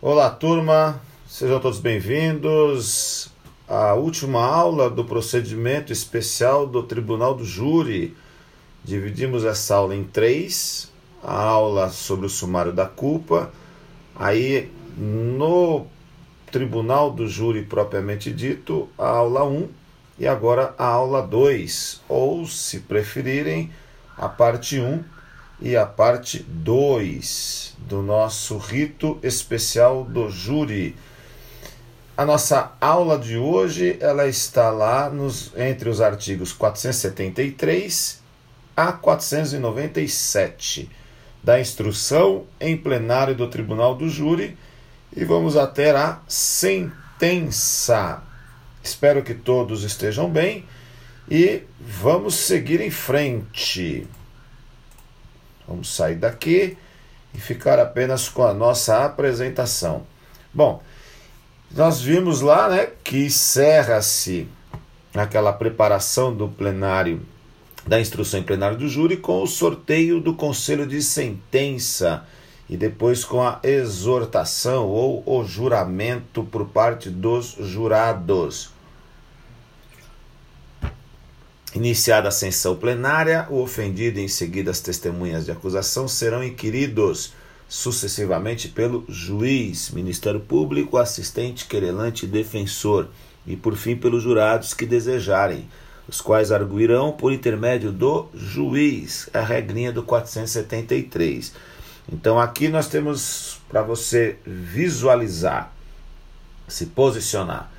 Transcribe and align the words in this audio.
Olá, 0.00 0.30
turma, 0.30 1.02
sejam 1.26 1.58
todos 1.58 1.80
bem-vindos 1.80 3.32
à 3.66 3.94
última 3.94 4.40
aula 4.40 4.88
do 4.88 5.04
procedimento 5.04 5.92
especial 5.92 6.68
do 6.68 6.84
Tribunal 6.84 7.34
do 7.34 7.44
Júri. 7.44 8.16
Dividimos 8.84 9.44
essa 9.44 9.74
aula 9.74 9.96
em 9.96 10.04
três: 10.04 10.88
a 11.20 11.42
aula 11.42 11.88
sobre 11.90 12.26
o 12.26 12.28
sumário 12.28 12.72
da 12.72 12.86
culpa, 12.86 13.50
aí 14.14 14.70
no 14.96 15.84
Tribunal 16.52 17.10
do 17.10 17.26
Júri 17.26 17.64
propriamente 17.64 18.32
dito, 18.32 18.88
a 18.96 19.08
aula 19.08 19.42
1 19.42 19.68
e 20.16 20.28
agora 20.28 20.76
a 20.78 20.86
aula 20.86 21.20
2, 21.22 22.02
ou 22.08 22.46
se 22.46 22.78
preferirem, 22.78 23.72
a 24.16 24.28
parte 24.28 24.78
1 24.78 25.17
e 25.60 25.76
a 25.76 25.84
parte 25.84 26.38
2 26.42 27.76
do 27.78 28.02
nosso 28.02 28.58
rito 28.58 29.18
especial 29.22 30.04
do 30.04 30.30
júri. 30.30 30.94
A 32.16 32.24
nossa 32.24 32.72
aula 32.80 33.18
de 33.18 33.36
hoje, 33.36 33.96
ela 34.00 34.26
está 34.26 34.70
lá 34.70 35.08
nos, 35.08 35.52
entre 35.56 35.88
os 35.88 36.00
artigos 36.00 36.52
473 36.52 38.20
a 38.76 38.92
497 38.92 40.90
da 41.42 41.60
instrução 41.60 42.44
em 42.60 42.76
plenário 42.76 43.34
do 43.34 43.48
Tribunal 43.48 43.94
do 43.94 44.08
Júri 44.08 44.56
e 45.16 45.24
vamos 45.24 45.56
até 45.56 45.90
a 45.90 46.20
sentença. 46.28 48.22
Espero 48.82 49.22
que 49.22 49.34
todos 49.34 49.84
estejam 49.84 50.28
bem 50.28 50.64
e 51.30 51.62
vamos 51.80 52.34
seguir 52.34 52.80
em 52.80 52.90
frente. 52.90 54.06
Vamos 55.68 55.94
sair 55.94 56.16
daqui 56.16 56.76
e 57.34 57.38
ficar 57.38 57.78
apenas 57.78 58.28
com 58.28 58.42
a 58.42 58.54
nossa 58.54 59.04
apresentação. 59.04 60.04
Bom, 60.52 60.82
nós 61.70 62.00
vimos 62.00 62.40
lá 62.40 62.70
né, 62.70 62.88
que 63.04 63.26
encerra-se 63.26 64.48
aquela 65.14 65.52
preparação 65.52 66.34
do 66.34 66.48
plenário, 66.48 67.20
da 67.86 68.00
instrução 68.00 68.40
em 68.40 68.42
plenário 68.42 68.78
do 68.78 68.88
júri, 68.88 69.18
com 69.18 69.42
o 69.42 69.46
sorteio 69.46 70.20
do 70.20 70.34
conselho 70.34 70.86
de 70.86 71.02
sentença 71.02 72.24
e 72.68 72.76
depois 72.76 73.24
com 73.24 73.42
a 73.42 73.60
exortação 73.62 74.86
ou 74.86 75.22
o 75.26 75.44
juramento 75.44 76.42
por 76.44 76.66
parte 76.66 77.08
dos 77.10 77.56
jurados. 77.60 78.70
Iniciada 81.74 82.28
a 82.28 82.32
sessão 82.32 82.76
plenária, 82.76 83.46
o 83.50 83.60
ofendido 83.60 84.18
e 84.18 84.22
em 84.22 84.28
seguida 84.28 84.70
as 84.70 84.80
testemunhas 84.80 85.44
de 85.44 85.50
acusação 85.52 86.08
serão 86.08 86.42
inquiridos 86.42 87.34
sucessivamente 87.68 88.68
pelo 88.68 89.04
juiz, 89.06 89.90
Ministério 89.90 90.40
Público, 90.40 90.96
assistente, 90.96 91.66
querelante 91.66 92.24
e 92.24 92.28
defensor, 92.28 93.08
e 93.46 93.54
por 93.54 93.76
fim 93.76 93.94
pelos 93.94 94.22
jurados 94.22 94.72
que 94.72 94.86
desejarem, 94.86 95.68
os 96.08 96.22
quais 96.22 96.50
arguirão 96.50 97.12
por 97.12 97.34
intermédio 97.34 97.92
do 97.92 98.28
juiz, 98.32 99.28
a 99.34 99.42
regrinha 99.42 99.92
do 99.92 100.02
473. 100.02 101.52
Então 102.10 102.40
aqui 102.40 102.68
nós 102.68 102.88
temos 102.88 103.60
para 103.68 103.82
você 103.82 104.38
visualizar, 104.46 105.70
se 106.66 106.86
posicionar 106.86 107.70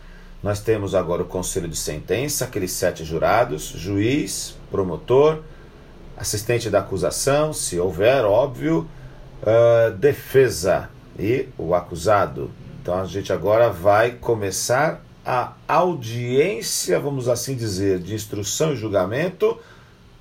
nós 0.42 0.62
temos 0.62 0.96
agora 0.96 1.22
o 1.22 1.26
conselho 1.26 1.68
de 1.68 1.76
sentença, 1.76 2.46
aqueles 2.46 2.72
sete 2.72 3.04
jurados, 3.04 3.74
juiz, 3.76 4.56
promotor, 4.72 5.40
assistente 6.16 6.70
da 6.70 6.80
acusação, 6.80 7.52
se 7.52 7.78
houver, 7.78 8.24
óbvio, 8.24 8.88
uh, 9.44 9.92
defesa 9.98 10.90
e 11.18 11.48
o 11.58 11.76
acusado. 11.76 12.50
Então 12.82 13.00
a 13.00 13.06
gente 13.06 13.34
agora 13.34 13.70
vai 13.70 14.12
começar 14.12 15.04
a 15.26 15.54
audiência, 15.68 17.00
vamos 17.00 17.28
assim 17.28 17.56
dizer, 17.56 18.00
de 18.00 18.16
instrução 18.16 18.74
e 18.74 18.78
julgamento 18.78 19.60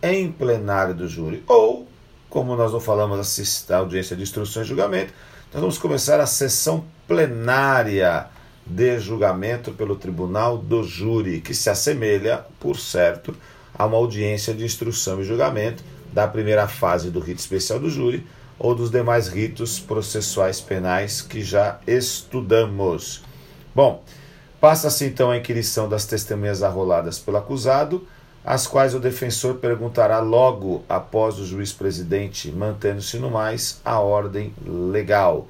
em 0.03 0.31
plenário 0.31 0.95
do 0.95 1.09
júri. 1.09 1.45
Ou, 1.47 1.87
como 2.29 2.57
nós 2.57 2.73
não 2.73 2.81
falamos 2.81 3.65
a 3.71 3.77
audiência 3.77 4.17
de 4.17 4.23
instrução 4.23 4.63
e 4.63 4.67
julgamento, 4.67 5.13
nós 5.53 5.61
vamos 5.61 5.79
começar 5.79 6.21
a 6.21 6.27
sessão 6.27 6.85
plenária 7.07 8.27
de 8.69 8.99
julgamento 8.99 9.73
pelo 9.73 9.97
tribunal 9.97 10.59
do 10.59 10.83
júri, 10.83 11.41
que 11.41 11.55
se 11.55 11.71
assemelha, 11.71 12.45
por 12.61 12.79
certo, 12.79 13.35
a 13.75 13.87
uma 13.87 13.97
audiência 13.97 14.53
de 14.53 14.65
instrução 14.65 15.21
e 15.21 15.25
julgamento 15.25 15.83
da 16.13 16.27
primeira 16.29 16.69
fase 16.69 17.11
do 17.11 17.21
rito 17.21 17.39
especial 17.39 17.79
do 17.79 17.89
júri 17.89 18.27
ou 18.59 18.75
dos 18.75 18.91
demais 18.91 19.29
ritos 19.29 19.79
processuais 19.79 20.61
penais 20.61 21.23
que 21.23 21.43
já 21.43 21.79
estudamos. 21.87 23.23
Bom, 23.75 24.03
passa-se 24.61 25.05
então 25.05 25.31
a 25.31 25.37
inquirição 25.37 25.89
das 25.89 26.05
testemunhas 26.05 26.63
arroladas 26.63 27.19
pelo 27.19 27.37
acusado, 27.37 28.07
as 28.45 28.67
quais 28.67 28.95
o 28.95 29.01
defensor 29.01 29.57
perguntará 29.57 30.21
logo 30.21 30.83
após 30.89 31.39
o 31.39 31.47
juiz 31.47 31.73
presidente, 31.73 32.51
mantendo-se 32.51 33.19
no 33.19 33.31
mais 33.31 33.81
a 33.85 34.01
ordem 34.01 34.53
legal 34.67 35.47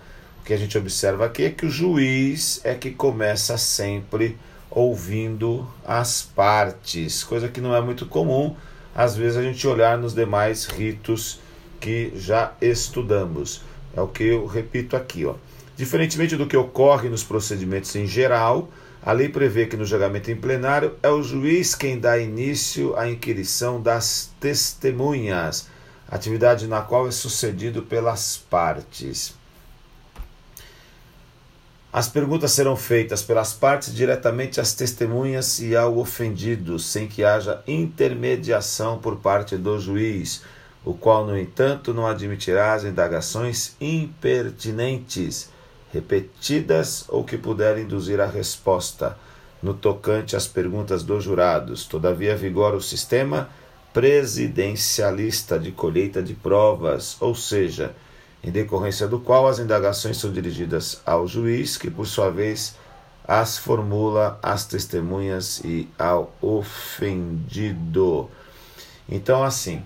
que 0.48 0.54
a 0.54 0.56
gente 0.56 0.78
observa 0.78 1.26
aqui 1.26 1.44
é 1.44 1.50
que 1.50 1.66
o 1.66 1.70
juiz 1.70 2.62
é 2.64 2.74
que 2.74 2.90
começa 2.90 3.58
sempre 3.58 4.38
ouvindo 4.70 5.68
as 5.84 6.22
partes, 6.22 7.22
coisa 7.22 7.50
que 7.50 7.60
não 7.60 7.76
é 7.76 7.82
muito 7.82 8.06
comum, 8.06 8.56
às 8.94 9.14
vezes 9.14 9.36
a 9.36 9.42
gente 9.42 9.66
olhar 9.66 9.98
nos 9.98 10.14
demais 10.14 10.64
ritos 10.64 11.38
que 11.78 12.14
já 12.16 12.54
estudamos. 12.62 13.60
É 13.94 14.00
o 14.00 14.08
que 14.08 14.24
eu 14.24 14.46
repito 14.46 14.96
aqui, 14.96 15.26
ó. 15.26 15.34
Diferentemente 15.76 16.34
do 16.34 16.46
que 16.46 16.56
ocorre 16.56 17.10
nos 17.10 17.22
procedimentos 17.22 17.94
em 17.94 18.06
geral, 18.06 18.70
a 19.02 19.12
lei 19.12 19.28
prevê 19.28 19.66
que 19.66 19.76
no 19.76 19.84
julgamento 19.84 20.30
em 20.30 20.36
plenário 20.36 20.94
é 21.02 21.10
o 21.10 21.22
juiz 21.22 21.74
quem 21.74 22.00
dá 22.00 22.18
início 22.18 22.96
à 22.96 23.06
inquirição 23.06 23.82
das 23.82 24.30
testemunhas, 24.40 25.68
atividade 26.10 26.66
na 26.66 26.80
qual 26.80 27.06
é 27.06 27.10
sucedido 27.10 27.82
pelas 27.82 28.38
partes. 28.38 29.36
As 31.90 32.06
perguntas 32.06 32.52
serão 32.52 32.76
feitas 32.76 33.22
pelas 33.22 33.54
partes 33.54 33.94
diretamente 33.94 34.60
às 34.60 34.74
testemunhas 34.74 35.58
e 35.58 35.74
ao 35.74 35.96
ofendido, 35.96 36.78
sem 36.78 37.08
que 37.08 37.24
haja 37.24 37.62
intermediação 37.66 38.98
por 38.98 39.16
parte 39.16 39.56
do 39.56 39.80
juiz, 39.80 40.42
o 40.84 40.92
qual, 40.92 41.26
no 41.26 41.36
entanto, 41.36 41.94
não 41.94 42.06
admitirá 42.06 42.74
as 42.74 42.84
indagações 42.84 43.74
impertinentes, 43.80 45.50
repetidas 45.90 47.06
ou 47.08 47.24
que 47.24 47.38
puderem 47.38 47.84
induzir 47.84 48.20
a 48.20 48.26
resposta, 48.26 49.16
no 49.62 49.72
tocante 49.72 50.36
às 50.36 50.46
perguntas 50.46 51.02
dos 51.02 51.24
jurados. 51.24 51.86
Todavia, 51.86 52.36
vigora 52.36 52.76
o 52.76 52.82
sistema 52.82 53.48
presidencialista 53.94 55.58
de 55.58 55.72
colheita 55.72 56.22
de 56.22 56.34
provas, 56.34 57.16
ou 57.18 57.34
seja, 57.34 57.94
em 58.42 58.50
decorrência 58.50 59.08
do 59.08 59.18
qual 59.18 59.48
as 59.48 59.58
indagações 59.58 60.16
são 60.16 60.32
dirigidas 60.32 61.00
ao 61.04 61.26
juiz, 61.26 61.76
que 61.76 61.90
por 61.90 62.06
sua 62.06 62.30
vez 62.30 62.76
as 63.26 63.58
formula 63.58 64.38
às 64.42 64.64
testemunhas 64.64 65.60
e 65.64 65.88
ao 65.98 66.32
ofendido. 66.40 68.30
Então, 69.08 69.44
assim, 69.44 69.82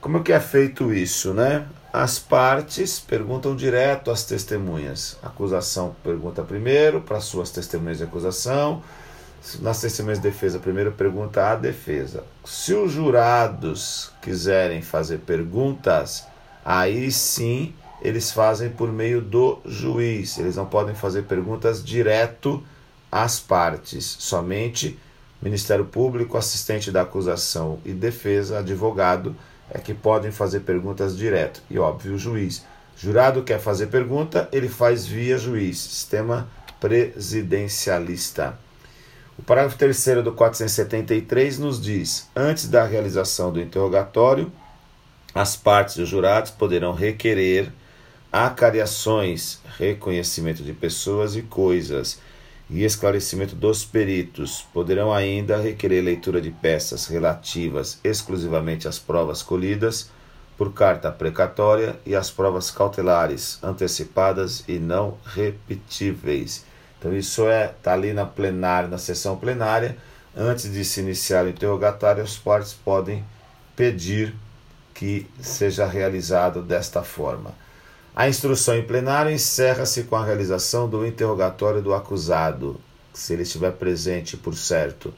como 0.00 0.22
que 0.22 0.32
é 0.32 0.40
feito 0.40 0.92
isso, 0.94 1.34
né? 1.34 1.66
As 1.92 2.18
partes 2.18 3.00
perguntam 3.00 3.56
direto 3.56 4.10
às 4.10 4.24
testemunhas. 4.24 5.18
A 5.22 5.28
acusação 5.28 5.96
pergunta 6.02 6.42
primeiro 6.42 7.00
para 7.00 7.20
suas 7.20 7.50
testemunhas 7.50 7.98
de 7.98 8.04
acusação. 8.04 8.82
Nas 9.60 9.80
testemunhas 9.80 10.18
de 10.18 10.28
defesa, 10.28 10.58
primeiro 10.58 10.92
pergunta 10.92 11.50
à 11.50 11.54
defesa. 11.54 12.24
Se 12.44 12.74
os 12.74 12.92
jurados 12.92 14.10
quiserem 14.20 14.82
fazer 14.82 15.18
perguntas, 15.18 16.26
aí 16.64 17.10
sim 17.12 17.74
eles 18.06 18.30
fazem 18.30 18.70
por 18.70 18.92
meio 18.92 19.20
do 19.20 19.58
juiz. 19.66 20.38
Eles 20.38 20.54
não 20.54 20.66
podem 20.66 20.94
fazer 20.94 21.22
perguntas 21.22 21.84
direto 21.84 22.62
às 23.10 23.40
partes. 23.40 24.04
Somente 24.04 24.96
Ministério 25.42 25.84
Público, 25.84 26.38
assistente 26.38 26.92
da 26.92 27.02
acusação 27.02 27.80
e 27.84 27.92
defesa, 27.92 28.60
advogado, 28.60 29.34
é 29.68 29.80
que 29.80 29.92
podem 29.92 30.30
fazer 30.30 30.60
perguntas 30.60 31.16
direto. 31.16 31.60
E 31.68 31.80
óbvio, 31.80 32.14
o 32.14 32.18
juiz. 32.18 32.64
Jurado 32.96 33.42
quer 33.42 33.58
fazer 33.58 33.88
pergunta, 33.88 34.48
ele 34.52 34.68
faz 34.68 35.04
via 35.04 35.36
juiz. 35.36 35.76
Sistema 35.76 36.48
presidencialista. 36.78 38.56
O 39.36 39.42
parágrafo 39.42 39.76
3 39.76 40.22
do 40.22 40.32
473 40.32 41.58
nos 41.58 41.82
diz: 41.82 42.30
antes 42.36 42.68
da 42.68 42.84
realização 42.84 43.52
do 43.52 43.60
interrogatório, 43.60 44.50
as 45.34 45.56
partes 45.56 45.96
e 45.96 46.02
os 46.02 46.08
jurados 46.08 46.52
poderão 46.52 46.92
requerer 46.92 47.72
acariações, 48.44 49.60
reconhecimento 49.78 50.62
de 50.62 50.74
pessoas 50.74 51.34
e 51.36 51.40
coisas 51.40 52.18
e 52.68 52.84
esclarecimento 52.84 53.56
dos 53.56 53.82
peritos. 53.82 54.66
Poderão 54.74 55.10
ainda 55.10 55.56
requerer 55.56 56.04
leitura 56.04 56.38
de 56.38 56.50
peças 56.50 57.06
relativas 57.06 57.98
exclusivamente 58.04 58.86
às 58.86 58.98
provas 58.98 59.42
colhidas 59.42 60.10
por 60.54 60.74
carta 60.74 61.10
precatória 61.10 61.96
e 62.04 62.14
as 62.14 62.30
provas 62.30 62.70
cautelares 62.70 63.58
antecipadas 63.62 64.64
e 64.68 64.78
não 64.78 65.16
repetíveis. 65.24 66.62
Então 66.98 67.16
isso 67.16 67.48
é 67.48 67.68
tá 67.82 67.94
ali 67.94 68.12
na 68.12 68.26
plenária, 68.26 68.86
na 68.86 68.98
sessão 68.98 69.38
plenária, 69.38 69.96
antes 70.36 70.70
de 70.70 70.84
se 70.84 71.00
iniciar 71.00 71.46
o 71.46 71.48
interrogatório, 71.48 72.22
as 72.22 72.36
partes 72.36 72.74
podem 72.74 73.24
pedir 73.74 74.34
que 74.92 75.26
seja 75.40 75.86
realizado 75.86 76.60
desta 76.60 77.02
forma. 77.02 77.54
A 78.18 78.30
instrução 78.30 78.74
em 78.74 78.82
plenário 78.82 79.30
encerra-se 79.30 80.04
com 80.04 80.16
a 80.16 80.24
realização 80.24 80.88
do 80.88 81.06
interrogatório 81.06 81.82
do 81.82 81.92
acusado, 81.92 82.80
se 83.12 83.34
ele 83.34 83.42
estiver 83.42 83.72
presente, 83.72 84.38
por 84.38 84.56
certo. 84.56 85.12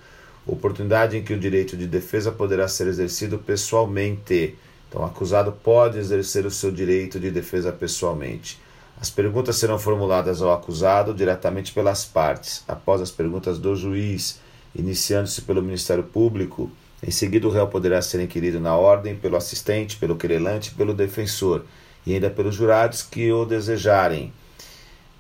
Oportunidade 0.45 1.17
em 1.17 1.23
que 1.23 1.33
o 1.33 1.39
direito 1.39 1.77
de 1.77 1.87
defesa 1.87 2.33
poderá 2.33 2.67
ser 2.67 2.89
exercido 2.89 3.39
pessoalmente. 3.39 4.59
Então, 4.89 5.03
o 5.03 5.05
acusado 5.05 5.53
pode 5.53 5.97
exercer 5.97 6.45
o 6.45 6.50
seu 6.50 6.73
direito 6.73 7.21
de 7.21 7.31
defesa 7.31 7.71
pessoalmente. 7.71 8.61
As 9.00 9.09
perguntas 9.09 9.55
serão 9.55 9.79
formuladas 9.79 10.43
ao 10.43 10.53
acusado 10.53 11.15
diretamente 11.15 11.73
pelas 11.73 12.05
partes, 12.05 12.65
após 12.67 13.00
as 13.00 13.12
perguntas 13.12 13.61
do 13.61 13.77
juiz, 13.77 14.41
iniciando-se 14.75 15.43
pelo 15.43 15.62
Ministério 15.62 16.03
Público. 16.03 16.69
Em 17.00 17.12
seguida, 17.12 17.47
o 17.47 17.50
réu 17.50 17.69
poderá 17.69 18.03
ser 18.03 18.21
inquirido 18.21 18.59
na 18.59 18.77
ordem 18.77 19.15
pelo 19.15 19.37
assistente, 19.37 19.97
pelo 19.97 20.17
querelante 20.17 20.73
e 20.73 20.75
pelo 20.75 20.93
defensor 20.93 21.65
e 22.09 22.15
ainda 22.15 22.31
pelos 22.31 22.55
jurados 22.55 23.03
que 23.03 23.31
o 23.31 23.45
desejarem, 23.45 24.33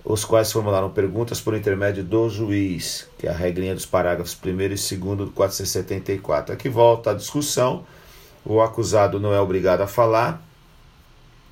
os 0.02 0.24
quais 0.24 0.50
formularam 0.50 0.88
perguntas 0.88 1.38
por 1.38 1.54
intermédio 1.54 2.02
do 2.02 2.30
juiz, 2.30 3.06
que 3.18 3.26
é 3.26 3.30
a 3.30 3.34
regrinha 3.34 3.74
dos 3.74 3.84
parágrafos 3.84 4.34
1 4.42 4.48
e 4.48 4.68
2 4.68 4.90
do 5.18 5.30
474. 5.32 6.54
Aqui 6.54 6.70
volta 6.70 7.10
a 7.10 7.14
discussão, 7.14 7.84
o 8.42 8.62
acusado 8.62 9.20
não 9.20 9.34
é 9.34 9.40
obrigado 9.40 9.82
a 9.82 9.86
falar, 9.86 10.42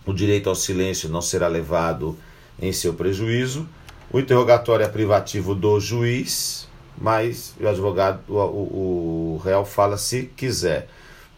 o 0.07 0.15
direito 0.15 0.49
ao 0.49 0.55
silêncio 0.55 1.11
não 1.11 1.21
será 1.21 1.49
levado 1.49 2.17
em 2.59 2.73
seu 2.73 2.95
prejuízo, 2.95 3.69
o 4.11 4.19
interrogatório 4.19 4.87
é 4.87 4.89
privativo 4.89 5.55
do 5.55 5.79
juiz, 5.79 6.67
mas 6.97 7.53
o 7.61 7.69
advogado, 7.69 8.21
o, 8.27 8.39
o, 8.39 9.35
o 9.35 9.43
réu 9.45 9.67
fala 9.67 9.99
se 9.99 10.31
quiser. 10.35 10.89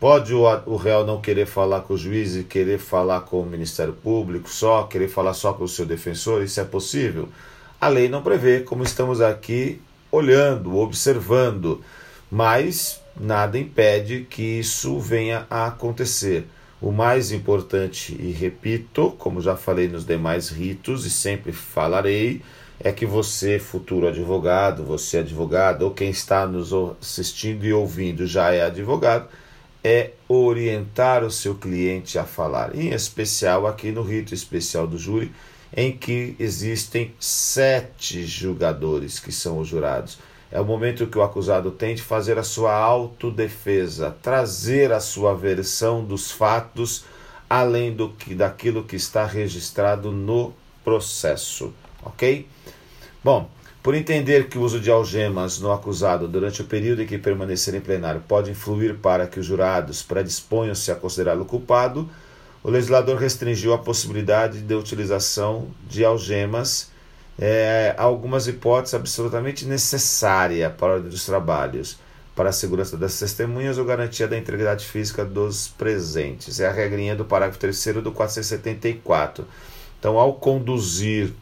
Pode 0.01 0.33
o, 0.33 0.45
o 0.67 0.77
réu 0.77 1.05
não 1.05 1.21
querer 1.21 1.47
falar 1.47 1.81
com 1.81 1.95
o 1.95 1.99
juiz 1.99 2.37
e 2.37 2.45
querer 2.45 2.79
falar 2.79 3.23
com 3.23 3.41
o 3.41 3.47
Ministério 3.47 3.93
Público 3.93 4.49
só, 4.49 4.85
querer 4.85 5.09
falar 5.09 5.35
só 5.35 5.53
com 5.53 5.65
o 5.65 5.69
seu 5.69 5.85
defensor? 5.85 6.43
Isso 6.43 6.61
é 6.61 6.65
possível? 6.65 7.29
A 7.81 7.89
lei 7.89 8.09
não 8.09 8.23
prevê, 8.23 8.61
como 8.61 8.85
estamos 8.85 9.21
aqui 9.21 9.81
olhando, 10.11 10.77
observando, 10.77 11.83
mas 12.31 13.01
nada 13.19 13.59
impede 13.59 14.27
que 14.31 14.43
isso 14.61 15.01
venha 15.01 15.47
a 15.51 15.67
acontecer. 15.67 16.47
O 16.81 16.93
mais 16.93 17.33
importante, 17.33 18.17
e 18.21 18.31
repito, 18.31 19.11
como 19.19 19.41
já 19.41 19.57
falei 19.57 19.89
nos 19.89 20.07
demais 20.07 20.49
ritos 20.49 21.07
e 21.07 21.11
sempre 21.11 21.51
falarei, 21.51 22.41
é 22.79 22.93
que 22.93 23.05
você, 23.05 23.59
futuro 23.59 24.07
advogado, 24.07 24.85
você 24.85 25.19
advogado, 25.19 25.83
ou 25.83 25.91
quem 25.91 26.11
está 26.11 26.47
nos 26.47 26.73
assistindo 27.01 27.67
e 27.67 27.73
ouvindo 27.73 28.29
já 28.29 28.53
é 28.53 28.63
advogado, 28.63 29.29
é 29.83 30.11
orientar 30.29 31.25
o 31.25 31.31
seu 31.31 31.55
cliente 31.55 32.19
a 32.19 32.25
falar, 32.25 32.75
em 32.75 32.91
especial 32.91 33.67
aqui 33.67 33.91
no 33.93 34.03
rito 34.03 34.35
especial 34.35 34.87
do 34.87 34.99
júri, 34.99 35.33
em 35.77 35.97
que 35.97 36.35
existem 36.39 37.15
sete 37.21 38.25
julgadores 38.27 39.19
que 39.19 39.31
são 39.31 39.59
os 39.59 39.69
jurados. 39.69 40.19
É 40.51 40.61
o 40.61 40.65
momento 40.65 41.07
que 41.07 41.19
o 41.19 41.23
acusado 41.23 41.71
tem 41.71 41.95
de 41.95 42.03
fazer 42.03 42.39
a 42.39 42.43
sua 42.43 42.75
autodefesa, 42.75 44.17
trazer 44.23 44.93
a 44.93 45.01
sua 45.01 45.35
versão 45.35 46.03
dos 46.03 46.31
fatos, 46.31 47.05
além 47.49 47.93
do 47.93 48.09
que 48.09 48.35
daquilo 48.35 48.85
que 48.85 48.97
está 48.97 49.27
registrado 49.27 50.11
no 50.11 50.55
processo, 50.83 51.73
ok? 52.03 52.47
Bom, 53.23 53.51
por 53.83 53.95
entender 53.95 54.49
que 54.49 54.59
o 54.59 54.63
uso 54.63 54.81
de 54.81 54.91
algemas 54.91 55.61
no 55.61 55.73
acusado 55.73 56.27
durante 56.27 56.61
o 56.63 56.65
período 56.65 57.03
em 57.03 57.07
que 57.07 57.17
permanecer 57.17 57.75
em 57.75 57.81
plenário 57.81 58.23
pode 58.27 58.51
influir 58.51 58.97
para 58.97 59.27
que 59.27 59.39
os 59.39 59.47
jurados 59.47 60.03
predisponham-se 60.03 60.91
a 60.91 60.97
considerá-lo 60.97 61.45
culpado, 61.45 62.09
o 62.63 62.71
legislador 62.71 63.17
restringiu 63.17 63.73
a 63.73 63.79
possibilidade 63.79 64.61
de 64.61 64.75
utilização 64.75 65.69
de 65.89 66.05
algemas 66.05 66.91
é, 67.39 67.95
a 67.97 68.03
algumas 68.03 68.49
hipóteses 68.49 68.95
absolutamente 68.95 69.65
necessárias 69.65 70.73
para 70.73 70.89
a 70.89 70.95
ordem 70.97 71.11
dos 71.11 71.25
trabalhos, 71.25 71.99
para 72.35 72.51
a 72.51 72.53
segurança 72.53 72.97
das 72.97 73.17
testemunhas 73.17 73.79
ou 73.79 73.85
garantia 73.85 74.27
da 74.27 74.37
integridade 74.37 74.85
física 74.85 75.25
dos 75.25 75.69
presentes. 75.69 76.59
É 76.59 76.67
a 76.67 76.73
regrinha 76.73 77.15
do 77.15 77.25
parágrafo 77.25 77.61
3 77.61 77.95
do 78.03 78.11
474. 78.11 79.47
Então, 79.99 80.19
ao 80.19 80.35
conduzir 80.35 81.33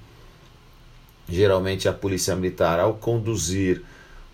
geralmente 1.28 1.88
a 1.88 1.93
polícia 1.93 2.34
militar, 2.37 2.78
ao 2.78 2.94
conduzir 2.94 3.82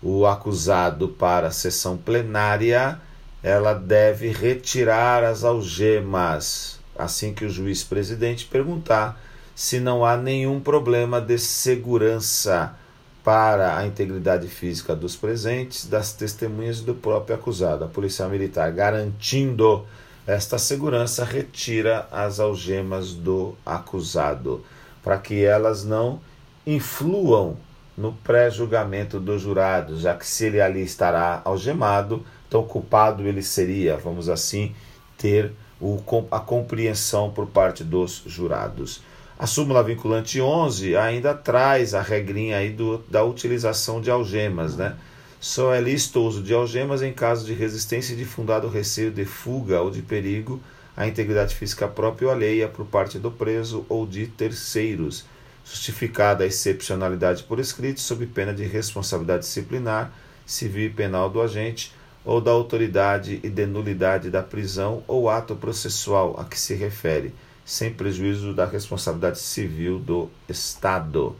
o 0.01 0.25
acusado 0.25 1.07
para 1.07 1.47
a 1.47 1.51
sessão 1.51 1.97
plenária, 1.97 2.99
ela 3.41 3.73
deve 3.73 4.29
retirar 4.29 5.23
as 5.23 5.43
algemas 5.43 6.79
assim 6.97 7.33
que 7.33 7.45
o 7.45 7.49
juiz 7.49 7.83
presidente 7.83 8.45
perguntar 8.45 9.19
se 9.55 9.79
não 9.79 10.05
há 10.05 10.17
nenhum 10.17 10.59
problema 10.59 11.19
de 11.21 11.37
segurança 11.37 12.75
para 13.23 13.77
a 13.77 13.85
integridade 13.85 14.47
física 14.47 14.95
dos 14.95 15.15
presentes, 15.15 15.85
das 15.85 16.11
testemunhas 16.11 16.79
e 16.79 16.83
do 16.83 16.93
próprio 16.93 17.35
acusado. 17.35 17.85
A 17.85 17.87
polícia 17.87 18.27
militar, 18.27 18.71
garantindo 18.71 19.85
esta 20.27 20.57
segurança, 20.57 21.23
retira 21.23 22.07
as 22.11 22.39
algemas 22.39 23.13
do 23.13 23.55
acusado, 23.65 24.63
para 25.01 25.17
que 25.17 25.43
elas 25.43 25.85
não 25.85 26.19
influam 26.65 27.57
no 27.97 28.11
pré-julgamento 28.11 29.19
do 29.19 29.37
jurado, 29.37 29.99
já 29.99 30.15
que 30.15 30.25
se 30.25 30.45
ele 30.45 30.59
ali 30.59 30.81
estará 30.81 31.41
algemado, 31.45 32.25
então 32.47 32.63
culpado 32.63 33.27
ele 33.27 33.41
seria, 33.41 33.97
vamos 33.97 34.29
assim, 34.29 34.73
ter 35.17 35.51
o, 35.79 36.01
a 36.31 36.39
compreensão 36.39 37.29
por 37.29 37.47
parte 37.47 37.83
dos 37.83 38.23
jurados. 38.25 39.01
A 39.37 39.45
súmula 39.45 39.83
vinculante 39.83 40.39
11 40.39 40.95
ainda 40.95 41.33
traz 41.33 41.93
a 41.93 42.01
regrinha 42.01 42.57
aí 42.57 42.69
do, 42.69 42.99
da 43.09 43.23
utilização 43.23 43.99
de 43.99 44.09
algemas, 44.09 44.75
né? 44.75 44.95
Só 45.39 45.73
é 45.73 45.81
lícito 45.81 46.19
o 46.19 46.25
uso 46.25 46.41
de 46.41 46.53
algemas 46.53 47.01
em 47.01 47.11
caso 47.11 47.45
de 47.45 47.53
resistência 47.53 48.13
e 48.13 48.15
de 48.15 48.23
fundado 48.23 48.69
receio 48.69 49.11
de 49.11 49.25
fuga 49.25 49.81
ou 49.81 49.91
de 49.91 50.01
perigo 50.01 50.61
à 50.95 51.05
integridade 51.05 51.53
física 51.53 51.87
própria 51.87 52.27
ou 52.27 52.33
alheia 52.33 52.67
por 52.69 52.85
parte 52.85 53.19
do 53.19 53.29
preso 53.29 53.85
ou 53.89 54.07
de 54.07 54.27
terceiros 54.27 55.25
justificada 55.65 56.43
a 56.43 56.47
excepcionalidade 56.47 57.43
por 57.43 57.59
escrito, 57.59 57.99
sob 57.99 58.25
pena 58.27 58.53
de 58.53 58.65
responsabilidade 58.65 59.43
disciplinar, 59.43 60.13
civil 60.45 60.87
e 60.87 60.89
penal 60.89 61.29
do 61.29 61.41
agente 61.41 61.93
ou 62.25 62.39
da 62.39 62.51
autoridade 62.51 63.39
e 63.43 63.49
de 63.49 63.65
nulidade 63.65 64.29
da 64.29 64.41
prisão 64.41 65.03
ou 65.07 65.29
ato 65.29 65.55
processual 65.55 66.35
a 66.39 66.45
que 66.45 66.59
se 66.59 66.73
refere, 66.73 67.33
sem 67.65 67.93
prejuízo 67.93 68.53
da 68.53 68.65
responsabilidade 68.65 69.39
civil 69.39 69.99
do 69.99 70.29
Estado. 70.47 71.35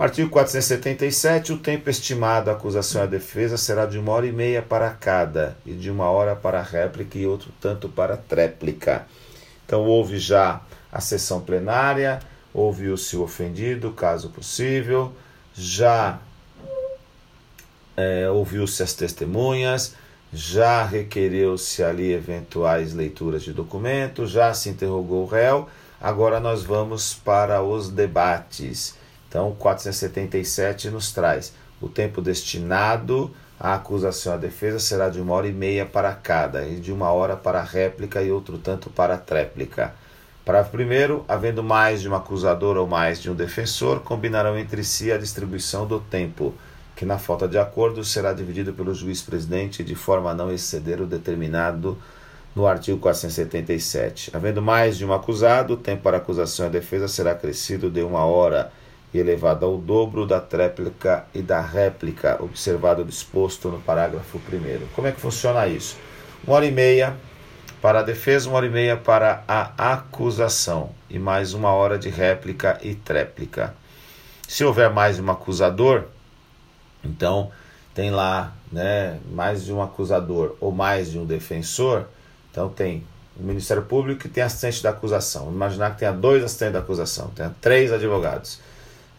Artigo 0.00 0.30
477. 0.30 1.52
O 1.52 1.58
tempo 1.58 1.90
estimado 1.90 2.48
à 2.48 2.54
acusação 2.54 3.02
e 3.02 3.04
à 3.04 3.06
defesa 3.06 3.58
será 3.58 3.84
de 3.84 3.98
uma 3.98 4.12
hora 4.12 4.26
e 4.26 4.32
meia 4.32 4.62
para 4.62 4.88
cada, 4.88 5.58
e 5.66 5.72
de 5.72 5.90
uma 5.90 6.08
hora 6.10 6.34
para 6.34 6.60
a 6.60 6.62
réplica 6.62 7.18
e 7.18 7.26
outro 7.26 7.52
tanto 7.60 7.86
para 7.86 8.14
a 8.14 8.16
tréplica. 8.16 9.06
Então, 9.66 9.82
houve 9.82 10.18
já 10.18 10.62
a 10.90 11.00
sessão 11.00 11.42
plenária, 11.42 12.18
ouviu-se 12.52 13.16
o 13.16 13.22
ofendido, 13.22 13.92
caso 13.92 14.30
possível, 14.30 15.12
já 15.54 16.18
é, 17.96 18.28
ouviu-se 18.30 18.82
as 18.82 18.92
testemunhas, 18.92 19.94
já 20.32 20.84
requereu-se 20.84 21.82
ali 21.82 22.12
eventuais 22.12 22.94
leituras 22.94 23.42
de 23.42 23.52
documento, 23.52 24.26
já 24.26 24.54
se 24.54 24.68
interrogou 24.68 25.24
o 25.24 25.26
réu, 25.26 25.68
agora 26.00 26.38
nós 26.38 26.62
vamos 26.62 27.14
para 27.14 27.62
os 27.62 27.90
debates. 27.90 28.94
Então, 29.28 29.54
477 29.58 30.90
nos 30.90 31.12
traz. 31.12 31.52
O 31.80 31.88
tempo 31.88 32.20
destinado 32.20 33.34
à 33.58 33.74
acusação 33.74 34.32
e 34.32 34.36
à 34.36 34.38
defesa 34.38 34.78
será 34.78 35.08
de 35.08 35.20
uma 35.20 35.34
hora 35.34 35.46
e 35.48 35.52
meia 35.52 35.86
para 35.86 36.12
cada, 36.14 36.66
e 36.66 36.76
de 36.76 36.92
uma 36.92 37.10
hora 37.10 37.36
para 37.36 37.60
a 37.60 37.64
réplica 37.64 38.22
e 38.22 38.30
outro 38.30 38.58
tanto 38.58 38.90
para 38.90 39.14
a 39.14 39.18
tréplica. 39.18 39.94
Parágrafo 40.44 40.72
primeiro, 40.72 41.24
havendo 41.28 41.62
mais 41.62 42.00
de 42.00 42.08
um 42.08 42.14
acusador 42.14 42.76
ou 42.76 42.86
mais 42.86 43.20
de 43.20 43.30
um 43.30 43.34
defensor, 43.34 44.00
combinarão 44.00 44.58
entre 44.58 44.82
si 44.82 45.12
a 45.12 45.18
distribuição 45.18 45.86
do 45.86 46.00
tempo, 46.00 46.54
que 46.96 47.04
na 47.04 47.18
falta 47.18 47.46
de 47.46 47.58
acordo 47.58 48.02
será 48.04 48.32
dividido 48.32 48.72
pelo 48.72 48.94
juiz 48.94 49.20
presidente 49.20 49.84
de 49.84 49.94
forma 49.94 50.30
a 50.30 50.34
não 50.34 50.50
exceder 50.50 51.00
o 51.00 51.06
determinado 51.06 51.98
no 52.56 52.66
artigo 52.66 52.98
477. 52.98 54.30
Havendo 54.34 54.62
mais 54.62 54.96
de 54.96 55.04
um 55.04 55.12
acusado, 55.12 55.74
o 55.74 55.76
tempo 55.76 56.02
para 56.02 56.16
acusação 56.16 56.66
e 56.66 56.70
defesa 56.70 57.06
será 57.06 57.32
acrescido 57.32 57.90
de 57.90 58.02
uma 58.02 58.24
hora 58.24 58.72
e 59.12 59.18
elevado 59.18 59.66
ao 59.66 59.76
dobro 59.76 60.26
da 60.26 60.40
tréplica 60.40 61.24
e 61.34 61.42
da 61.42 61.60
réplica, 61.60 62.42
observado 62.42 63.02
o 63.02 63.04
disposto 63.04 63.68
no 63.68 63.80
parágrafo 63.80 64.38
primeiro. 64.40 64.88
Como 64.94 65.06
é 65.06 65.12
que 65.12 65.20
funciona 65.20 65.66
isso? 65.66 65.96
Uma 66.44 66.56
hora 66.56 66.66
e 66.66 66.70
meia 66.70 67.16
Para 67.80 68.00
a 68.00 68.02
defesa, 68.02 68.48
uma 68.48 68.58
hora 68.58 68.66
e 68.66 68.70
meia 68.70 68.96
para 68.96 69.42
a 69.48 69.92
acusação 69.92 70.90
e 71.08 71.18
mais 71.18 71.54
uma 71.54 71.72
hora 71.72 71.98
de 71.98 72.10
réplica 72.10 72.78
e 72.82 72.94
tréplica. 72.94 73.74
Se 74.46 74.62
houver 74.62 74.90
mais 74.90 75.18
um 75.18 75.30
acusador, 75.30 76.04
então 77.02 77.50
tem 77.94 78.10
lá 78.10 78.52
né, 78.70 79.18
mais 79.32 79.64
de 79.64 79.72
um 79.72 79.80
acusador 79.82 80.56
ou 80.60 80.70
mais 80.70 81.10
de 81.10 81.18
um 81.18 81.24
defensor, 81.24 82.04
então 82.50 82.68
tem 82.68 83.02
o 83.34 83.42
Ministério 83.42 83.82
Público 83.84 84.20
que 84.20 84.28
tem 84.28 84.42
assistente 84.42 84.82
da 84.82 84.90
acusação. 84.90 85.44
Vamos 85.44 85.56
imaginar 85.56 85.92
que 85.92 86.00
tenha 86.00 86.12
dois 86.12 86.44
assistentes 86.44 86.74
da 86.74 86.80
acusação, 86.80 87.28
tenha 87.28 87.54
três 87.62 87.90
advogados 87.90 88.60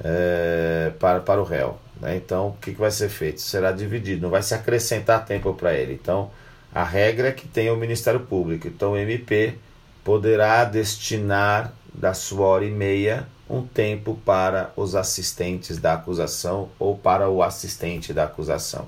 é, 0.03 0.91
para, 0.99 1.19
para 1.19 1.41
o 1.41 1.43
réu. 1.43 1.79
Né? 1.99 2.15
Então, 2.15 2.49
o 2.49 2.57
que, 2.61 2.73
que 2.73 2.79
vai 2.79 2.91
ser 2.91 3.09
feito? 3.09 3.41
Será 3.41 3.71
dividido, 3.71 4.21
não 4.21 4.29
vai 4.29 4.43
se 4.43 4.53
acrescentar 4.53 5.25
tempo 5.25 5.51
para 5.55 5.73
ele. 5.73 5.93
Então, 5.93 6.29
a 6.73 6.83
regra 6.83 7.29
é 7.29 7.31
que 7.31 7.47
tenha 7.47 7.73
o 7.73 7.77
Ministério 7.77 8.21
Público. 8.21 8.67
Então, 8.67 8.93
o 8.93 8.97
MP 8.97 9.55
poderá 10.03 10.63
destinar 10.63 11.73
da 11.93 12.13
sua 12.13 12.45
hora 12.47 12.65
e 12.65 12.71
meia 12.71 13.27
um 13.49 13.61
tempo 13.63 14.17
para 14.25 14.71
os 14.77 14.95
assistentes 14.95 15.77
da 15.77 15.93
acusação 15.93 16.69
ou 16.79 16.97
para 16.97 17.29
o 17.29 17.43
assistente 17.43 18.13
da 18.13 18.23
acusação. 18.23 18.87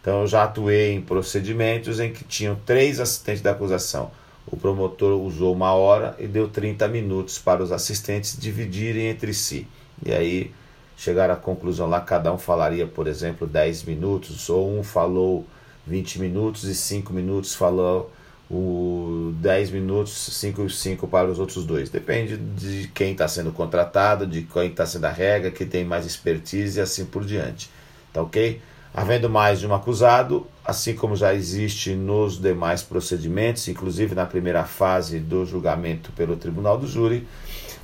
Então, 0.00 0.22
eu 0.22 0.26
já 0.26 0.44
atuei 0.44 0.92
em 0.92 1.00
procedimentos 1.00 2.00
em 2.00 2.12
que 2.12 2.24
tinham 2.24 2.56
três 2.66 2.98
assistentes 2.98 3.42
da 3.42 3.52
acusação. 3.52 4.10
O 4.46 4.56
promotor 4.56 5.20
usou 5.20 5.54
uma 5.54 5.72
hora 5.72 6.16
e 6.18 6.26
deu 6.26 6.48
30 6.48 6.88
minutos 6.88 7.38
para 7.38 7.62
os 7.62 7.70
assistentes 7.70 8.36
dividirem 8.36 9.06
entre 9.06 9.32
si. 9.32 9.68
E 10.04 10.12
aí 10.12 10.52
chegaram 10.96 11.34
à 11.34 11.36
conclusão 11.36 11.88
lá, 11.88 12.00
cada 12.00 12.32
um 12.32 12.38
falaria, 12.38 12.86
por 12.86 13.06
exemplo, 13.06 13.46
10 13.46 13.84
minutos, 13.84 14.50
ou 14.50 14.78
um 14.78 14.82
falou 14.82 15.46
20 15.86 16.20
minutos 16.20 16.64
e 16.64 16.74
5 16.74 17.12
minutos 17.12 17.54
falou 17.54 18.12
o 18.50 19.32
10 19.36 19.70
minutos, 19.70 20.12
5 20.12 20.66
e 20.66 20.70
5 20.70 21.06
para 21.06 21.30
os 21.30 21.38
outros 21.38 21.64
dois. 21.64 21.88
Depende 21.88 22.36
de 22.36 22.88
quem 22.88 23.12
está 23.12 23.28
sendo 23.28 23.52
contratado, 23.52 24.26
de 24.26 24.42
quem 24.42 24.66
está 24.66 24.84
sendo 24.84 25.04
a 25.04 25.10
regra, 25.10 25.52
que 25.52 25.64
tem 25.64 25.84
mais 25.84 26.04
expertise 26.04 26.78
e 26.78 26.82
assim 26.82 27.04
por 27.04 27.24
diante. 27.24 27.70
Tá 28.12 28.20
ok? 28.22 28.60
Havendo 28.92 29.30
mais 29.30 29.60
de 29.60 29.68
um 29.68 29.74
acusado, 29.74 30.48
assim 30.64 30.94
como 30.94 31.14
já 31.14 31.32
existe 31.32 31.94
nos 31.94 32.40
demais 32.40 32.82
procedimentos, 32.82 33.68
inclusive 33.68 34.16
na 34.16 34.26
primeira 34.26 34.64
fase 34.64 35.20
do 35.20 35.46
julgamento 35.46 36.10
pelo 36.12 36.36
tribunal 36.36 36.76
do 36.76 36.88
júri, 36.88 37.24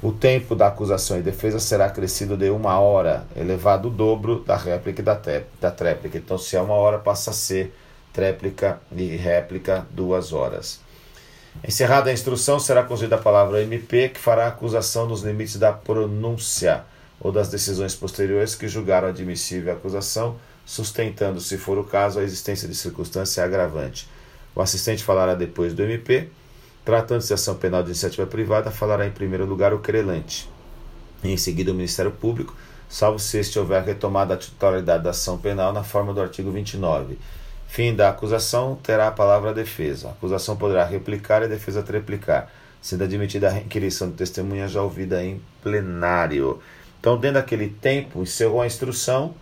o 0.02 0.10
tempo 0.10 0.56
da 0.56 0.66
acusação 0.66 1.16
e 1.16 1.22
defesa 1.22 1.60
será 1.60 1.86
acrescido 1.86 2.36
de 2.36 2.50
uma 2.50 2.78
hora, 2.80 3.24
elevado 3.36 3.86
o 3.86 3.90
dobro 3.90 4.40
da 4.40 4.56
réplica 4.56 5.00
e 5.00 5.04
da, 5.04 5.18
da 5.60 5.70
tréplica. 5.70 6.18
Então, 6.18 6.36
se 6.36 6.56
é 6.56 6.60
uma 6.60 6.74
hora, 6.74 6.98
passa 6.98 7.30
a 7.30 7.32
ser 7.32 7.72
tréplica 8.16 8.80
e 8.90 9.14
réplica 9.14 9.86
duas 9.90 10.32
horas. 10.32 10.80
Encerrada 11.62 12.08
a 12.08 12.12
instrução, 12.14 12.58
será 12.58 12.82
concedida 12.82 13.16
a 13.16 13.20
palavra 13.20 13.62
MP, 13.62 14.08
que 14.08 14.18
fará 14.18 14.46
acusação 14.46 15.06
nos 15.06 15.22
limites 15.22 15.56
da 15.56 15.70
pronúncia 15.70 16.84
ou 17.20 17.30
das 17.30 17.48
decisões 17.48 17.94
posteriores 17.94 18.54
que 18.54 18.68
julgaram 18.68 19.08
admissível 19.08 19.70
a 19.70 19.76
acusação, 19.76 20.36
sustentando, 20.64 21.40
se 21.42 21.58
for 21.58 21.76
o 21.76 21.84
caso, 21.84 22.18
a 22.18 22.22
existência 22.22 22.66
de 22.66 22.74
circunstância 22.74 23.44
agravante. 23.44 24.08
O 24.54 24.62
assistente 24.62 25.04
falará 25.04 25.34
depois 25.34 25.74
do 25.74 25.82
MP. 25.82 26.30
Tratando-se 26.86 27.28
de 27.28 27.34
ação 27.34 27.56
penal 27.56 27.82
de 27.82 27.90
iniciativa 27.90 28.26
privada, 28.26 28.70
falará 28.70 29.06
em 29.06 29.10
primeiro 29.10 29.44
lugar 29.44 29.74
o 29.74 29.80
querelante. 29.80 30.48
E 31.22 31.32
em 31.32 31.36
seguida 31.36 31.70
o 31.70 31.74
Ministério 31.74 32.12
Público, 32.12 32.56
salvo 32.88 33.18
se 33.18 33.38
este 33.38 33.58
houver 33.58 33.82
retomado 33.82 34.32
a 34.32 34.36
titularidade 34.36 35.04
da 35.04 35.10
ação 35.10 35.36
penal 35.36 35.72
na 35.72 35.82
forma 35.82 36.14
do 36.14 36.20
artigo 36.22 36.50
29 36.50 37.18
Fim 37.66 37.94
da 37.94 38.08
acusação, 38.08 38.76
terá 38.82 39.08
a 39.08 39.12
palavra 39.12 39.52
defesa. 39.52 40.08
A 40.08 40.10
acusação 40.12 40.56
poderá 40.56 40.84
replicar 40.84 41.42
e 41.42 41.44
a 41.44 41.48
defesa 41.48 41.82
triplicar, 41.82 42.50
sendo 42.80 43.04
admitida 43.04 43.48
a 43.48 43.50
requisição 43.50 44.08
de 44.08 44.14
testemunha 44.14 44.66
já 44.66 44.82
ouvida 44.82 45.22
em 45.22 45.42
plenário. 45.62 46.60
Então, 47.00 47.18
dentro 47.18 47.34
daquele 47.34 47.68
tempo, 47.68 48.22
encerrou 48.22 48.62
a 48.62 48.66
instrução, 48.66 49.34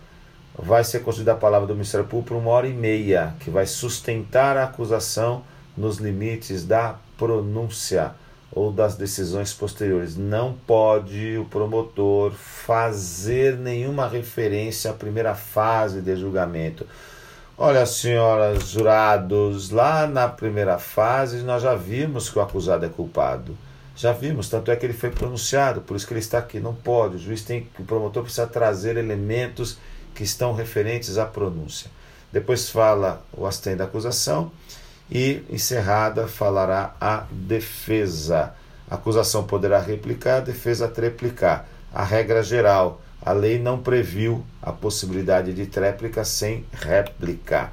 vai 0.57 0.83
ser 0.83 0.99
concedida 0.99 1.33
a 1.33 1.35
palavra 1.35 1.67
do 1.67 1.73
Ministério 1.73 2.05
Público 2.05 2.29
por 2.29 2.37
uma 2.37 2.51
hora 2.51 2.67
e 2.67 2.73
meia, 2.73 3.35
que 3.39 3.49
vai 3.49 3.65
sustentar 3.65 4.57
a 4.57 4.65
acusação 4.65 5.43
nos 5.77 5.97
limites 5.97 6.65
da 6.65 6.95
pronúncia 7.17 8.13
ou 8.51 8.71
das 8.71 8.95
decisões 8.95 9.53
posteriores. 9.53 10.15
Não 10.15 10.53
pode 10.53 11.37
o 11.37 11.45
promotor 11.45 12.31
fazer 12.31 13.57
nenhuma 13.57 14.07
referência 14.07 14.91
à 14.91 14.93
primeira 14.93 15.35
fase 15.35 16.01
de 16.01 16.15
julgamento 16.15 16.85
Olha, 17.57 17.85
senhoras 17.85 18.67
jurados, 18.67 19.69
lá 19.69 20.05
na 20.07 20.27
primeira 20.27 20.77
fase 20.77 21.37
nós 21.37 21.63
já 21.63 21.73
vimos 21.73 22.29
que 22.29 22.37
o 22.37 22.41
acusado 22.41 22.85
é 22.85 22.89
culpado. 22.89 23.57
Já 23.95 24.11
vimos, 24.11 24.49
tanto 24.49 24.71
é 24.71 24.75
que 24.75 24.85
ele 24.85 24.91
foi 24.91 25.09
pronunciado, 25.09 25.79
por 25.79 25.95
isso 25.95 26.05
que 26.05 26.11
ele 26.11 26.19
está 26.19 26.37
aqui. 26.37 26.59
Não 26.59 26.75
pode, 26.75 27.15
o 27.15 27.19
juiz 27.19 27.43
tem, 27.43 27.69
o 27.79 27.83
promotor 27.85 28.23
precisa 28.23 28.45
trazer 28.45 28.97
elementos 28.97 29.77
que 30.13 30.23
estão 30.23 30.53
referentes 30.53 31.17
à 31.17 31.25
pronúncia. 31.25 31.89
Depois 32.29 32.69
fala 32.69 33.23
o 33.31 33.45
assistente 33.45 33.77
da 33.77 33.85
acusação 33.85 34.51
e, 35.09 35.41
encerrada, 35.49 36.27
falará 36.27 36.93
a 36.99 37.23
defesa. 37.31 38.53
A 38.91 38.95
acusação 38.95 39.45
poderá 39.45 39.79
replicar, 39.79 40.37
a 40.39 40.41
defesa 40.41 40.89
triplicar. 40.89 41.65
A 41.93 42.03
regra 42.03 42.43
geral 42.43 42.99
a 43.25 43.33
lei 43.33 43.57
não 43.57 43.79
previu 43.79 44.45
a 44.61 44.71
possibilidade 44.71 45.51
de 45.51 45.65
tréplica 45.65 46.23
sem 46.23 46.63
réplica. 46.71 47.71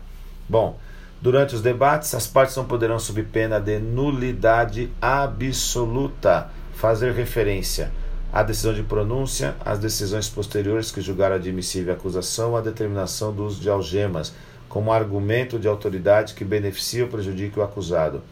Bom, 0.48 0.78
durante 1.20 1.54
os 1.54 1.60
debates, 1.60 2.14
as 2.14 2.26
partes 2.26 2.56
não 2.56 2.64
poderão, 2.64 2.98
sob 2.98 3.22
pena 3.22 3.60
de 3.60 3.78
nulidade 3.78 4.90
absoluta, 5.00 6.48
fazer 6.74 7.12
referência 7.12 7.92
à 8.32 8.42
decisão 8.42 8.72
de 8.72 8.82
pronúncia, 8.82 9.54
às 9.62 9.78
decisões 9.78 10.26
posteriores 10.26 10.90
que 10.90 11.02
julgaram 11.02 11.36
admissível 11.36 11.92
a 11.92 11.96
acusação, 11.96 12.56
à 12.56 12.62
determinação 12.62 13.30
do 13.30 13.44
uso 13.44 13.60
de 13.60 13.68
algemas, 13.68 14.32
como 14.70 14.90
argumento 14.90 15.58
de 15.58 15.68
autoridade 15.68 16.32
que 16.32 16.46
beneficia 16.46 17.04
ou 17.04 17.10
prejudique 17.10 17.58
o 17.58 17.62
acusado. 17.62 18.22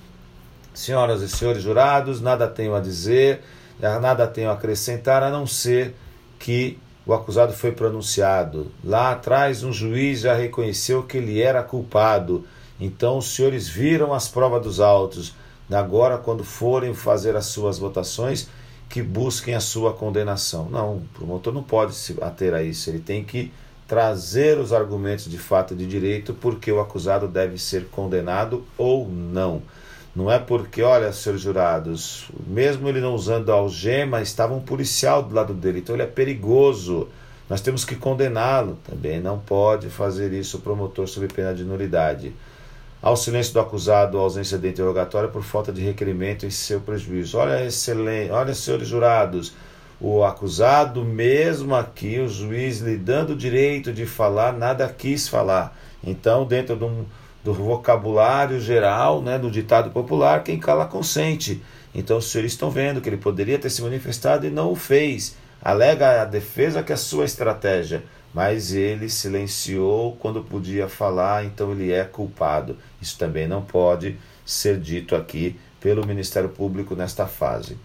Senhoras 0.73 1.21
e 1.21 1.29
senhores 1.29 1.63
jurados, 1.63 2.19
nada 2.23 2.49
tenho 2.49 2.75
a 2.75 2.81
dizer, 2.81 3.43
nada 3.79 4.27
tenho 4.27 4.49
a 4.49 4.55
acrescentar, 4.55 5.23
a 5.23 5.29
não 5.29 5.47
ser 5.47 5.95
que 6.39 6.79
o 7.07 7.15
acusado 7.15 7.53
foi 7.53 7.73
pronunciado. 7.73 8.71
Lá 8.85 9.13
atrás, 9.13 9.63
um 9.63 9.73
juiz 9.73 10.21
já 10.21 10.35
reconheceu 10.35 11.03
que 11.03 11.17
ele 11.17 11.41
era 11.41 11.63
culpado. 11.63 12.45
Então, 12.79 13.19
os 13.19 13.35
senhores 13.35 13.69
viram 13.69 14.13
as 14.13 14.29
provas 14.29 14.63
dos 14.63 14.81
autos. 14.81 15.35
Agora, 15.71 16.19
quando 16.19 16.45
forem 16.45 16.95
fazer 16.95 17.37
as 17.37 17.47
suas 17.47 17.79
votações, 17.79 18.49
que 18.91 19.03
busquem 19.03 19.55
a 19.55 19.61
sua 19.61 19.93
condenação. 19.93 20.69
Não, 20.69 20.97
o 20.97 21.03
promotor 21.15 21.55
não 21.55 21.63
pode 21.63 21.95
se 21.95 22.17
ater 22.21 22.53
a 22.53 22.63
isso. 22.63 22.91
Ele 22.91 22.99
tem 22.99 23.25
que 23.25 23.53
trazer 23.87 24.59
os 24.59 24.73
argumentos 24.73 25.31
de 25.31 25.39
fato 25.39 25.75
de 25.75 25.87
direito 25.87 26.35
porque 26.35 26.71
o 26.71 26.81
acusado 26.81 27.29
deve 27.29 27.57
ser 27.57 27.87
condenado 27.87 28.65
ou 28.77 29.09
não. 29.09 29.63
Não 30.15 30.31
é 30.31 30.39
porque, 30.39 30.83
olha, 30.83 31.13
senhores 31.13 31.43
jurados, 31.43 32.29
mesmo 32.47 32.89
ele 32.89 33.01
não 33.01 33.15
usando 33.15 33.51
algema, 33.53 34.21
estava 34.21 34.55
um 34.55 34.61
policial 34.61 35.23
do 35.23 35.35
lado 35.35 35.55
dele, 35.55 35.79
então 35.79 35.95
ele 35.95 36.03
é 36.03 36.07
perigoso. 36.07 37.09
Nós 37.49 37.61
temos 37.61 37.85
que 37.85 37.95
condená-lo. 37.95 38.79
Também 38.89 39.21
não 39.21 39.39
pode 39.39 39.89
fazer 39.89 40.33
isso 40.33 40.57
o 40.57 40.61
promotor 40.61 41.07
sob 41.09 41.29
pena 41.29 41.55
de 41.55 41.65
nulidade. 41.65 42.33
Ao 43.03 43.17
silêncio 43.17 43.55
do 43.55 43.61
acusado, 43.61 44.19
ausência 44.19 44.59
de 44.59 44.69
interrogatório 44.69 45.31
por 45.31 45.43
falta 45.43 45.73
de 45.73 45.81
requerimento 45.81 46.45
em 46.45 46.51
seu 46.51 46.81
prejuízo. 46.81 47.39
Olha, 47.39 47.65
excelente, 47.65 48.31
olha, 48.31 48.53
senhores 48.53 48.87
jurados, 48.87 49.55
o 50.01 50.23
acusado, 50.25 51.05
mesmo 51.05 51.75
aqui, 51.75 52.19
o 52.19 52.29
juiz 52.29 52.81
lhe 52.81 52.97
dando 52.97 53.31
o 53.31 53.37
direito 53.37 53.93
de 53.93 54.07
falar, 54.07 54.53
nada 54.53 54.89
quis 54.89 55.29
falar. 55.29 55.77
Então, 56.05 56.45
dentro 56.45 56.77
de 56.77 56.85
um 56.85 57.05
do 57.43 57.55
vocabulário 57.55 58.61
geral, 58.61 59.23
né, 59.23 59.39
do 59.39 59.51
ditado 59.51 59.91
popular, 59.91 60.45
quem 60.45 60.59
cala 60.59 60.87
consente. 60.87 61.63
Então 61.95 62.19
os 62.19 62.31
senhores 62.31 62.53
estão 62.53 62.71
vendo 62.71 63.01
que 63.01 63.09
ele 63.09 63.17
poderia 63.17 63.59
ter 63.59 63.71
se 63.71 63.83
manifestado 63.83 64.47
e 64.47 64.51
não 64.51 64.73
o 64.73 64.77
fez. 64.77 65.37
Alega 65.63 66.23
a 66.23 66.25
defesa 66.25 66.83
que 66.83 66.93
é 66.93 66.97
sua 66.97 67.25
estratégia, 67.25 68.03
mas 68.33 68.73
ele 68.73 69.09
silenciou 69.09 70.17
quando 70.17 70.43
podia 70.43 70.89
falar, 70.89 71.45
então 71.45 71.73
ele 71.73 71.93
é 71.93 72.05
culpado. 72.05 72.77
Isso 73.01 73.19
também 73.19 73.49
não 73.49 73.63
pode 73.63 74.17
ser 74.45 74.79
dito 74.79 75.17
aqui 75.17 75.59
pelo 75.81 76.07
Ministério 76.07 76.49
Público 76.49 76.95
nesta 76.95 77.27
fase. 77.27 77.77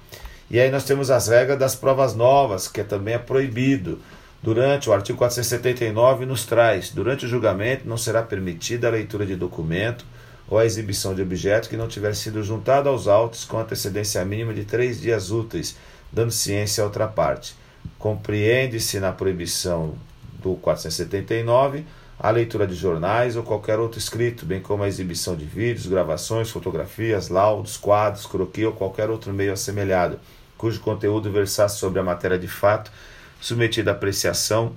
E 0.50 0.60
aí 0.60 0.70
nós 0.70 0.84
temos 0.84 1.10
as 1.10 1.28
regras 1.28 1.58
das 1.58 1.76
provas 1.76 2.16
novas, 2.16 2.68
que 2.68 2.84
também 2.84 3.16
é 3.16 3.20
proibido. 3.20 4.00
Durante 4.46 4.88
o 4.88 4.94
artigo 4.94 5.18
479 5.18 6.24
nos 6.24 6.46
traz, 6.46 6.92
durante 6.92 7.26
o 7.26 7.28
julgamento 7.28 7.90
não 7.90 7.98
será 7.98 8.22
permitida 8.22 8.88
a 8.88 8.92
leitura 8.92 9.26
de 9.26 9.36
documento 9.36 10.06
ou 10.48 10.60
a 10.60 10.66
exibição 10.68 11.16
de 11.16 11.22
objeto 11.24 11.68
que 11.68 11.76
não 11.76 11.88
tiver 11.88 12.14
sido 12.14 12.44
juntado 12.44 12.88
aos 12.88 13.08
autos 13.08 13.44
com 13.44 13.58
antecedência 13.58 14.24
mínima 14.24 14.54
de 14.54 14.64
três 14.64 15.02
dias 15.02 15.32
úteis, 15.32 15.76
dando 16.12 16.30
ciência 16.30 16.84
à 16.84 16.86
outra 16.86 17.08
parte. 17.08 17.56
Compreende-se 17.98 19.00
na 19.00 19.12
proibição 19.12 19.96
do 20.44 20.54
479 20.58 21.84
a 22.20 22.30
leitura 22.30 22.68
de 22.68 22.76
jornais 22.76 23.36
ou 23.36 23.42
qualquer 23.42 23.80
outro 23.80 23.98
escrito, 23.98 24.46
bem 24.46 24.62
como 24.62 24.84
a 24.84 24.88
exibição 24.88 25.36
de 25.36 25.44
vídeos, 25.44 25.88
gravações, 25.88 26.52
fotografias, 26.52 27.30
laudos, 27.30 27.78
quadros, 27.78 28.28
croquis 28.28 28.66
ou 28.66 28.74
qualquer 28.74 29.10
outro 29.10 29.34
meio 29.34 29.54
assemelhado, 29.54 30.20
cujo 30.56 30.82
conteúdo 30.82 31.32
versasse 31.32 31.80
sobre 31.80 32.00
a 32.00 32.04
matéria 32.04 32.38
de 32.38 32.48
fato, 32.48 32.92
submetida 33.40 33.92
à 33.92 33.94
apreciação 33.94 34.76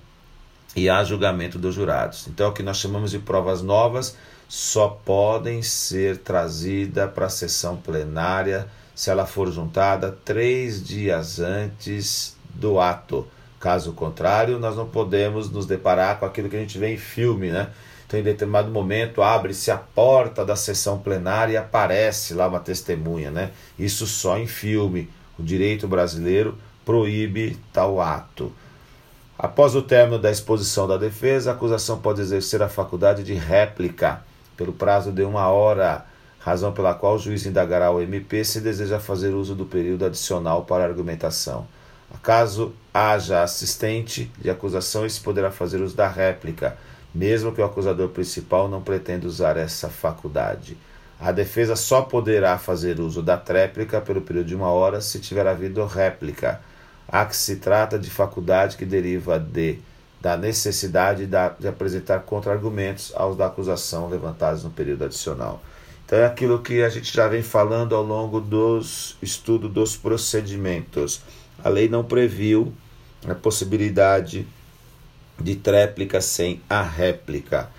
e 0.76 0.88
a 0.88 1.02
julgamento 1.02 1.58
dos 1.58 1.74
jurados. 1.74 2.26
Então, 2.28 2.50
o 2.50 2.52
que 2.52 2.62
nós 2.62 2.76
chamamos 2.76 3.10
de 3.10 3.18
provas 3.18 3.62
novas 3.62 4.16
só 4.48 4.88
podem 4.88 5.62
ser 5.62 6.18
trazidas 6.18 7.10
para 7.12 7.26
a 7.26 7.30
sessão 7.30 7.76
plenária 7.76 8.66
se 8.94 9.10
ela 9.10 9.26
for 9.26 9.52
juntada 9.52 10.16
três 10.24 10.82
dias 10.82 11.38
antes 11.38 12.36
do 12.54 12.80
ato. 12.80 13.26
Caso 13.60 13.92
contrário, 13.92 14.58
nós 14.58 14.76
não 14.76 14.86
podemos 14.86 15.50
nos 15.50 15.66
deparar 15.66 16.18
com 16.18 16.26
aquilo 16.26 16.48
que 16.48 16.56
a 16.56 16.60
gente 16.60 16.78
vê 16.78 16.94
em 16.94 16.96
filme, 16.96 17.50
né? 17.50 17.70
Então, 18.06 18.18
em 18.18 18.22
determinado 18.22 18.70
momento, 18.70 19.20
abre-se 19.20 19.70
a 19.70 19.76
porta 19.76 20.44
da 20.44 20.56
sessão 20.56 20.98
plenária 20.98 21.52
e 21.52 21.56
aparece 21.56 22.32
lá 22.34 22.48
uma 22.48 22.60
testemunha, 22.60 23.30
né? 23.30 23.50
Isso 23.78 24.06
só 24.06 24.38
em 24.38 24.46
filme. 24.46 25.10
O 25.38 25.42
direito 25.42 25.86
brasileiro 25.86 26.56
proíbe 26.88 27.58
tal 27.70 28.00
ato. 28.00 28.50
Após 29.38 29.74
o 29.74 29.82
término 29.82 30.18
da 30.18 30.30
exposição 30.30 30.88
da 30.88 30.96
defesa, 30.96 31.50
a 31.50 31.52
acusação 31.52 31.98
pode 31.98 32.22
exercer 32.22 32.62
a 32.62 32.68
faculdade 32.70 33.22
de 33.22 33.34
réplica 33.34 34.22
pelo 34.56 34.72
prazo 34.72 35.12
de 35.12 35.22
uma 35.22 35.48
hora, 35.48 36.06
razão 36.38 36.72
pela 36.72 36.94
qual 36.94 37.16
o 37.16 37.18
juiz 37.18 37.44
indagará 37.44 37.88
ao 37.88 38.00
MP 38.00 38.42
se 38.42 38.62
deseja 38.62 38.98
fazer 38.98 39.34
uso 39.34 39.54
do 39.54 39.66
período 39.66 40.06
adicional 40.06 40.64
para 40.64 40.82
argumentação. 40.82 41.66
Caso 42.22 42.72
haja 42.92 43.42
assistente 43.42 44.32
de 44.38 44.48
acusação, 44.48 45.04
esse 45.04 45.20
poderá 45.20 45.50
fazer 45.50 45.82
uso 45.82 45.94
da 45.94 46.08
réplica, 46.08 46.78
mesmo 47.14 47.52
que 47.52 47.60
o 47.60 47.66
acusador 47.66 48.08
principal 48.08 48.66
não 48.66 48.80
pretenda 48.80 49.26
usar 49.26 49.58
essa 49.58 49.90
faculdade. 49.90 50.74
A 51.20 51.32
defesa 51.32 51.76
só 51.76 52.00
poderá 52.00 52.56
fazer 52.56 52.98
uso 52.98 53.20
da 53.22 53.36
tréplica 53.36 54.00
pelo 54.00 54.22
período 54.22 54.46
de 54.46 54.54
uma 54.54 54.70
hora 54.70 55.02
se 55.02 55.18
tiver 55.18 55.46
havido 55.46 55.84
réplica. 55.84 56.62
A 57.08 57.24
que 57.24 57.36
se 57.36 57.56
trata 57.56 57.98
de 57.98 58.10
faculdade 58.10 58.76
que 58.76 58.84
deriva 58.84 59.38
de 59.38 59.78
da 60.20 60.36
necessidade 60.36 61.26
de 61.26 61.68
apresentar 61.68 62.20
contra-argumentos 62.20 63.12
aos 63.14 63.36
da 63.36 63.46
acusação 63.46 64.08
levantados 64.08 64.64
no 64.64 64.70
período 64.70 65.04
adicional. 65.04 65.62
Então 66.04 66.18
é 66.18 66.26
aquilo 66.26 66.60
que 66.60 66.82
a 66.82 66.88
gente 66.88 67.14
já 67.14 67.28
vem 67.28 67.42
falando 67.42 67.94
ao 67.94 68.02
longo 68.02 68.40
dos 68.40 69.16
estudos 69.22 69.70
dos 69.70 69.96
procedimentos. 69.96 71.20
A 71.62 71.68
lei 71.68 71.88
não 71.88 72.02
previu 72.02 72.72
a 73.28 73.34
possibilidade 73.34 74.46
de 75.40 75.54
tréplica 75.54 76.20
sem 76.20 76.60
a 76.68 76.82
réplica. 76.82 77.70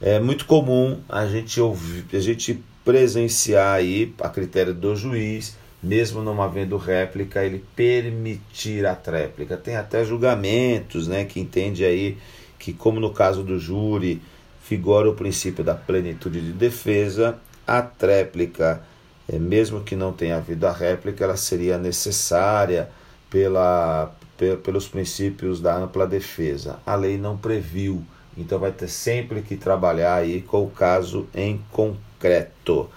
É 0.00 0.18
muito 0.18 0.46
comum 0.46 1.00
a 1.08 1.26
gente 1.26 1.60
ouvir, 1.60 2.04
a 2.12 2.20
gente 2.20 2.62
presenciar 2.84 3.74
aí, 3.74 4.12
a 4.20 4.28
critério 4.28 4.74
do 4.74 4.96
juiz, 4.96 5.56
mesmo 5.84 6.22
não 6.22 6.40
havendo 6.40 6.76
réplica, 6.76 7.44
ele 7.44 7.62
permitir 7.76 8.86
a 8.86 8.94
tréplica. 8.94 9.56
Tem 9.56 9.76
até 9.76 10.04
julgamentos, 10.04 11.06
né, 11.06 11.24
que 11.24 11.38
entende 11.38 11.84
aí 11.84 12.16
que 12.58 12.72
como 12.72 12.98
no 12.98 13.10
caso 13.10 13.42
do 13.42 13.58
júri 13.58 14.22
vigora 14.68 15.10
o 15.10 15.14
princípio 15.14 15.62
da 15.62 15.74
plenitude 15.74 16.40
de 16.40 16.52
defesa, 16.52 17.38
a 17.66 17.82
tréplica, 17.82 18.82
é, 19.28 19.38
mesmo 19.38 19.82
que 19.82 19.94
não 19.94 20.12
tenha 20.12 20.36
havido 20.36 20.66
a 20.66 20.72
réplica, 20.72 21.24
ela 21.24 21.36
seria 21.36 21.76
necessária 21.76 22.88
pela, 23.28 24.14
pelos 24.62 24.88
princípios 24.88 25.60
da 25.60 25.76
ampla 25.76 26.06
defesa. 26.06 26.78
A 26.86 26.94
lei 26.94 27.18
não 27.18 27.36
previu, 27.36 28.02
então 28.38 28.58
vai 28.58 28.72
ter 28.72 28.88
sempre 28.88 29.42
que 29.42 29.56
trabalhar 29.56 30.14
aí 30.14 30.40
com 30.40 30.64
o 30.64 30.70
caso 30.70 31.26
em 31.34 31.60
concreto. 31.70 32.88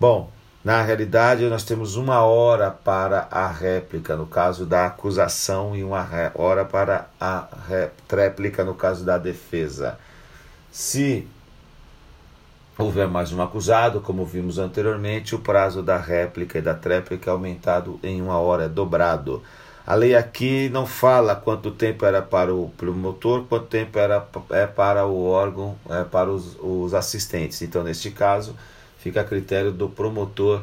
Bom, 0.00 0.30
na 0.64 0.80
realidade, 0.80 1.44
nós 1.48 1.64
temos 1.64 1.96
uma 1.96 2.20
hora 2.20 2.70
para 2.70 3.26
a 3.30 3.48
réplica 3.48 4.14
no 4.14 4.26
caso 4.26 4.64
da 4.64 4.86
acusação 4.86 5.74
e 5.74 5.82
uma 5.82 6.06
hora 6.34 6.64
para 6.64 7.08
a 7.20 7.48
réplica 8.08 8.64
no 8.64 8.74
caso 8.74 9.04
da 9.04 9.18
defesa. 9.18 9.98
Se 10.70 11.26
houver 12.78 13.08
mais 13.08 13.32
um 13.32 13.42
acusado, 13.42 14.00
como 14.00 14.24
vimos 14.24 14.56
anteriormente, 14.56 15.34
o 15.34 15.40
prazo 15.40 15.82
da 15.82 15.96
réplica 15.96 16.58
e 16.58 16.62
da 16.62 16.74
tréplica 16.74 17.28
é 17.28 17.32
aumentado 17.32 17.98
em 18.00 18.22
uma 18.22 18.38
hora, 18.38 18.64
é 18.64 18.68
dobrado. 18.68 19.42
A 19.84 19.96
lei 19.96 20.14
aqui 20.14 20.68
não 20.68 20.86
fala 20.86 21.34
quanto 21.34 21.72
tempo 21.72 22.06
era 22.06 22.22
para 22.22 22.54
o 22.54 22.70
promotor, 22.76 23.46
quanto 23.48 23.66
tempo 23.66 23.98
era 23.98 24.24
é 24.50 24.64
para 24.64 25.04
o 25.06 25.26
órgão, 25.26 25.76
é 25.90 26.04
para 26.04 26.30
os, 26.30 26.56
os 26.60 26.94
assistentes. 26.94 27.62
Então, 27.62 27.82
neste 27.82 28.12
caso, 28.12 28.54
fica 29.02 29.20
a 29.20 29.24
critério 29.24 29.72
do 29.72 29.88
promotor 29.88 30.62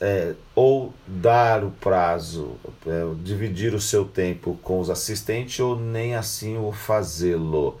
é, 0.00 0.32
ou 0.54 0.92
dar 1.06 1.62
o 1.62 1.70
prazo, 1.70 2.56
é, 2.86 3.02
dividir 3.22 3.74
o 3.74 3.80
seu 3.80 4.04
tempo 4.04 4.58
com 4.62 4.80
os 4.80 4.90
assistentes 4.90 5.60
ou 5.60 5.78
nem 5.78 6.16
assim 6.16 6.56
o 6.56 6.72
fazê-lo. 6.72 7.78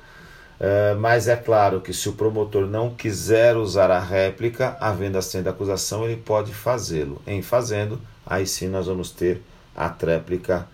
É, 0.60 0.94
mas 0.94 1.26
é 1.26 1.36
claro 1.36 1.80
que 1.80 1.92
se 1.94 2.08
o 2.08 2.12
promotor 2.12 2.66
não 2.66 2.90
quiser 2.90 3.56
usar 3.56 3.90
a 3.90 3.98
réplica, 3.98 4.76
havendo 4.78 5.16
a 5.16 5.20
de 5.20 5.48
acusação, 5.48 6.04
ele 6.04 6.18
pode 6.18 6.52
fazê-lo. 6.52 7.20
Em 7.26 7.40
fazendo, 7.40 7.98
aí 8.26 8.46
sim 8.46 8.68
nós 8.68 8.86
vamos 8.86 9.10
ter 9.10 9.40
a 9.74 9.88
tréplica 9.88 10.68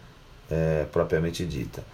é, 0.51 0.85
propriamente 0.91 1.47
dita. 1.47 1.85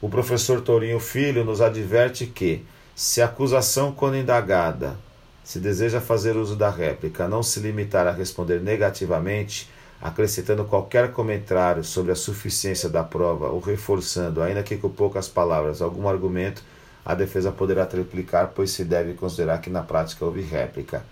O 0.00 0.08
professor 0.08 0.60
Tourinho 0.60 1.00
Filho 1.00 1.44
nos 1.44 1.60
adverte 1.60 2.26
que, 2.26 2.64
se 2.94 3.20
a 3.20 3.26
acusação, 3.26 3.92
quando 3.92 4.16
indagada, 4.16 4.96
se 5.44 5.58
deseja 5.58 6.00
fazer 6.00 6.36
uso 6.36 6.56
da 6.56 6.70
réplica, 6.70 7.28
não 7.28 7.42
se 7.42 7.60
limitar 7.60 8.06
a 8.06 8.12
responder 8.12 8.60
negativamente, 8.60 9.68
acrescentando 10.00 10.64
qualquer 10.64 11.12
comentário 11.12 11.84
sobre 11.84 12.12
a 12.12 12.16
suficiência 12.16 12.88
da 12.88 13.02
prova 13.02 13.48
ou 13.48 13.60
reforçando, 13.60 14.42
ainda 14.42 14.62
que 14.62 14.76
com 14.76 14.88
poucas 14.88 15.28
palavras, 15.28 15.82
algum 15.82 16.08
argumento, 16.08 16.62
a 17.04 17.14
defesa 17.14 17.50
poderá 17.50 17.84
triplicar, 17.86 18.52
pois 18.54 18.70
se 18.70 18.84
deve 18.84 19.14
considerar 19.14 19.60
que 19.60 19.70
na 19.70 19.82
prática 19.82 20.24
houve 20.24 20.42
réplica. 20.42 21.04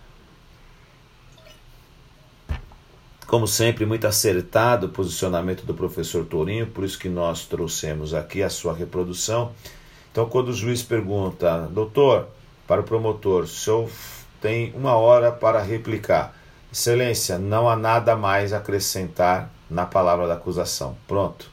Como 3.26 3.46
sempre, 3.46 3.84
muito 3.84 4.06
acertado 4.06 4.86
o 4.86 4.90
posicionamento 4.90 5.66
do 5.66 5.74
professor 5.74 6.24
Tourinho, 6.24 6.66
por 6.66 6.82
isso 6.82 6.98
que 6.98 7.10
nós 7.10 7.44
trouxemos 7.44 8.14
aqui 8.14 8.42
a 8.42 8.48
sua 8.48 8.72
reprodução. 8.72 9.52
Então, 10.10 10.26
quando 10.30 10.48
o 10.48 10.54
juiz 10.54 10.82
pergunta, 10.82 11.68
doutor, 11.70 12.28
para 12.66 12.80
o 12.80 12.84
promotor, 12.84 13.42
o 13.42 13.46
senhor 13.46 13.90
tem 14.40 14.72
uma 14.74 14.94
hora 14.96 15.30
para 15.32 15.62
replicar. 15.62 16.34
Excelência, 16.72 17.38
não 17.38 17.68
há 17.68 17.76
nada 17.76 18.14
mais 18.14 18.52
a 18.52 18.58
acrescentar 18.58 19.50
na 19.70 19.86
palavra 19.86 20.26
da 20.26 20.34
acusação. 20.34 20.96
Pronto. 21.06 21.50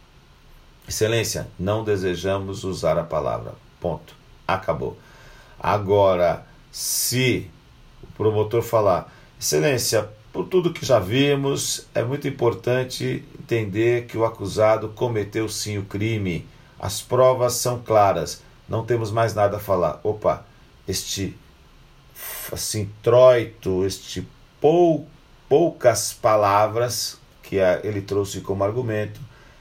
Excelência, 0.88 1.48
não 1.58 1.84
desejamos 1.84 2.64
usar 2.64 2.98
a 2.98 3.04
palavra. 3.04 3.54
Ponto. 3.80 4.16
Acabou. 4.48 4.98
Agora, 5.60 6.46
se 6.72 7.50
o 8.04 8.08
promotor 8.18 8.62
falar, 8.62 9.12
Excelência, 9.40 10.10
por 10.32 10.46
tudo 10.48 10.74
que 10.74 10.86
já 10.86 10.98
vimos, 10.98 11.88
é 11.94 12.04
muito 12.04 12.28
importante 12.28 13.24
entender 13.40 14.06
que 14.06 14.18
o 14.18 14.26
acusado 14.26 14.90
cometeu 14.90 15.48
sim 15.48 15.78
o 15.78 15.86
crime. 15.86 16.48
As 16.80 17.02
provas 17.02 17.54
são 17.54 17.80
claras. 17.80 18.42
Não 18.68 18.86
temos 18.86 19.12
mais 19.12 19.34
nada 19.34 19.58
a 19.58 19.60
falar. 19.60 20.00
Opa, 20.04 20.46
este 20.88 21.38
assim 22.52 22.90
troito, 23.02 23.86
este 23.86 24.28
pou, 24.60 25.08
poucas 25.48 26.14
palavras 26.14 27.20
que 27.44 27.58
ele 27.84 28.02
trouxe 28.02 28.42
como 28.42 28.64
argumento 28.64 29.20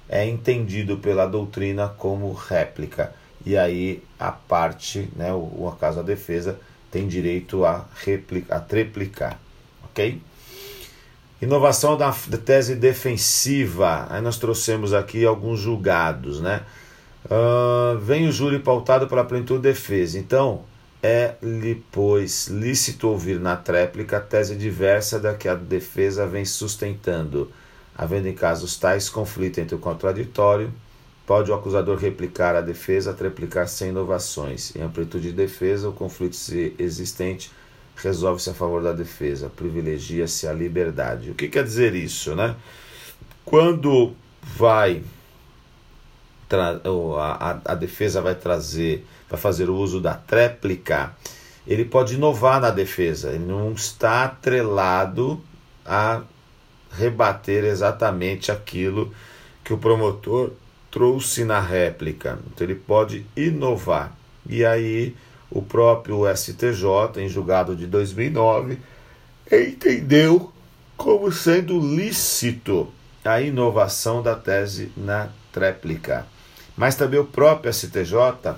é 0.08 0.26
entendido 0.26 0.98
pela 0.98 1.26
doutrina 1.26 1.88
como 1.88 2.32
réplica. 2.32 3.12
E 3.44 3.56
aí 3.56 4.02
a 4.18 4.32
parte, 4.32 5.08
né, 5.16 5.32
o, 5.32 5.38
o 5.38 5.76
caso 5.78 5.96
da 5.96 6.02
defesa, 6.02 6.58
tem 6.90 7.08
direito 7.08 7.64
a, 7.64 7.84
replica, 8.04 8.54
a 8.54 8.60
triplicar. 8.60 9.38
Ok? 9.84 10.20
Inovação 11.42 11.96
da 11.96 12.12
tese 12.42 12.74
defensiva. 12.74 14.06
Aí 14.08 14.22
nós 14.22 14.38
trouxemos 14.38 14.94
aqui 14.94 15.26
alguns 15.26 15.60
julgados, 15.60 16.40
né? 16.40 16.62
Uh, 17.26 17.98
vem 17.98 18.28
o 18.28 18.32
júri 18.32 18.58
pautado 18.58 19.08
pela 19.08 19.24
plenitude 19.24 19.60
de 19.60 19.68
defesa. 19.68 20.18
Então, 20.18 20.62
é-lhe, 21.04 21.84
pois, 21.92 22.48
lícito 22.48 23.08
ouvir 23.08 23.38
na 23.38 23.54
tréplica 23.56 24.18
tese 24.18 24.56
diversa 24.56 25.20
da 25.20 25.34
que 25.34 25.46
a 25.46 25.54
defesa 25.54 26.26
vem 26.26 26.46
sustentando. 26.46 27.52
Havendo 27.94 28.26
em 28.26 28.32
casos 28.32 28.78
tais 28.78 29.10
conflito 29.10 29.58
entre 29.58 29.74
o 29.74 29.78
contraditório, 29.78 30.72
pode 31.26 31.50
o 31.50 31.54
acusador 31.54 31.98
replicar 31.98 32.56
a 32.56 32.62
defesa, 32.62 33.12
triplicar 33.12 33.68
sem 33.68 33.90
inovações. 33.90 34.74
Em 34.74 34.80
amplitude 34.80 35.28
de 35.28 35.36
defesa, 35.36 35.90
o 35.90 35.92
conflito 35.92 36.38
existente 36.78 37.52
resolve-se 37.96 38.48
a 38.48 38.54
favor 38.54 38.82
da 38.82 38.94
defesa, 38.94 39.52
privilegia-se 39.54 40.46
a 40.46 40.54
liberdade. 40.54 41.30
O 41.30 41.34
que 41.34 41.48
quer 41.48 41.64
dizer 41.64 41.94
isso, 41.94 42.34
né? 42.34 42.56
Quando 43.44 44.14
vai 44.42 45.02
a, 46.60 47.60
a 47.64 47.74
defesa 47.74 48.20
vai 48.20 48.34
trazer, 48.34 49.06
vai 49.28 49.38
fazer 49.38 49.68
o 49.68 49.76
uso 49.76 50.00
da 50.00 50.14
tréplica, 50.14 51.14
ele 51.66 51.84
pode 51.84 52.14
inovar 52.14 52.60
na 52.60 52.70
defesa, 52.70 53.30
ele 53.30 53.44
não 53.44 53.72
está 53.72 54.24
atrelado 54.24 55.40
a 55.84 56.22
rebater 56.92 57.64
exatamente 57.64 58.52
aquilo 58.52 59.12
que 59.62 59.72
o 59.72 59.78
promotor 59.78 60.52
trouxe 60.90 61.44
na 61.44 61.60
réplica. 61.60 62.38
Então 62.46 62.66
ele 62.66 62.74
pode 62.74 63.26
inovar. 63.36 64.16
E 64.48 64.64
aí 64.64 65.16
o 65.50 65.62
próprio 65.62 66.24
STJ, 66.34 67.18
em 67.18 67.28
julgado 67.28 67.74
de 67.74 67.86
2009, 67.86 68.78
entendeu 69.50 70.52
como 70.96 71.32
sendo 71.32 71.78
lícito 71.80 72.92
a 73.24 73.40
inovação 73.40 74.22
da 74.22 74.34
tese 74.34 74.92
na 74.96 75.30
tréplica. 75.50 76.26
Mas 76.76 76.96
também 76.96 77.20
o 77.20 77.24
próprio 77.24 77.72
STJ, 77.72 78.56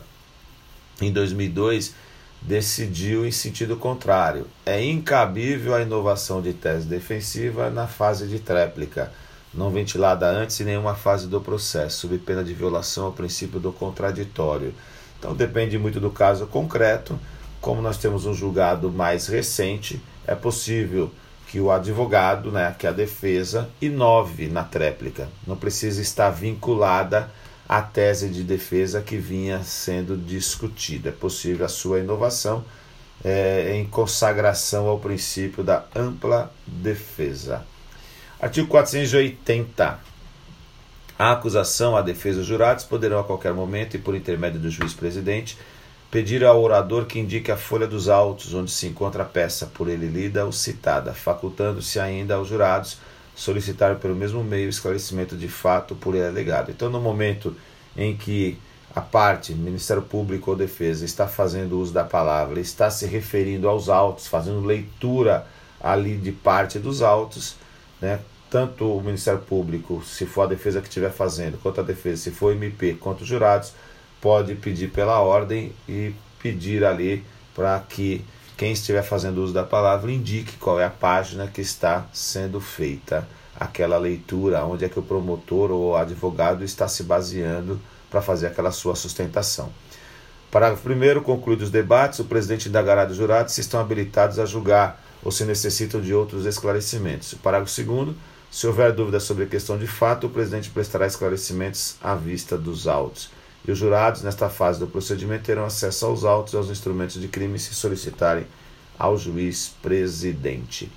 em 1.00 1.12
2002, 1.12 1.94
decidiu 2.40 3.26
em 3.26 3.30
sentido 3.30 3.76
contrário. 3.76 4.46
É 4.64 4.82
incabível 4.82 5.74
a 5.74 5.82
inovação 5.82 6.40
de 6.40 6.52
tese 6.52 6.86
defensiva 6.86 7.70
na 7.70 7.86
fase 7.86 8.26
de 8.26 8.38
tréplica, 8.38 9.12
não 9.52 9.70
ventilada 9.70 10.26
antes 10.26 10.60
em 10.60 10.64
nenhuma 10.64 10.94
fase 10.94 11.26
do 11.26 11.40
processo, 11.40 12.00
sob 12.00 12.18
pena 12.18 12.44
de 12.44 12.54
violação 12.54 13.06
ao 13.06 13.12
princípio 13.12 13.58
do 13.58 13.72
contraditório. 13.72 14.74
Então 15.18 15.34
depende 15.34 15.78
muito 15.78 15.98
do 15.98 16.10
caso 16.10 16.46
concreto. 16.46 17.18
Como 17.60 17.82
nós 17.82 17.98
temos 17.98 18.26
um 18.26 18.34
julgado 18.34 18.90
mais 18.90 19.26
recente, 19.26 20.00
é 20.26 20.34
possível 20.34 21.10
que 21.48 21.60
o 21.60 21.70
advogado, 21.70 22.50
né, 22.50 22.74
que 22.78 22.86
a 22.86 22.92
defesa, 22.92 23.68
inove 23.80 24.48
na 24.48 24.62
tréplica. 24.62 25.28
Não 25.46 25.56
precisa 25.56 26.02
estar 26.02 26.30
vinculada 26.30 27.30
à 27.68 27.82
tese 27.82 28.28
de 28.28 28.42
defesa 28.42 29.00
que 29.00 29.16
vinha 29.16 29.62
sendo 29.62 30.16
discutida. 30.16 31.08
É 31.08 31.12
possível 31.12 31.66
a 31.66 31.68
sua 31.68 32.00
inovação 32.00 32.64
é, 33.24 33.76
em 33.76 33.86
consagração 33.86 34.86
ao 34.86 34.98
princípio 34.98 35.64
da 35.64 35.84
ampla 35.94 36.52
defesa. 36.66 37.64
Artigo 38.40 38.68
480. 38.68 39.98
A 41.18 41.32
acusação, 41.32 41.96
a 41.96 42.02
defesa 42.02 42.40
os 42.40 42.46
jurados 42.46 42.84
poderão 42.84 43.18
a 43.18 43.24
qualquer 43.24 43.54
momento 43.54 43.96
e 43.96 43.98
por 43.98 44.14
intermédio 44.14 44.60
do 44.60 44.70
juiz-presidente 44.70 45.56
pedir 46.10 46.44
ao 46.44 46.62
orador 46.62 47.06
que 47.06 47.18
indique 47.18 47.50
a 47.50 47.56
folha 47.56 47.86
dos 47.86 48.08
autos 48.08 48.54
onde 48.54 48.70
se 48.70 48.86
encontra 48.86 49.22
a 49.22 49.26
peça 49.26 49.66
por 49.66 49.88
ele 49.88 50.06
lida 50.06 50.44
ou 50.44 50.52
citada, 50.52 51.12
facultando-se 51.12 51.98
ainda 51.98 52.36
aos 52.36 52.48
jurados 52.48 52.98
solicitar 53.36 53.96
pelo 53.96 54.16
mesmo 54.16 54.42
meio 54.42 54.68
esclarecimento 54.68 55.36
de 55.36 55.46
fato 55.46 55.94
por 55.94 56.14
ele 56.14 56.26
alegado. 56.26 56.70
Então, 56.70 56.90
no 56.90 57.00
momento 57.00 57.54
em 57.96 58.16
que 58.16 58.58
a 58.94 59.00
parte, 59.02 59.52
Ministério 59.52 60.02
Público 60.02 60.50
ou 60.50 60.56
Defesa, 60.56 61.04
está 61.04 61.28
fazendo 61.28 61.78
uso 61.78 61.92
da 61.92 62.02
palavra, 62.02 62.58
está 62.58 62.90
se 62.90 63.04
referindo 63.06 63.68
aos 63.68 63.90
autos, 63.90 64.26
fazendo 64.26 64.64
leitura 64.64 65.46
ali 65.78 66.16
de 66.16 66.32
parte 66.32 66.78
dos 66.78 67.02
autos, 67.02 67.56
né, 68.00 68.18
tanto 68.50 68.90
o 68.90 69.02
Ministério 69.02 69.40
Público, 69.40 70.02
se 70.02 70.24
for 70.24 70.42
a 70.42 70.46
defesa 70.46 70.80
que 70.80 70.88
estiver 70.88 71.12
fazendo, 71.12 71.58
quanto 71.58 71.80
a 71.80 71.84
defesa, 71.84 72.22
se 72.22 72.30
for 72.30 72.54
MP, 72.54 72.94
quanto 72.94 73.20
os 73.20 73.28
jurados, 73.28 73.74
pode 74.18 74.54
pedir 74.54 74.90
pela 74.90 75.20
ordem 75.20 75.72
e 75.86 76.14
pedir 76.42 76.82
ali 76.82 77.22
para 77.54 77.78
que 77.80 78.24
quem 78.56 78.72
estiver 78.72 79.02
fazendo 79.02 79.42
uso 79.42 79.52
da 79.52 79.64
palavra 79.64 80.10
indique 80.10 80.56
qual 80.56 80.80
é 80.80 80.84
a 80.84 80.90
página 80.90 81.46
que 81.46 81.60
está 81.60 82.06
sendo 82.12 82.60
feita 82.60 83.26
aquela 83.58 83.98
leitura, 83.98 84.64
onde 84.64 84.84
é 84.84 84.88
que 84.88 84.98
o 84.98 85.02
promotor 85.02 85.70
ou 85.70 85.96
advogado 85.96 86.62
está 86.62 86.86
se 86.86 87.02
baseando 87.02 87.80
para 88.10 88.22
fazer 88.22 88.46
aquela 88.46 88.70
sua 88.70 88.94
sustentação. 88.94 89.70
Parágrafo 90.50 90.88
1. 90.88 91.22
Concluídos 91.22 91.66
os 91.66 91.70
debates, 91.70 92.18
o 92.18 92.24
presidente 92.24 92.68
indagará 92.68 93.04
dos 93.04 93.16
jurados 93.16 93.54
se 93.54 93.60
estão 93.60 93.80
habilitados 93.80 94.38
a 94.38 94.46
julgar 94.46 95.02
ou 95.22 95.32
se 95.32 95.44
necessitam 95.44 96.00
de 96.00 96.14
outros 96.14 96.46
esclarecimentos. 96.46 97.34
Parágrafo 97.34 97.82
2. 97.82 98.14
Se 98.50 98.66
houver 98.66 98.92
dúvida 98.92 99.18
sobre 99.18 99.44
a 99.44 99.48
questão 99.48 99.76
de 99.76 99.86
fato, 99.86 100.28
o 100.28 100.30
presidente 100.30 100.70
prestará 100.70 101.06
esclarecimentos 101.06 101.96
à 102.00 102.14
vista 102.14 102.56
dos 102.56 102.86
autos. 102.86 103.30
E 103.66 103.70
os 103.70 103.78
jurados, 103.78 104.22
nesta 104.22 104.48
fase 104.48 104.78
do 104.78 104.86
procedimento, 104.86 105.44
terão 105.44 105.64
acesso 105.64 106.06
aos 106.06 106.24
autos 106.24 106.52
e 106.52 106.56
aos 106.56 106.70
instrumentos 106.70 107.20
de 107.20 107.26
crime 107.26 107.58
se 107.58 107.74
solicitarem 107.74 108.46
ao 108.98 109.16
juiz 109.16 109.74
presidente. 109.82 110.90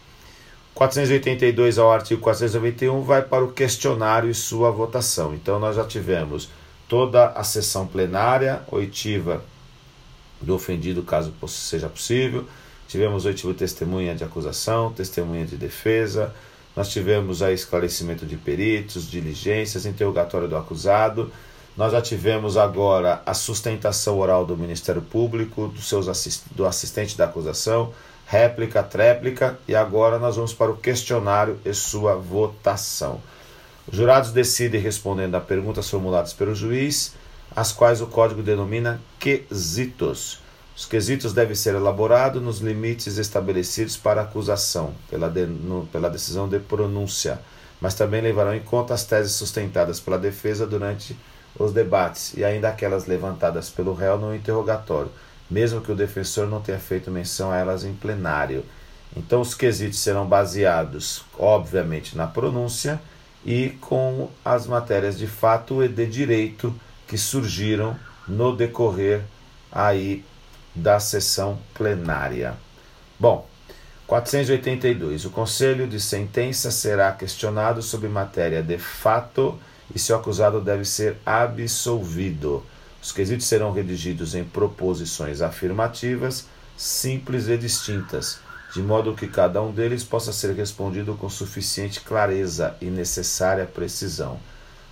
482 0.75 1.77
ao 1.77 1.91
artigo 1.91 2.21
491 2.21 3.01
vai 3.01 3.21
para 3.21 3.43
o 3.43 3.51
questionário 3.51 4.29
e 4.29 4.34
sua 4.34 4.71
votação. 4.71 5.34
Então, 5.34 5.60
nós 5.60 5.75
já 5.75 5.84
tivemos 5.84 6.49
toda 6.88 7.29
a 7.29 7.43
sessão 7.43 7.86
plenária, 7.86 8.62
oitiva 8.71 9.43
do 10.39 10.55
ofendido, 10.55 11.03
caso 11.03 11.34
seja 11.47 11.89
possível. 11.89 12.45
Tivemos 12.88 13.25
oitiva 13.25 13.53
testemunha 13.53 14.15
de 14.15 14.23
acusação, 14.23 14.91
testemunha 14.91 15.45
de 15.45 15.58
defesa, 15.58 16.34
nós 16.75 16.89
tivemos 16.89 17.41
aí 17.41 17.53
esclarecimento 17.53 18.25
de 18.25 18.38
peritos, 18.38 19.10
diligências, 19.10 19.86
interrogatório 19.86 20.47
do 20.47 20.55
acusado. 20.55 21.32
Nós 21.80 21.94
já 21.94 22.02
tivemos 22.02 22.58
agora 22.58 23.22
a 23.26 23.34
sustentação 23.34 24.20
oral 24.20 24.46
do 24.46 24.58
Ministério 24.58 25.02
Público, 25.02 25.70
do, 25.70 25.82
seus 25.82 26.10
assist 26.10 26.44
do 26.52 26.65
assistente 26.65 27.18
da 27.18 27.24
acusação, 27.24 27.94
réplica, 28.28 28.84
tréplica, 28.84 29.58
e 29.65 29.74
agora 29.74 30.20
nós 30.20 30.36
vamos 30.36 30.54
para 30.54 30.70
o 30.70 30.76
questionário 30.76 31.58
e 31.63 31.74
sua 31.74 32.15
votação. 32.15 33.22
Os 33.89 33.96
jurados 33.96 34.32
decidem 34.32 34.82
respondendo 34.82 35.36
a 35.36 35.39
perguntas 35.39 35.89
formuladas 35.89 36.34
pelo 36.34 36.54
juiz, 36.54 37.13
as 37.56 37.72
quais 37.72 38.02
o 38.02 38.08
código 38.08 38.44
denomina 38.44 39.00
quesitos. 39.18 40.42
Os 40.76 40.86
quesitos 40.86 41.32
devem 41.32 41.56
ser 41.56 41.76
elaborados 41.76 42.42
nos 42.42 42.60
limites 42.60 43.15
estabelecidos 43.18 43.96
para 43.96 44.24
acusação, 44.24 44.94
pela, 45.10 45.30
de, 45.30 45.46
no, 45.46 45.86
pela 45.86 46.10
decisão 46.10 46.50
de 46.50 46.60
pronúncia, 46.60 47.39
mas 47.80 47.94
também 47.94 48.20
levarão 48.20 48.54
em 48.54 48.60
conta 48.60 48.94
as 48.94 49.06
teses 49.06 49.32
sustentadas 49.32 50.02
pela 50.02 50.20
defesa 50.20 50.68
durante 50.68 51.15
os 51.60 51.74
debates 51.74 52.34
e 52.36 52.43
ainda 52.43 52.69
aquelas 52.69 53.06
levantadas 53.06 53.69
pelo 53.69 53.93
réu 53.93 54.17
no 54.17 54.34
interrogatório, 54.34 55.12
mesmo 55.52 55.82
que 55.82 55.91
o 55.91 55.95
defensor 55.95 56.48
não 56.48 56.62
tenha 56.62 56.80
feito 56.80 57.12
menção 57.12 57.52
a 57.52 57.58
elas 57.58 57.84
em 57.84 57.93
plenário. 57.93 58.63
Então, 59.15 59.41
os 59.41 59.54
quesitos 59.54 60.00
serão 60.00 60.26
baseados, 60.26 61.26
obviamente, 61.38 62.15
na 62.15 62.26
pronúncia 62.26 63.02
e 63.45 63.72
com 63.82 64.30
as 64.45 64.65
matérias 64.65 65.17
de 65.17 65.28
fato 65.28 65.84
e 65.84 65.88
de 65.88 66.06
direito 66.06 66.74
que 67.08 67.17
surgiram 67.17 67.95
no 68.28 68.56
decorrer 68.56 69.22
aí 69.72 70.24
da 70.76 71.00
sessão 71.00 71.60
plenária. 71.74 72.56
Bom, 73.19 73.48
482. 74.08 75.26
O 75.26 75.30
conselho 75.30 75.88
de 75.88 76.00
sentença 76.00 76.72
será 76.72 77.12
questionado 77.12 77.82
sobre 77.82 78.08
matéria 78.08 78.63
de 78.63 78.78
fato 78.78 79.60
e 79.93 79.99
se 79.99 80.12
o 80.12 80.15
acusado 80.15 80.62
deve 80.62 80.86
ser 80.86 81.17
absolvido. 81.25 82.63
Os 83.02 83.12
quesitos 83.12 83.47
serão 83.47 83.71
redigidos 83.71 84.36
em 84.36 84.43
proposições 84.43 85.41
afirmativas, 85.41 86.45
simples 86.78 87.47
e 87.47 87.58
distintas, 87.58 88.39
de 88.73 88.82
modo 88.82 89.15
que 89.15 89.28
cada 89.28 89.62
um 89.62 89.71
deles 89.71 90.04
possa 90.04 90.32
ser 90.32 90.54
respondido 90.54 91.15
com 91.15 91.30
suficiente 91.30 92.02
clareza 92.02 92.75
e 92.82 92.86
necessária 92.86 93.65
precisão. 93.65 94.39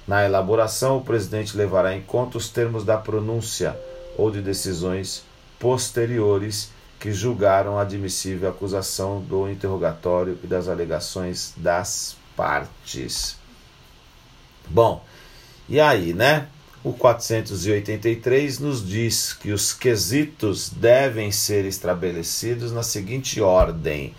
Na 0.07 0.25
elaboração, 0.25 0.97
o 0.97 1.03
presidente 1.03 1.57
levará 1.57 1.93
em 1.93 2.01
conta 2.01 2.37
os 2.37 2.49
termos 2.49 2.85
da 2.85 2.97
pronúncia 2.97 3.77
ou 4.17 4.31
de 4.31 4.41
decisões 4.41 5.23
posteriores 5.59 6.71
que 6.99 7.11
julgaram 7.11 7.77
admissível 7.77 8.47
a 8.47 8.51
acusação 8.51 9.21
do 9.21 9.49
interrogatório 9.49 10.39
e 10.43 10.47
das 10.47 10.67
alegações 10.67 11.53
das 11.57 12.15
partes. 12.35 13.37
Bom, 14.69 15.03
e 15.69 15.79
aí, 15.79 16.13
né? 16.13 16.47
O 16.83 16.93
483 16.93 18.59
nos 18.59 18.87
diz 18.87 19.33
que 19.33 19.51
os 19.51 19.73
quesitos 19.73 20.69
devem 20.69 21.31
ser 21.31 21.65
estabelecidos 21.65 22.71
na 22.71 22.83
seguinte 22.83 23.41
ordem. 23.41 24.13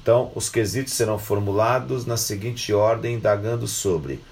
Então, 0.00 0.30
os 0.34 0.48
quesitos 0.48 0.92
serão 0.92 1.18
formulados 1.18 2.04
na 2.04 2.16
seguinte 2.16 2.72
ordem, 2.72 3.14
indagando 3.14 3.66
sobre 3.66 4.22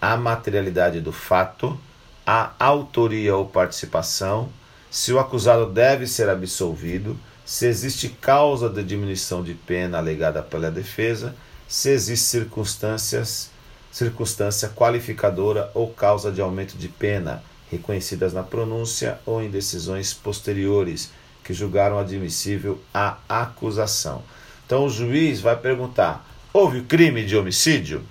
a 0.00 0.16
materialidade 0.16 1.00
do 1.00 1.12
fato, 1.12 1.78
a 2.26 2.52
autoria 2.58 3.36
ou 3.36 3.46
participação, 3.46 4.48
se 4.90 5.12
o 5.12 5.18
acusado 5.18 5.66
deve 5.66 6.06
ser 6.06 6.28
absolvido, 6.28 7.16
se 7.44 7.66
existe 7.66 8.08
causa 8.08 8.68
de 8.68 8.82
diminuição 8.82 9.42
de 9.42 9.54
pena 9.54 9.98
alegada 9.98 10.42
pela 10.42 10.70
defesa, 10.70 11.34
se 11.68 11.90
existe 11.90 12.26
circunstâncias, 12.26 13.50
circunstância 13.90 14.68
qualificadora 14.68 15.70
ou 15.74 15.88
causa 15.88 16.30
de 16.30 16.40
aumento 16.40 16.76
de 16.76 16.88
pena, 16.88 17.42
reconhecidas 17.70 18.32
na 18.32 18.42
pronúncia 18.42 19.18
ou 19.26 19.42
em 19.42 19.50
decisões 19.50 20.12
posteriores 20.12 21.10
que 21.44 21.54
julgaram 21.54 21.98
admissível 21.98 22.80
a 22.92 23.16
acusação. 23.28 24.22
Então 24.66 24.86
o 24.86 24.90
juiz 24.90 25.40
vai 25.40 25.56
perguntar: 25.56 26.24
houve 26.52 26.82
crime 26.82 27.24
de 27.24 27.36
homicídio? 27.36 28.02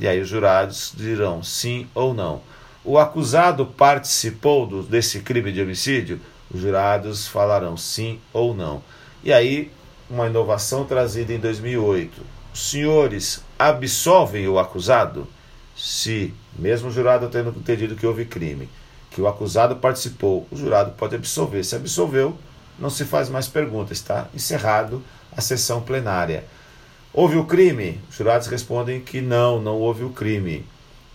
E 0.00 0.06
aí 0.06 0.20
os 0.20 0.28
jurados 0.28 0.92
dirão 0.96 1.42
sim 1.42 1.88
ou 1.94 2.14
não. 2.14 2.40
o 2.84 2.98
acusado 2.98 3.66
participou 3.66 4.66
do, 4.66 4.82
desse 4.82 5.20
crime 5.20 5.52
de 5.52 5.60
homicídio? 5.60 6.20
Os 6.50 6.60
jurados 6.60 7.26
falarão 7.26 7.76
sim 7.76 8.20
ou 8.32 8.54
não. 8.54 8.82
E 9.22 9.32
aí, 9.32 9.70
uma 10.08 10.28
inovação 10.28 10.84
trazida 10.84 11.32
em 11.32 11.38
2008. 11.38 12.22
Os 12.54 12.70
senhores 12.70 13.42
absolvem 13.58 14.46
o 14.48 14.58
acusado? 14.58 15.26
Se, 15.76 16.34
mesmo 16.58 16.88
o 16.88 16.92
jurado 16.92 17.28
tendo 17.28 17.50
entendido 17.50 17.94
que 17.94 18.06
houve 18.06 18.24
crime, 18.24 18.68
que 19.10 19.20
o 19.20 19.28
acusado 19.28 19.76
participou, 19.76 20.46
o 20.50 20.56
jurado 20.56 20.92
pode 20.92 21.14
absolver. 21.14 21.64
Se 21.64 21.76
absolveu, 21.76 22.36
não 22.78 22.90
se 22.90 23.04
faz 23.04 23.28
mais 23.28 23.48
perguntas, 23.48 23.98
está 23.98 24.28
encerrado 24.34 25.02
a 25.36 25.40
sessão 25.40 25.80
plenária. 25.80 26.44
Houve 27.12 27.36
o 27.36 27.44
crime? 27.44 28.00
Os 28.10 28.16
jurados 28.16 28.46
respondem 28.48 29.00
que 29.00 29.20
não, 29.20 29.60
não 29.60 29.76
houve 29.76 30.04
o 30.04 30.10
crime. 30.10 30.64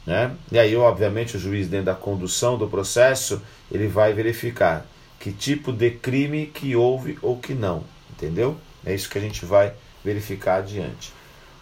Né? 0.05 0.31
E 0.51 0.59
aí, 0.59 0.75
obviamente, 0.75 1.37
o 1.37 1.39
juiz, 1.39 1.67
dentro 1.67 1.85
da 1.85 1.95
condução 1.95 2.57
do 2.57 2.67
processo, 2.67 3.41
ele 3.71 3.87
vai 3.87 4.13
verificar 4.13 4.85
que 5.19 5.31
tipo 5.31 5.71
de 5.71 5.91
crime 5.91 6.47
que 6.47 6.75
houve 6.75 7.17
ou 7.21 7.37
que 7.37 7.53
não. 7.53 7.83
Entendeu? 8.11 8.57
É 8.85 8.93
isso 8.93 9.09
que 9.09 9.17
a 9.17 9.21
gente 9.21 9.45
vai 9.45 9.73
verificar 10.03 10.57
adiante. 10.57 11.13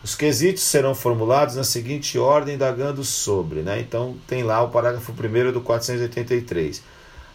Os 0.04 0.16
quesitos 0.16 0.64
serão 0.64 0.96
formulados 0.96 1.56
na 1.56 1.64
seguinte 1.64 2.18
ordem, 2.18 2.56
indagando 2.56 3.04
sobre. 3.04 3.62
Né? 3.62 3.80
Então, 3.80 4.18
tem 4.28 4.44
lá 4.44 4.62
o 4.64 4.70
parágrafo 4.70 5.12
1 5.12 5.52
do 5.52 5.62
483. 5.62 6.82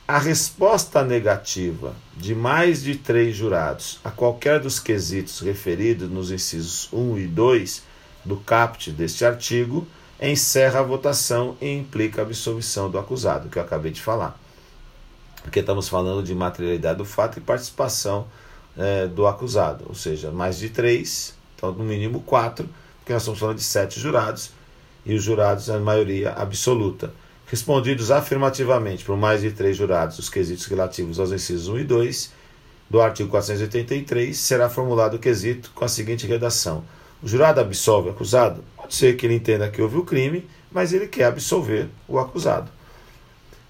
A 0.09 0.19
resposta 0.19 1.05
negativa 1.05 1.95
de 2.17 2.35
mais 2.35 2.83
de 2.83 2.97
três 2.97 3.37
jurados 3.37 3.99
a 4.05 4.11
qualquer 4.11 4.61
dos 4.61 4.79
quesitos 4.79 5.41
referidos 5.41 6.09
nos 6.09 6.31
incisos 6.31 6.89
1 6.93 7.19
e 7.19 7.27
2 7.27 7.83
do 8.25 8.37
caput 8.37 8.91
deste 8.93 9.25
artigo 9.25 9.87
encerra 10.21 10.81
a 10.81 10.83
votação 10.83 11.57
e 11.61 11.73
implica 11.73 12.23
a 12.23 12.25
absolvição 12.25 12.91
do 12.91 12.99
acusado, 12.99 13.49
que 13.49 13.59
eu 13.59 13.63
acabei 13.63 13.93
de 13.93 14.01
falar. 14.01 14.39
Porque 15.43 15.61
estamos 15.61 15.89
falando 15.89 16.25
de 16.25 16.35
materialidade 16.35 16.99
do 16.99 17.05
fato 17.05 17.39
e 17.39 17.43
participação 17.43 18.27
é, 18.77 19.07
do 19.07 19.27
acusado, 19.27 19.85
ou 19.89 19.95
seja, 19.95 20.31
mais 20.31 20.59
de 20.59 20.71
três, 20.71 21.36
então 21.57 21.73
no 21.73 21.83
mínimo 21.83 22.21
quatro, 22.21 22.69
porque 22.99 23.13
nós 23.13 23.23
estamos 23.23 23.41
falando 23.41 23.57
de 23.57 23.65
sete 23.65 23.99
jurados, 23.99 24.53
e 25.05 25.15
os 25.15 25.23
jurados, 25.23 25.71
a 25.71 25.79
maioria 25.79 26.33
absoluta. 26.33 27.13
Respondidos 27.47 28.11
afirmativamente 28.11 29.05
por 29.05 29.17
mais 29.17 29.41
de 29.41 29.53
três 29.53 29.77
jurados 29.77 30.19
os 30.19 30.29
quesitos 30.29 30.67
relativos 30.67 31.21
aos 31.21 31.31
incisos 31.31 31.69
1 31.69 31.79
e 31.79 31.85
2 31.85 32.33
do 32.91 33.01
artigo 33.01 33.31
483, 33.31 34.37
será 34.37 34.69
formulado 34.69 35.15
o 35.15 35.19
quesito 35.19 35.71
com 35.75 35.85
a 35.85 35.89
seguinte 35.89 36.27
redação: 36.27 36.85
O 37.23 37.29
jurado 37.29 37.61
absolve 37.61 38.09
o 38.09 38.13
acusado? 38.13 38.65
Pode 38.77 38.95
ser 38.95 39.17
que 39.17 39.27
ele 39.27 39.35
entenda 39.35 39.71
que 39.71 39.81
houve 39.81 39.97
o 39.97 40.05
crime, 40.05 40.49
mas 40.71 40.93
ele 40.93 41.07
quer 41.07 41.25
absolver 41.25 41.89
o 42.09 42.19
acusado. 42.19 42.71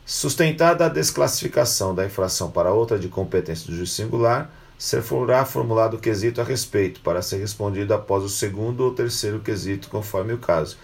Sustentada 0.04 0.86
a 0.86 0.88
desclassificação 0.88 1.94
da 1.94 2.06
infração 2.06 2.50
para 2.50 2.72
outra 2.72 2.98
de 2.98 3.08
competência 3.08 3.66
do 3.66 3.76
juiz 3.76 3.92
singular, 3.92 4.50
será 4.78 5.44
formulado 5.44 5.94
o 5.94 6.00
quesito 6.00 6.40
a 6.40 6.44
respeito, 6.44 7.00
para 7.00 7.22
ser 7.22 7.38
respondido 7.38 7.94
após 7.94 8.22
o 8.22 8.28
segundo 8.28 8.82
ou 8.82 8.92
terceiro 8.92 9.40
quesito, 9.40 9.88
conforme 9.88 10.32
o 10.32 10.38
caso. 10.38 10.76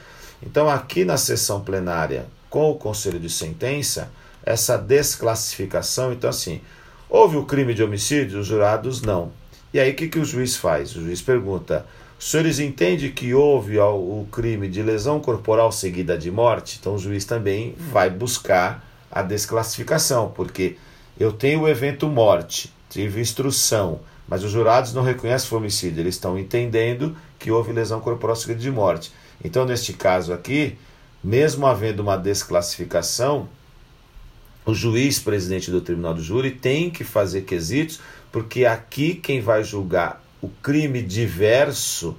Então, 0.43 0.69
aqui 0.69 1.05
na 1.05 1.17
sessão 1.17 1.61
plenária 1.61 2.27
com 2.49 2.71
o 2.71 2.75
conselho 2.77 3.19
de 3.19 3.31
sentença, 3.31 4.11
essa 4.45 4.77
desclassificação, 4.77 6.13
então 6.13 6.29
assim, 6.29 6.61
houve 7.09 7.37
o 7.37 7.45
crime 7.45 7.75
de 7.75 7.83
homicídio? 7.83 8.41
Os 8.41 8.47
jurados 8.47 9.01
não. 9.01 9.33
E 9.73 9.81
aí 9.81 9.93
o 9.93 9.95
que, 9.95 10.09
que 10.09 10.19
o 10.19 10.25
juiz 10.25 10.57
faz? 10.57 10.95
O 10.95 11.01
juiz 11.01 11.23
pergunta: 11.23 11.87
os 12.19 12.31
senhores 12.31 12.59
entendem 12.59 13.11
que 13.11 13.33
houve 13.33 13.79
o 13.79 14.27
crime 14.31 14.69
de 14.69 14.83
lesão 14.83 15.21
corporal 15.21 15.73
seguida 15.73 16.19
de 16.19 16.31
morte? 16.31 16.79
Então 16.81 16.97
o 16.97 16.99
juiz 16.99 17.25
também 17.25 17.75
vai 17.79 18.11
buscar 18.11 18.87
a 19.11 19.23
desclassificação, 19.23 20.31
porque 20.35 20.77
eu 21.19 21.33
tenho 21.33 21.63
o 21.63 21.69
evento 21.69 22.09
morte, 22.09 22.73
tive 22.93 23.21
instrução, 23.21 24.01
mas 24.29 24.45
os 24.45 24.51
jurados 24.51 24.93
não 24.93 25.03
reconhecem 25.03 25.57
homicídio, 25.57 26.01
eles 26.01 26.15
estão 26.15 26.39
entendendo 26.39 27.17
que 27.39 27.51
houve 27.51 27.73
lesão 27.73 28.01
corporal 28.01 28.37
seguida 28.37 28.61
de 28.61 28.71
morte. 28.71 29.13
Então, 29.43 29.65
neste 29.65 29.93
caso 29.95 30.33
aqui, 30.33 30.77
mesmo 31.25 31.67
havendo 31.67 32.01
uma 32.01 32.17
desclassificação, 32.17 33.49
o 34.65 34.75
juiz 34.75 35.19
presidente 35.19 35.71
do 35.71 35.81
tribunal 35.81 36.15
do 36.15 36.23
júri 36.23 36.51
tem 36.51 36.91
que 36.91 37.03
fazer 37.03 37.43
quesitos, 37.43 37.99
porque 38.31 38.65
aqui 38.65 39.15
quem 39.15 39.41
vai 39.41 39.65
julgar 39.65 40.23
o 40.41 40.49
crime 40.49 41.03
diverso, 41.03 42.17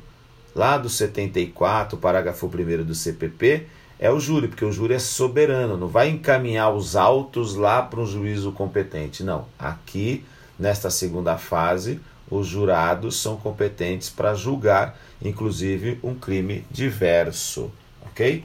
lá 0.55 0.77
do 0.77 0.89
74, 0.89 1.97
parágrafo 1.97 2.47
1 2.47 2.83
do 2.83 2.95
CPP, 2.95 3.67
é 3.99 4.11
o 4.11 4.19
júri, 4.19 4.47
porque 4.47 4.65
o 4.65 4.71
júri 4.71 4.95
é 4.95 4.99
soberano, 4.99 5.77
não 5.77 5.87
vai 5.87 6.09
encaminhar 6.09 6.73
os 6.73 6.95
autos 6.95 7.55
lá 7.55 7.81
para 7.81 8.01
um 8.01 8.05
juízo 8.05 8.51
competente. 8.51 9.23
Não. 9.23 9.45
Aqui, 9.57 10.25
nesta 10.57 10.89
segunda 10.89 11.37
fase, 11.37 11.99
os 12.29 12.47
jurados 12.47 13.21
são 13.21 13.37
competentes 13.37 14.09
para 14.09 14.33
julgar, 14.33 14.97
inclusive, 15.21 15.99
um 16.03 16.15
crime 16.15 16.65
diverso. 16.71 17.71
Ok? 18.05 18.43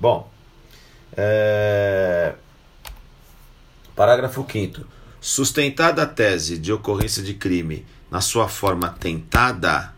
Bom, 0.00 0.30
é... 1.16 2.34
parágrafo 3.94 4.46
5. 4.50 4.82
Sustentada 5.20 6.02
a 6.02 6.06
tese 6.06 6.58
de 6.58 6.72
ocorrência 6.72 7.22
de 7.22 7.34
crime 7.34 7.84
na 8.10 8.20
sua 8.20 8.48
forma 8.48 8.88
tentada, 8.88 9.92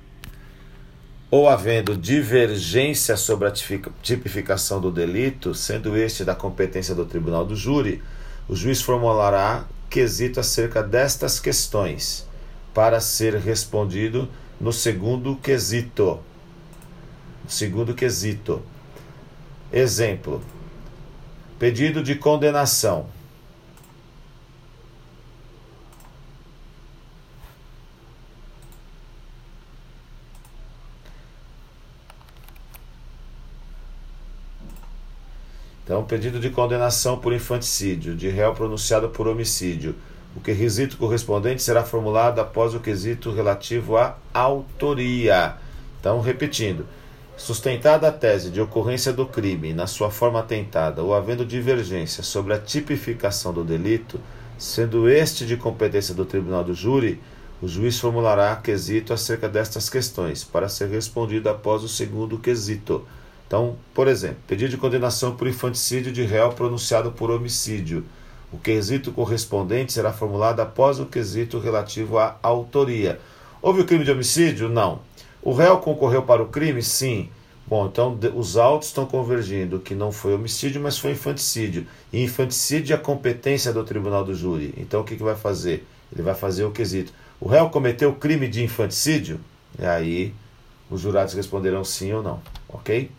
ou 1.30 1.48
havendo 1.48 1.96
divergência 1.96 3.16
sobre 3.16 3.48
a 3.48 3.52
tipificação 4.02 4.80
do 4.80 4.90
delito, 4.90 5.54
sendo 5.54 5.96
este 5.96 6.24
da 6.24 6.34
competência 6.34 6.94
do 6.94 7.04
tribunal 7.04 7.44
do 7.44 7.54
júri, 7.54 8.02
o 8.48 8.56
juiz 8.56 8.80
formulará 8.80 9.66
quesito 9.88 10.40
acerca 10.40 10.82
destas 10.82 11.40
questões 11.40 12.26
para 12.74 13.00
ser 13.00 13.34
respondido 13.36 14.28
no 14.60 14.72
segundo 14.72 15.36
quesito. 15.36 16.20
Segundo 17.48 17.94
quesito. 17.94 18.62
Exemplo: 19.72 20.42
pedido 21.58 22.02
de 22.02 22.14
condenação. 22.14 23.06
Então, 35.88 36.04
pedido 36.04 36.38
de 36.38 36.50
condenação 36.50 37.16
por 37.16 37.32
infanticídio, 37.32 38.14
de 38.14 38.28
réu 38.28 38.52
pronunciado 38.52 39.08
por 39.08 39.26
homicídio. 39.26 39.94
O 40.36 40.40
quesito 40.40 40.98
correspondente 40.98 41.62
será 41.62 41.82
formulado 41.82 42.42
após 42.42 42.74
o 42.74 42.80
quesito 42.80 43.32
relativo 43.32 43.96
à 43.96 44.14
autoria. 44.34 45.54
Então, 45.98 46.20
repetindo, 46.20 46.84
Sustentada 47.38 48.08
a 48.08 48.12
tese 48.12 48.50
de 48.50 48.60
ocorrência 48.60 49.12
do 49.12 49.24
crime 49.24 49.72
na 49.72 49.86
sua 49.86 50.10
forma 50.10 50.42
tentada 50.42 51.04
ou 51.04 51.14
havendo 51.14 51.46
divergência 51.46 52.20
sobre 52.20 52.52
a 52.52 52.58
tipificação 52.58 53.54
do 53.54 53.62
delito, 53.62 54.20
sendo 54.58 55.08
este 55.08 55.46
de 55.46 55.56
competência 55.56 56.12
do 56.12 56.24
tribunal 56.24 56.64
do 56.64 56.74
júri, 56.74 57.20
o 57.62 57.68
juiz 57.68 57.96
formulará 58.00 58.56
quesito 58.56 59.12
acerca 59.12 59.48
destas 59.48 59.88
questões, 59.88 60.42
para 60.42 60.68
ser 60.68 60.88
respondido 60.88 61.48
após 61.48 61.84
o 61.84 61.88
segundo 61.88 62.38
quesito. 62.38 63.06
Então, 63.48 63.76
por 63.94 64.06
exemplo, 64.06 64.36
pedido 64.46 64.68
de 64.72 64.76
condenação 64.76 65.34
por 65.34 65.48
infanticídio 65.48 66.12
de 66.12 66.22
réu 66.22 66.50
pronunciado 66.50 67.10
por 67.10 67.30
homicídio. 67.30 68.04
O 68.52 68.58
quesito 68.58 69.10
correspondente 69.10 69.94
será 69.94 70.12
formulado 70.12 70.60
após 70.60 71.00
o 71.00 71.06
quesito 71.06 71.58
relativo 71.58 72.18
à 72.18 72.36
autoria. 72.42 73.18
Houve 73.62 73.80
o 73.80 73.86
crime 73.86 74.04
de 74.04 74.10
homicídio? 74.10 74.68
Não. 74.68 75.00
O 75.42 75.54
réu 75.54 75.78
concorreu 75.78 76.22
para 76.22 76.42
o 76.42 76.48
crime? 76.48 76.82
Sim. 76.82 77.30
Bom, 77.66 77.86
então 77.86 78.18
os 78.34 78.58
autos 78.58 78.88
estão 78.88 79.06
convergindo 79.06 79.78
que 79.78 79.94
não 79.94 80.12
foi 80.12 80.34
homicídio, 80.34 80.80
mas 80.80 80.98
foi 80.98 81.12
infanticídio. 81.12 81.86
E 82.12 82.22
infanticídio 82.22 82.92
é 82.92 82.96
a 82.96 83.00
competência 83.00 83.72
do 83.72 83.82
tribunal 83.82 84.24
do 84.24 84.34
júri. 84.34 84.74
Então 84.76 85.00
o 85.00 85.04
que, 85.04 85.16
que 85.16 85.22
vai 85.22 85.36
fazer? 85.36 85.86
Ele 86.12 86.22
vai 86.22 86.34
fazer 86.34 86.64
o 86.64 86.70
quesito. 86.70 87.14
O 87.40 87.48
réu 87.48 87.70
cometeu 87.70 88.14
crime 88.14 88.46
de 88.46 88.62
infanticídio? 88.62 89.40
E 89.78 89.86
aí 89.86 90.34
os 90.90 91.00
jurados 91.00 91.34
responderão 91.34 91.84
sim 91.84 92.12
ou 92.12 92.22
não. 92.22 92.40
Ok? 92.68 93.10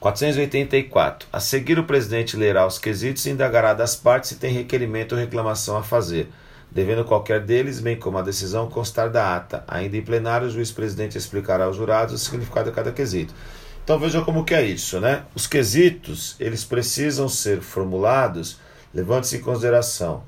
484. 0.00 1.28
A 1.32 1.40
seguir, 1.40 1.78
o 1.78 1.84
presidente 1.84 2.36
lerá 2.36 2.66
os 2.66 2.78
quesitos 2.78 3.26
e 3.26 3.30
indagará 3.30 3.74
das 3.74 3.96
partes 3.96 4.30
se 4.30 4.36
tem 4.36 4.52
requerimento 4.52 5.12
ou 5.12 5.18
reclamação 5.18 5.76
a 5.76 5.82
fazer 5.82 6.30
devendo 6.70 7.04
qualquer 7.04 7.40
deles, 7.40 7.80
bem 7.80 7.96
como 7.96 8.18
a 8.18 8.22
decisão, 8.22 8.68
constar 8.68 9.10
da 9.10 9.34
ata. 9.34 9.64
Ainda 9.66 9.96
em 9.96 10.02
plenário, 10.02 10.46
o 10.46 10.50
juiz-presidente 10.50 11.16
explicará 11.16 11.64
aos 11.64 11.76
jurados 11.76 12.14
o 12.14 12.18
significado 12.18 12.70
de 12.70 12.76
cada 12.76 12.92
quesito. 12.92 13.34
Então 13.82 13.98
veja 13.98 14.20
como 14.20 14.44
que 14.44 14.54
é 14.54 14.62
isso, 14.62 15.00
né? 15.00 15.24
Os 15.34 15.46
quesitos, 15.46 16.36
eles 16.38 16.64
precisam 16.64 17.28
ser 17.28 17.62
formulados 17.62 18.58
levando-se 18.92 19.36
em 19.36 19.40
consideração 19.40 20.22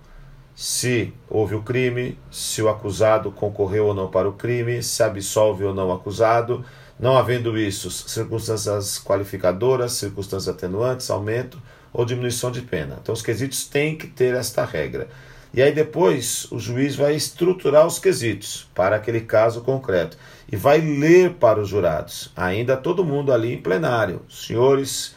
se 0.55 1.15
houve 1.27 1.55
o 1.55 1.63
crime, 1.63 2.19
se 2.31 2.61
o 2.61 2.69
acusado 2.69 3.33
concorreu 3.33 3.87
ou 3.87 3.95
não 3.95 4.11
para 4.11 4.29
o 4.29 4.35
crime, 4.35 4.83
se 4.83 5.03
absolve 5.03 5.65
ou 5.65 5.75
não 5.75 5.89
o 5.89 5.93
acusado, 5.93 6.63
Não 7.01 7.17
havendo 7.17 7.57
isso, 7.57 7.91
circunstâncias 7.91 8.99
qualificadoras, 9.03 9.93
circunstâncias 9.93 10.55
atenuantes, 10.55 11.11
aumento 11.11 11.61
ou 11.95 12.05
diminuição 12.05 12.51
de 12.51 12.61
pena. 12.61 12.99
Então, 13.01 13.15
os 13.15 13.23
quesitos 13.23 13.67
têm 13.67 13.97
que 13.97 14.07
ter 14.07 14.35
esta 14.35 14.67
regra. 14.67 15.09
E 15.53 15.61
aí 15.61 15.73
depois 15.73 16.47
o 16.53 16.61
juiz 16.61 16.95
vai 16.95 17.15
estruturar 17.17 17.85
os 17.85 17.99
quesitos 17.99 18.69
para 18.73 18.97
aquele 18.97 19.23
caso 19.23 19.63
concreto 19.63 20.17
e 20.51 20.57
vai 20.57 20.81
ler 20.81 21.35
para 21.35 21.59
os 21.59 21.69
jurados. 21.69 22.31
Ainda 22.37 22.77
todo 22.77 23.05
mundo 23.05 23.33
ali 23.33 23.55
em 23.55 23.61
plenário. 23.61 24.23
Senhores, 24.29 25.17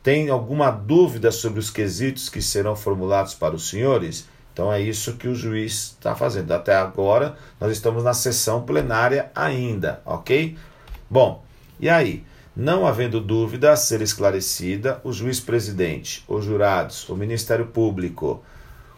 tem 0.00 0.30
alguma 0.30 0.70
dúvida 0.70 1.32
sobre 1.32 1.58
os 1.58 1.68
quesitos 1.68 2.28
que 2.28 2.40
serão 2.40 2.76
formulados 2.76 3.34
para 3.34 3.56
os 3.56 3.68
senhores? 3.68 4.28
Então 4.52 4.72
é 4.72 4.80
isso 4.80 5.16
que 5.16 5.26
o 5.26 5.34
juiz 5.34 5.96
está 5.98 6.14
fazendo. 6.14 6.52
Até 6.52 6.76
agora 6.76 7.36
nós 7.60 7.72
estamos 7.72 8.04
na 8.04 8.14
sessão 8.14 8.62
plenária 8.62 9.32
ainda, 9.34 10.00
ok? 10.04 10.56
Bom, 11.12 11.44
e 11.78 11.90
aí? 11.90 12.24
Não 12.56 12.86
havendo 12.86 13.20
dúvida 13.20 13.70
a 13.70 13.76
ser 13.76 14.00
esclarecida, 14.00 14.98
o 15.04 15.12
juiz 15.12 15.40
presidente, 15.40 16.24
os 16.26 16.42
jurados, 16.42 17.06
o 17.06 17.14
Ministério 17.14 17.66
Público, 17.66 18.42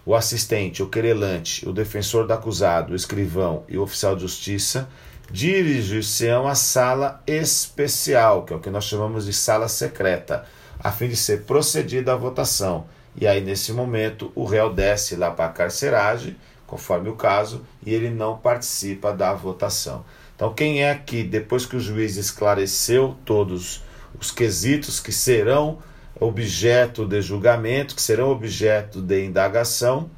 o 0.07 0.15
assistente, 0.15 0.81
o 0.81 0.89
querelante, 0.89 1.69
o 1.69 1.73
defensor 1.73 2.25
do 2.25 2.33
acusado, 2.33 2.93
o 2.93 2.95
escrivão 2.95 3.65
e 3.69 3.77
o 3.77 3.83
oficial 3.83 4.15
de 4.15 4.23
justiça 4.23 4.89
dirigir-se-ão 5.29 6.47
à 6.47 6.55
sala 6.55 7.21
especial, 7.27 8.45
que 8.45 8.53
é 8.53 8.57
o 8.57 8.61
que 8.61 8.71
nós 8.71 8.85
chamamos 8.85 9.27
de 9.27 9.33
sala 9.33 9.67
secreta, 9.67 10.45
a 10.79 10.93
fim 10.93 11.09
de 11.09 11.17
ser 11.17 11.43
procedida 11.43 12.13
a 12.13 12.17
votação. 12.17 12.85
E 13.17 13.27
aí, 13.27 13.41
nesse 13.41 13.73
momento, 13.73 14.31
o 14.37 14.45
réu 14.45 14.73
desce 14.73 15.17
lá 15.17 15.33
para 15.33 15.47
a 15.47 15.53
carceragem, 15.53 16.37
conforme 16.65 17.09
o 17.09 17.17
caso, 17.17 17.67
e 17.85 17.93
ele 17.93 18.09
não 18.09 18.39
participa 18.39 19.13
da 19.13 19.35
votação. 19.35 20.05
Então, 20.35 20.53
quem 20.53 20.85
é 20.85 20.95
que, 20.95 21.23
depois 21.23 21.65
que 21.65 21.77
o 21.77 21.81
juiz 21.81 22.17
esclareceu 22.17 23.17
todos 23.25 23.83
os 24.19 24.31
quesitos 24.31 24.99
que 24.99 25.13
serão 25.13 25.79
objeto 26.19 27.07
de 27.07 27.21
julgamento, 27.21 27.95
que 27.95 28.03
serão 28.03 28.31
objeto 28.31 29.01
de 29.01 29.25
indagação, 29.25 30.11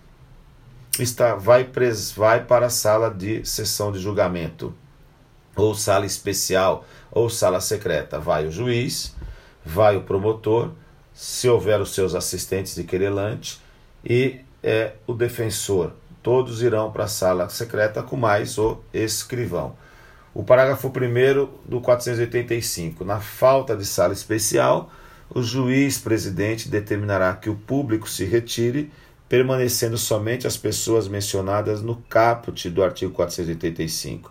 está, 0.99 1.35
vai, 1.35 1.65
pres, 1.65 2.11
vai 2.11 2.45
para 2.45 2.67
a 2.67 2.71
sala 2.71 3.11
de 3.11 3.45
sessão 3.45 3.93
de 3.93 3.99
julgamento, 3.99 4.75
ou 5.55 5.75
sala 5.75 6.07
especial, 6.07 6.85
ou 7.11 7.29
sala 7.31 7.61
secreta. 7.61 8.19
Vai 8.19 8.47
o 8.47 8.53
juiz, 8.53 9.15
vai 9.65 9.97
o 9.97 10.03
promotor, 10.03 10.73
se 11.13 11.49
houver 11.49 11.81
os 11.81 11.95
seus 11.95 12.15
assistentes 12.15 12.75
de 12.75 12.85
querelante, 12.85 13.61
e 14.05 14.41
é, 14.63 14.93
o 15.07 15.15
defensor. 15.15 15.93
Todos 16.23 16.63
irão 16.63 16.91
para 16.91 17.05
a 17.05 17.09
sala 17.09 17.49
secreta 17.49 18.03
com 18.03 18.17
mais 18.17 18.59
o 18.59 18.81
escrivão. 18.93 19.77
O 20.39 20.45
parágrafo 20.45 20.89
1 20.89 21.49
do 21.67 21.81
485. 21.81 23.07
Na 23.07 23.21
falta 23.21 23.75
de 23.75 23.87
sala 23.87 24.13
especial, 24.13 24.93
o 25.35 25.43
juiz 25.43 25.97
presidente 25.97 26.69
determinará 26.69 27.33
que 27.33 27.49
o 27.49 27.55
público 27.55 28.07
se 28.07 28.27
retire, 28.27 28.93
permanecendo 29.31 29.97
somente 29.97 30.47
as 30.47 30.55
pessoas 30.55 31.09
mencionadas 31.09 31.81
no 31.81 31.97
caput 32.11 32.69
do 32.69 32.85
artigo 32.85 33.15
485. 33.15 34.31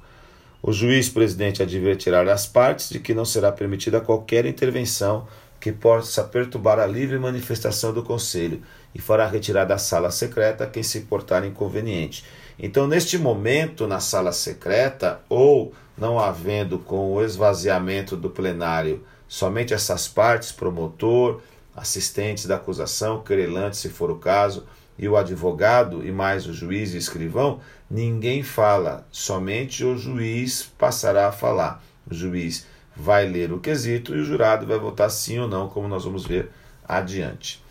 O 0.62 0.72
juiz 0.72 1.10
presidente 1.10 1.64
advertirá 1.64 2.22
as 2.32 2.46
partes 2.46 2.92
de 2.92 3.00
que 3.00 3.16
não 3.16 3.26
será 3.26 3.52
permitida 3.52 4.00
qualquer 4.00 4.46
intervenção 4.46 5.28
que 5.60 5.72
possa 5.72 6.24
perturbar 6.24 6.78
a 6.78 6.86
livre 6.86 7.18
manifestação 7.18 7.92
do 7.92 8.04
conselho 8.04 8.62
e 8.94 9.02
fará 9.02 9.26
retirar 9.26 9.66
da 9.66 9.80
sala 9.80 10.12
secreta 10.12 10.68
quem 10.68 10.84
se 10.84 11.02
portar 11.02 11.44
inconveniente. 11.44 12.24
Então, 12.60 12.86
neste 12.86 13.18
momento, 13.18 13.88
na 13.88 14.00
sala 14.00 14.32
secreta, 14.32 15.20
ou 15.28 15.74
não 15.98 16.20
havendo 16.20 16.80
com 16.80 17.14
o 17.14 17.24
esvaziamento 17.24 18.16
do 18.16 18.30
plenário 18.30 19.04
Somente 19.28 19.74
essas 19.74 20.08
partes, 20.08 20.52
promotor, 20.52 21.42
assistentes 21.76 22.46
da 22.46 22.56
acusação, 22.56 23.22
querelante, 23.22 23.78
se 23.78 23.90
for 23.90 24.12
o 24.12 24.18
caso, 24.18 24.66
e 24.98 25.10
o 25.10 25.18
advogado, 25.18 26.06
e 26.06 26.12
mais 26.12 26.48
o 26.48 26.54
juiz 26.54 26.94
e 26.94 26.98
escrivão, 26.98 27.60
ninguém 27.90 28.44
fala, 28.44 29.06
somente 29.12 29.84
o 29.84 29.98
juiz 29.98 30.72
passará 30.78 31.28
a 31.28 31.34
falar. 31.34 31.84
O 32.10 32.14
juiz 32.14 32.66
vai 32.96 33.28
ler 33.28 33.52
o 33.52 33.60
quesito 33.60 34.16
e 34.16 34.20
o 34.20 34.24
jurado 34.24 34.66
vai 34.66 34.80
votar 34.80 35.10
sim 35.10 35.40
ou 35.40 35.50
não, 35.50 35.68
como 35.68 35.88
nós 35.88 36.06
vamos 36.06 36.26
ver 36.26 36.50
adiante. 36.88 37.62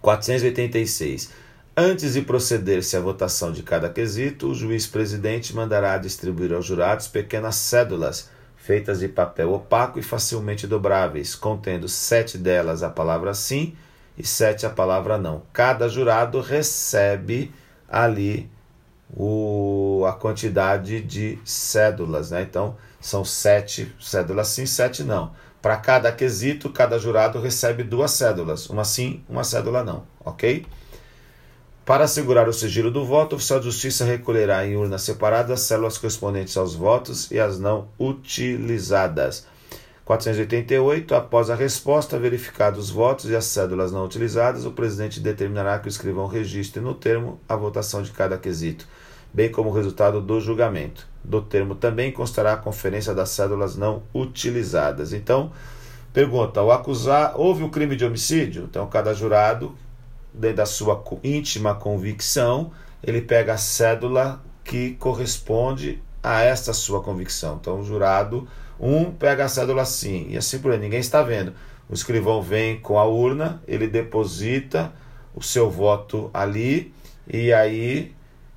486. 0.00 1.32
Antes 1.78 2.14
de 2.14 2.22
proceder-se 2.22 2.96
à 2.96 3.00
votação 3.00 3.52
de 3.52 3.62
cada 3.62 3.90
quesito, 3.90 4.48
o 4.48 4.54
juiz 4.54 4.86
presidente 4.86 5.54
mandará 5.54 5.98
distribuir 5.98 6.54
aos 6.54 6.64
jurados 6.64 7.06
pequenas 7.06 7.56
cédulas 7.56 8.30
feitas 8.56 9.00
de 9.00 9.08
papel 9.08 9.52
opaco 9.52 9.98
e 9.98 10.02
facilmente 10.02 10.66
dobráveis, 10.66 11.34
contendo 11.34 11.86
sete 11.86 12.38
delas 12.38 12.82
a 12.82 12.88
palavra 12.88 13.34
sim 13.34 13.76
e 14.16 14.26
sete 14.26 14.64
a 14.64 14.70
palavra 14.70 15.18
não. 15.18 15.42
Cada 15.52 15.86
jurado 15.86 16.40
recebe 16.40 17.52
ali 17.86 18.48
o, 19.14 20.02
a 20.08 20.14
quantidade 20.14 21.02
de 21.02 21.38
cédulas, 21.44 22.30
né? 22.30 22.40
Então 22.40 22.74
são 22.98 23.22
sete 23.22 23.94
cédulas 24.00 24.48
sim, 24.48 24.64
sete 24.64 25.04
não. 25.04 25.30
Para 25.60 25.76
cada 25.76 26.10
quesito, 26.10 26.70
cada 26.70 26.98
jurado 26.98 27.38
recebe 27.38 27.82
duas 27.82 28.12
cédulas, 28.12 28.70
uma 28.70 28.82
sim, 28.82 29.22
uma 29.28 29.44
cédula 29.44 29.84
não, 29.84 30.04
ok? 30.24 30.64
Para 31.86 32.02
assegurar 32.02 32.48
o 32.48 32.52
sigilo 32.52 32.90
do 32.90 33.04
voto, 33.04 33.34
o 33.34 33.36
oficial 33.36 33.60
de 33.60 33.66
justiça 33.66 34.04
recolherá 34.04 34.66
em 34.66 34.74
urna 34.74 34.98
separada 34.98 35.54
as 35.54 35.60
células 35.60 35.96
correspondentes 35.96 36.56
aos 36.56 36.74
votos 36.74 37.30
e 37.30 37.38
as 37.38 37.60
não 37.60 37.86
utilizadas. 37.96 39.46
488. 40.04 41.14
Após 41.14 41.48
a 41.48 41.54
resposta, 41.54 42.18
verificados 42.18 42.86
os 42.86 42.90
votos 42.90 43.30
e 43.30 43.36
as 43.36 43.44
cédulas 43.44 43.92
não 43.92 44.04
utilizadas, 44.04 44.66
o 44.66 44.72
presidente 44.72 45.20
determinará 45.20 45.78
que 45.78 45.86
o 45.86 45.88
escrivão 45.88 46.26
registre 46.26 46.82
no 46.82 46.92
termo 46.92 47.40
a 47.48 47.54
votação 47.54 48.02
de 48.02 48.10
cada 48.10 48.36
quesito, 48.36 48.84
bem 49.32 49.48
como 49.48 49.70
o 49.70 49.72
resultado 49.72 50.20
do 50.20 50.40
julgamento. 50.40 51.06
Do 51.22 51.40
termo 51.40 51.76
também 51.76 52.10
constará 52.10 52.54
a 52.54 52.56
conferência 52.56 53.14
das 53.14 53.30
cédulas 53.30 53.76
não 53.76 54.02
utilizadas. 54.12 55.12
Então, 55.12 55.52
pergunta: 56.12 56.60
o 56.64 56.72
acusar 56.72 57.34
houve 57.36 57.62
o 57.62 57.70
crime 57.70 57.94
de 57.94 58.04
homicídio? 58.04 58.64
Então, 58.64 58.88
cada 58.88 59.14
jurado 59.14 59.72
dentro 60.36 60.58
da 60.58 60.66
sua 60.66 61.02
íntima 61.24 61.74
convicção, 61.74 62.70
ele 63.02 63.20
pega 63.20 63.54
a 63.54 63.58
cédula 63.58 64.42
que 64.62 64.94
corresponde 64.94 66.02
a 66.22 66.42
esta 66.42 66.72
sua 66.72 67.02
convicção. 67.02 67.58
Então, 67.60 67.80
o 67.80 67.84
jurado, 67.84 68.46
um 68.78 69.10
pega 69.10 69.44
a 69.44 69.48
cédula 69.48 69.82
assim, 69.82 70.26
e 70.28 70.36
assim 70.36 70.58
por 70.58 70.72
aí, 70.72 70.78
ninguém 70.78 71.00
está 71.00 71.22
vendo. 71.22 71.54
O 71.88 71.94
escrivão 71.94 72.42
vem 72.42 72.80
com 72.80 72.98
a 72.98 73.04
urna, 73.04 73.62
ele 73.66 73.86
deposita 73.86 74.92
o 75.34 75.42
seu 75.42 75.70
voto 75.70 76.30
ali, 76.34 76.92
e 77.26 77.52
aí 77.52 78.14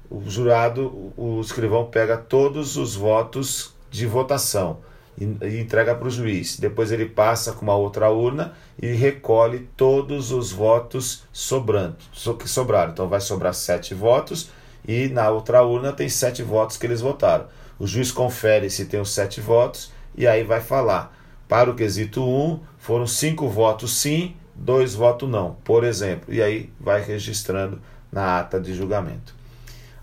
o 0.09 0.27
jurado, 0.27 1.13
o 1.15 1.39
escrivão 1.41 1.85
pega 1.85 2.17
todos 2.17 2.75
os 2.75 2.95
votos 2.95 3.75
de 3.91 4.05
votação 4.05 4.79
e 5.19 5.59
entrega 5.59 5.93
para 5.93 6.07
o 6.07 6.11
juiz. 6.11 6.57
Depois 6.57 6.91
ele 6.91 7.05
passa 7.05 7.51
com 7.51 7.63
uma 7.63 7.75
outra 7.75 8.09
urna 8.09 8.53
e 8.81 8.93
recolhe 8.93 9.67
todos 9.75 10.31
os 10.31 10.51
votos 10.51 11.23
sobrando, 11.33 11.97
que 12.39 12.47
sobraram. 12.47 12.93
Então 12.93 13.09
vai 13.09 13.19
sobrar 13.19 13.53
sete 13.53 13.93
votos 13.93 14.49
e 14.87 15.09
na 15.09 15.29
outra 15.29 15.61
urna 15.61 15.91
tem 15.91 16.07
sete 16.07 16.41
votos 16.41 16.77
que 16.77 16.85
eles 16.85 17.01
votaram. 17.01 17.47
O 17.77 17.85
juiz 17.85 18.11
confere 18.11 18.69
se 18.69 18.85
tem 18.85 18.99
os 18.99 19.11
sete 19.11 19.41
votos 19.41 19.91
e 20.15 20.25
aí 20.25 20.43
vai 20.43 20.61
falar. 20.61 21.17
Para 21.47 21.69
o 21.69 21.75
quesito 21.75 22.23
1, 22.23 22.59
foram 22.77 23.07
cinco 23.07 23.49
votos 23.49 23.97
sim, 23.97 24.35
dois 24.53 24.93
votos 24.93 25.27
não, 25.27 25.57
por 25.63 25.83
exemplo. 25.83 26.33
E 26.33 26.41
aí 26.41 26.71
vai 26.79 27.01
registrando 27.01 27.81
na 28.11 28.39
ata 28.39 28.59
de 28.59 28.73
julgamento. 28.73 29.33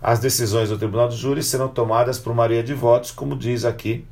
As 0.01 0.19
decisões 0.19 0.69
do 0.69 0.77
Tribunal 0.77 1.07
do 1.07 1.15
Júri 1.15 1.41
serão 1.41 1.69
tomadas 1.69 2.19
por 2.19 2.35
maioria 2.35 2.61
de 2.61 2.73
votos, 2.73 3.11
como 3.11 3.35
diz 3.35 3.65
aqui 3.65 4.05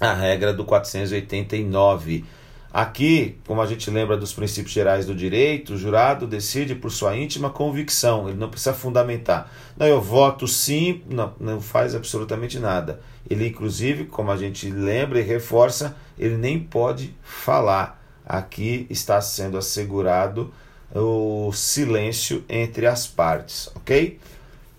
a 0.00 0.14
regra 0.14 0.52
do 0.54 0.64
489. 0.64 2.24
Aqui, 2.72 3.36
como 3.46 3.60
a 3.60 3.66
gente 3.66 3.90
lembra 3.90 4.16
dos 4.16 4.32
princípios 4.32 4.72
gerais 4.72 5.04
do 5.04 5.14
direito, 5.14 5.74
o 5.74 5.76
jurado 5.76 6.26
decide 6.26 6.74
por 6.74 6.90
sua 6.90 7.16
íntima 7.16 7.50
convicção, 7.50 8.28
ele 8.28 8.38
não 8.38 8.48
precisa 8.48 8.72
fundamentar. 8.72 9.50
Não, 9.76 9.86
eu 9.86 10.00
voto 10.00 10.46
sim, 10.46 11.02
não, 11.10 11.34
não 11.38 11.60
faz 11.60 11.96
absolutamente 11.96 12.60
nada. 12.60 13.00
Ele, 13.28 13.48
inclusive, 13.48 14.04
como 14.04 14.30
a 14.30 14.36
gente 14.36 14.70
lembra 14.70 15.18
e 15.18 15.22
reforça, 15.22 15.96
ele 16.18 16.36
nem 16.36 16.60
pode 16.60 17.14
falar. 17.22 18.00
Aqui 18.24 18.86
está 18.88 19.20
sendo 19.20 19.58
assegurado 19.58 20.54
o 20.94 21.50
silêncio 21.52 22.44
entre 22.48 22.86
as 22.86 23.06
partes, 23.06 23.68
ok? 23.74 24.18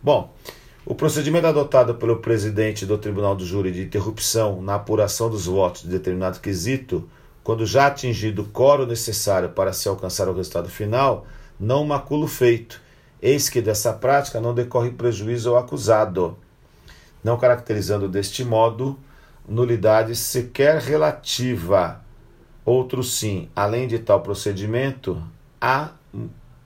Bom. 0.02 0.34
O 0.84 0.96
procedimento 0.96 1.46
adotado 1.46 1.94
pelo 1.94 2.18
presidente 2.18 2.88
do 2.88 2.98
Tribunal 2.98 3.36
do 3.36 3.46
Júri 3.46 3.72
de 3.72 3.84
interrupção 3.84 4.64
na 4.64 4.76
apuração 4.76 5.30
dos 5.30 5.46
votos 5.46 5.84
de 5.84 5.90
determinado 5.90 6.40
quesito, 6.40 7.08
quando 7.44 7.68
já 7.68 7.86
atingido 7.86 8.42
o 8.42 8.48
coro 8.48 8.88
necessário 8.88 9.50
para 9.50 9.74
se 9.74 9.88
alcançar 9.88 10.28
o 10.28 10.34
resultado 10.34 10.70
final, 10.70 11.28
não 11.60 11.86
macula 11.86 12.26
o 12.26 12.28
feito, 12.28 12.82
eis 13.22 13.48
que 13.48 13.62
dessa 13.62 13.94
prática 13.94 14.42
não 14.42 14.56
decorre 14.56 14.90
prejuízo 14.90 15.52
ao 15.52 15.58
acusado, 15.58 16.36
não 17.24 17.38
caracterizando 17.38 18.10
deste 18.10 18.44
modo 18.44 18.98
nulidade 19.48 20.16
sequer 20.16 20.82
relativa. 20.82 22.02
Outro 22.66 23.04
sim, 23.04 23.50
além 23.56 23.88
de 23.88 24.00
tal 24.00 24.22
procedimento, 24.22 25.22
há 25.60 25.92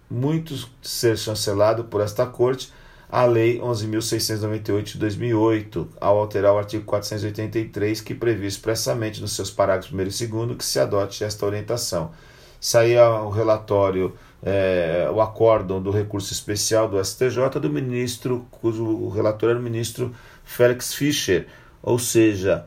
muito 0.09 0.55
ser 0.81 1.17
chancelado 1.17 1.83
por 1.83 1.99
esta 1.99 2.25
Corte 2.25 2.71
a 3.09 3.25
Lei 3.25 3.59
11.698 3.59 4.83
de 4.83 4.97
2008, 4.97 5.89
ao 6.01 6.17
alterar 6.19 6.53
o 6.53 6.57
artigo 6.57 6.83
483, 6.85 8.01
que 8.01 8.15
prevê 8.15 8.47
expressamente 8.47 9.21
nos 9.21 9.33
seus 9.33 9.51
parágrafos 9.51 9.93
1 9.93 10.23
e 10.23 10.27
2 10.27 10.57
que 10.57 10.65
se 10.65 10.79
adote 10.79 11.23
esta 11.23 11.45
orientação. 11.45 12.11
Saía 12.59 13.07
o 13.09 13.29
relatório, 13.29 14.15
é, 14.41 15.07
o 15.13 15.21
acórdão 15.21 15.81
do 15.81 15.91
recurso 15.91 16.33
especial 16.33 16.89
do 16.89 17.03
STJ 17.03 17.59
do 17.61 17.69
ministro, 17.69 18.47
cujo 18.49 19.09
relator 19.09 19.51
era 19.51 19.59
o 19.59 19.61
ministro 19.61 20.13
Félix 20.43 20.93
Fischer, 20.93 21.47
ou 21.81 21.99
seja, 21.99 22.65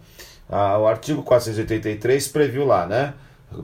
a, 0.48 0.78
o 0.78 0.86
artigo 0.86 1.22
483 1.22 2.28
previu 2.28 2.64
lá, 2.64 2.86
né? 2.86 3.14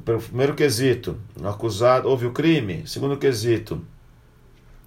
Primeiro 0.05 0.55
quesito, 0.55 1.18
o 1.41 1.47
acusado, 1.47 2.09
houve 2.09 2.27
o 2.27 2.33
crime. 2.33 2.85
Segundo 2.87 3.16
quesito, 3.16 3.85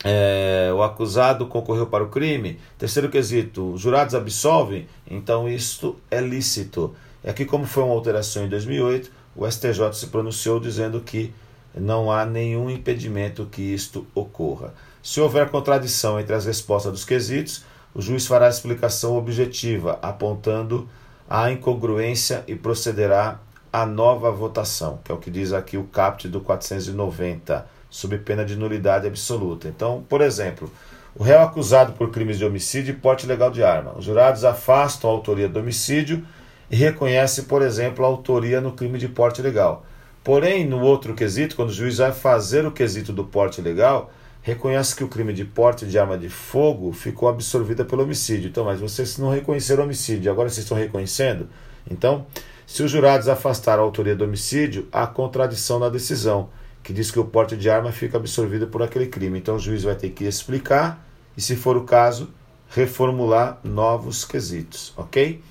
é, 0.03 0.71
o 0.73 0.83
acusado 0.83 1.47
concorreu 1.47 1.87
para 1.87 2.03
o 2.03 2.09
crime. 2.09 2.59
Terceiro 2.77 3.09
quesito, 3.09 3.73
os 3.73 3.81
jurados 3.81 4.13
absolvem. 4.13 4.87
Então 5.09 5.49
isto 5.49 5.97
é 6.09 6.21
lícito. 6.21 6.95
É 7.23 7.33
que 7.33 7.45
como 7.45 7.65
foi 7.65 7.83
uma 7.83 7.93
alteração 7.93 8.45
em 8.45 8.49
2008, 8.49 9.11
o 9.35 9.49
STJ 9.49 9.93
se 9.93 10.07
pronunciou 10.07 10.59
dizendo 10.59 11.01
que 11.01 11.33
não 11.75 12.11
há 12.11 12.25
nenhum 12.25 12.69
impedimento 12.69 13.47
que 13.51 13.61
isto 13.61 14.05
ocorra. 14.15 14.73
Se 15.03 15.21
houver 15.21 15.49
contradição 15.49 16.19
entre 16.19 16.35
as 16.35 16.45
respostas 16.45 16.91
dos 16.91 17.05
quesitos, 17.05 17.63
o 17.93 18.01
juiz 18.01 18.25
fará 18.25 18.45
a 18.47 18.49
explicação 18.49 19.17
objetiva, 19.17 19.99
apontando 20.01 20.87
a 21.29 21.51
incongruência 21.51 22.43
e 22.47 22.55
procederá 22.55 23.39
à 23.71 23.85
nova 23.85 24.31
votação, 24.31 24.99
que 25.03 25.11
é 25.11 25.15
o 25.15 25.17
que 25.17 25.29
diz 25.29 25.53
aqui 25.53 25.77
o 25.77 25.83
caput 25.83 26.27
do 26.27 26.41
490 26.41 27.76
sob 27.89 28.17
pena 28.19 28.45
de 28.45 28.55
nulidade 28.55 29.07
absoluta. 29.07 29.67
Então, 29.67 30.03
por 30.07 30.21
exemplo, 30.21 30.71
o 31.15 31.23
réu 31.23 31.41
acusado 31.41 31.93
por 31.93 32.11
crimes 32.11 32.37
de 32.37 32.45
homicídio 32.45 32.93
e 32.93 32.97
porte 32.97 33.25
legal 33.25 33.49
de 33.49 33.63
arma. 33.63 33.97
Os 33.97 34.05
jurados 34.05 34.43
afastam 34.43 35.09
a 35.09 35.13
autoria 35.13 35.49
do 35.49 35.59
homicídio 35.59 36.25
e 36.69 36.75
reconhecem, 36.75 37.45
por 37.45 37.61
exemplo, 37.61 38.05
a 38.05 38.07
autoria 38.07 38.61
no 38.61 38.73
crime 38.73 38.99
de 38.99 39.07
porte 39.07 39.41
legal. 39.41 39.85
Porém, 40.23 40.67
no 40.67 40.81
outro 40.81 41.13
quesito, 41.13 41.55
quando 41.55 41.69
o 41.69 41.73
juiz 41.73 41.97
vai 41.97 42.11
fazer 42.11 42.65
o 42.65 42.71
quesito 42.71 43.13
do 43.13 43.23
porte 43.23 43.61
legal, 43.61 44.11
reconhece 44.41 44.95
que 44.95 45.03
o 45.03 45.07
crime 45.07 45.33
de 45.33 45.45
porte 45.45 45.85
de 45.85 45.97
arma 45.97 46.17
de 46.17 46.29
fogo 46.29 46.91
ficou 46.91 47.29
absorvida 47.29 47.85
pelo 47.85 48.03
homicídio. 48.03 48.49
Então, 48.49 48.65
mas 48.65 48.79
vocês 48.79 49.17
não 49.17 49.29
reconheceram 49.29 49.83
o 49.83 49.85
homicídio, 49.85 50.31
agora 50.31 50.49
vocês 50.49 50.65
estão 50.65 50.77
reconhecendo? 50.77 51.47
Então, 51.89 52.25
se 52.65 52.83
os 52.83 52.91
jurados 52.91 53.29
afastaram 53.29 53.81
a 53.81 53.85
autoria 53.85 54.15
do 54.15 54.25
homicídio, 54.25 54.87
há 54.91 55.07
contradição 55.07 55.79
na 55.79 55.87
decisão 55.87 56.49
que 56.87 56.93
diz 56.93 57.11
que 57.11 57.19
o 57.19 57.25
porte 57.25 57.57
de 57.57 57.69
arma 57.69 57.91
fica 57.91 58.15
absorvido 58.15 58.67
por 58.67 58.81
aquele 58.81 59.07
crime. 59.07 59.37
Então 59.37 59.57
o 59.57 59.59
juiz 59.59 59.83
vai 59.83 59.93
ter 59.93 60.11
que 60.11 60.23
explicar 60.23 61.05
e, 61.35 61.41
se 61.41 61.53
for 61.57 61.75
o 61.75 61.83
caso, 61.83 62.29
reformular 62.69 63.59
novos 63.61 64.23
quesitos, 64.23 64.93
ok? 64.95 65.41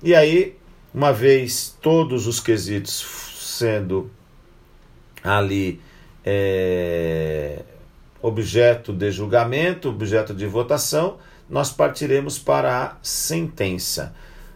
E 0.00 0.14
aí, 0.14 0.56
uma 0.94 1.12
vez 1.12 1.76
todos 1.82 2.28
os 2.28 2.38
quesitos 2.38 3.04
sendo 3.40 4.08
ali 5.24 5.80
é, 6.24 7.64
objeto 8.22 8.92
de 8.92 9.10
julgamento, 9.10 9.88
objeto 9.88 10.32
de 10.32 10.46
votação, 10.46 11.16
nós 11.50 11.72
partiremos 11.72 12.38
para 12.38 12.84
a 12.84 12.96
sentença. 13.02 14.14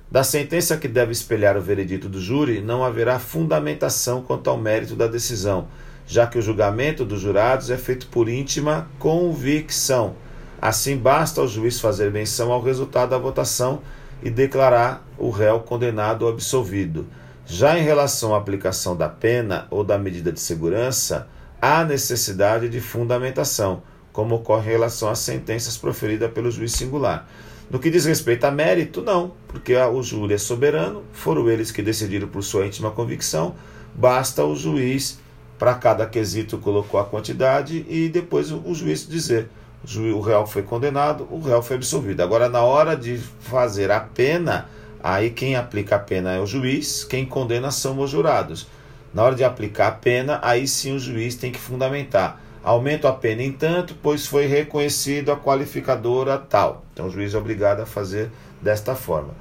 Da 0.09 0.22
sentença 0.22 0.76
que 0.76 0.87
deve 0.87 1.11
espelhar 1.11 1.57
o 1.57 1.61
veredito 1.61 2.09
do 2.09 2.20
júri, 2.20 2.61
não 2.61 2.85
haverá 2.85 3.18
fundamentação 3.18 4.22
quanto 4.22 4.49
ao 4.49 4.57
mérito 4.57 4.95
da 4.95 5.09
decisão 5.09 5.66
já 6.11 6.26
que 6.26 6.36
o 6.36 6.42
julgamento 6.42 7.04
dos 7.04 7.20
jurados 7.20 7.70
é 7.70 7.76
feito 7.76 8.08
por 8.08 8.28
íntima 8.28 8.88
convicção. 8.98 10.16
Assim, 10.61 10.96
basta 10.96 11.40
ao 11.40 11.46
juiz 11.46 11.78
fazer 11.78 12.11
menção 12.11 12.50
ao 12.50 12.61
resultado 12.61 13.11
da 13.11 13.18
votação 13.18 13.80
e 14.20 14.28
declarar 14.28 15.06
o 15.16 15.30
réu 15.30 15.61
condenado 15.61 16.22
ou 16.22 16.32
absolvido. 16.32 17.06
Já 17.46 17.78
em 17.78 17.84
relação 17.84 18.34
à 18.34 18.38
aplicação 18.38 18.96
da 18.96 19.08
pena 19.08 19.68
ou 19.70 19.84
da 19.84 19.96
medida 19.96 20.32
de 20.32 20.40
segurança, 20.40 21.28
há 21.62 21.84
necessidade 21.84 22.68
de 22.68 22.80
fundamentação, 22.80 23.80
como 24.12 24.34
ocorre 24.34 24.68
em 24.68 24.72
relação 24.72 25.08
às 25.08 25.20
sentenças 25.20 25.76
proferidas 25.76 26.32
pelo 26.32 26.50
juiz 26.50 26.72
singular. 26.72 27.28
No 27.70 27.78
que 27.78 27.88
diz 27.88 28.04
respeito 28.04 28.42
a 28.46 28.50
mérito, 28.50 29.00
não, 29.00 29.30
porque 29.46 29.76
o 29.76 30.02
júri 30.02 30.34
é 30.34 30.38
soberano, 30.38 31.04
foram 31.12 31.48
eles 31.48 31.70
que 31.70 31.82
decidiram 31.82 32.26
por 32.26 32.42
sua 32.42 32.66
íntima 32.66 32.90
convicção, 32.90 33.54
basta 33.94 34.44
o 34.44 34.56
juiz 34.56 35.20
para 35.61 35.74
cada 35.74 36.06
quesito 36.06 36.56
colocou 36.56 36.98
a 36.98 37.04
quantidade 37.04 37.84
e 37.86 38.08
depois 38.08 38.50
o, 38.50 38.74
juiz 38.74 39.06
dizer 39.06 39.50
o 39.94 40.20
réu 40.20 40.46
foi 40.46 40.62
condenado, 40.62 41.28
o 41.30 41.38
réu 41.38 41.62
foi 41.62 41.76
absolvido. 41.76 42.22
Agora, 42.22 42.48
na 42.48 42.62
hora 42.62 42.96
de 42.96 43.18
fazer 43.18 43.90
a 43.90 44.00
pena, 44.00 44.68
aí 45.02 45.28
quem 45.28 45.56
aplica 45.56 45.96
a 45.96 45.98
pena 45.98 46.32
é 46.32 46.40
o 46.40 46.46
juiz, 46.46 47.04
quem 47.04 47.26
condena 47.26 47.70
são 47.70 47.98
os 48.00 48.08
jurados. 48.08 48.68
Na 49.12 49.22
hora 49.22 49.34
de 49.34 49.44
aplicar 49.44 49.88
a 49.88 49.92
pena, 49.92 50.40
aí 50.42 50.66
sim 50.66 50.96
o 50.96 50.98
juiz 50.98 51.34
tem 51.34 51.52
que 51.52 51.61
fundamentar. 51.61 52.40
Aumento 52.64 53.06
a 53.06 53.12
pena 53.12 53.42
em 53.42 53.52
tanto, 53.52 53.94
pois 54.02 54.26
foi 54.26 54.46
reconhecido 54.46 55.30
a 55.30 55.36
qualificadora 55.36 56.38
tal. 56.38 56.86
Então 56.94 57.06
o 57.06 57.11
juiz 57.11 57.34
é 57.34 57.38
obrigado 57.38 57.80
a 57.80 57.86
fazer 57.86 58.30
desta 58.62 58.94
forma. 58.94 59.34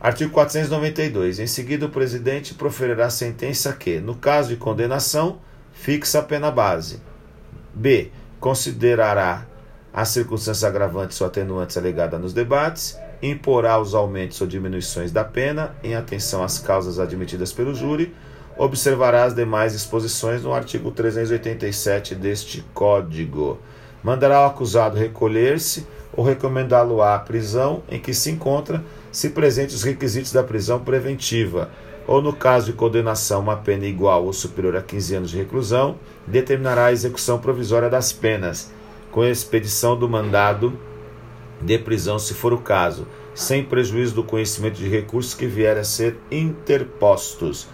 Artigo 0.00 0.30
492. 0.30 1.40
Em 1.40 1.46
seguida, 1.48 1.86
o 1.86 1.90
presidente 1.90 2.54
proferirá 2.54 3.10
sentença 3.10 3.72
que, 3.72 3.98
no 3.98 4.14
caso 4.14 4.50
de 4.50 4.56
condenação, 4.56 5.40
fixa 5.76 6.18
a 6.18 6.22
pena 6.22 6.50
base. 6.50 7.00
B. 7.72 8.10
Considerará 8.40 9.46
as 9.92 10.08
circunstâncias 10.08 10.64
agravantes 10.64 11.20
ou 11.20 11.26
atenuantes 11.26 11.76
alegadas 11.76 12.20
nos 12.20 12.32
debates, 12.32 12.98
imporá 13.22 13.78
os 13.78 13.94
aumentos 13.94 14.40
ou 14.40 14.46
diminuições 14.46 15.12
da 15.12 15.24
pena 15.24 15.74
em 15.82 15.94
atenção 15.94 16.42
às 16.42 16.58
causas 16.58 16.98
admitidas 16.98 17.52
pelo 17.52 17.74
júri, 17.74 18.14
observará 18.58 19.24
as 19.24 19.34
demais 19.34 19.74
exposições 19.74 20.42
no 20.42 20.52
artigo 20.52 20.90
387 20.90 22.14
deste 22.14 22.64
Código. 22.74 23.58
Mandará 24.02 24.42
o 24.42 24.46
acusado 24.46 24.96
recolher-se 24.96 25.86
ou 26.12 26.24
recomendá-lo 26.24 27.02
à 27.02 27.18
prisão 27.18 27.82
em 27.88 28.00
que 28.00 28.12
se 28.12 28.30
encontra, 28.30 28.82
se 29.12 29.30
presentes 29.30 29.76
os 29.76 29.82
requisitos 29.82 30.32
da 30.32 30.42
prisão 30.42 30.80
preventiva 30.80 31.70
ou 32.06 32.22
no 32.22 32.32
caso 32.32 32.66
de 32.66 32.72
condenação, 32.72 33.40
uma 33.40 33.56
pena 33.56 33.84
igual 33.84 34.24
ou 34.24 34.32
superior 34.32 34.76
a 34.76 34.82
15 34.82 35.14
anos 35.14 35.30
de 35.30 35.38
reclusão, 35.38 35.96
determinará 36.26 36.86
a 36.86 36.92
execução 36.92 37.38
provisória 37.38 37.90
das 37.90 38.12
penas, 38.12 38.72
com 39.10 39.24
expedição 39.24 39.98
do 39.98 40.08
mandado 40.08 40.78
de 41.60 41.76
prisão, 41.78 42.18
se 42.18 42.34
for 42.34 42.52
o 42.52 42.58
caso, 42.58 43.06
sem 43.34 43.64
prejuízo 43.64 44.14
do 44.14 44.22
conhecimento 44.22 44.76
de 44.76 44.86
recursos 44.88 45.32
que 45.34 45.46
vierem 45.46 45.80
a 45.80 45.84
ser 45.84 46.18
interpostos. 46.30 47.66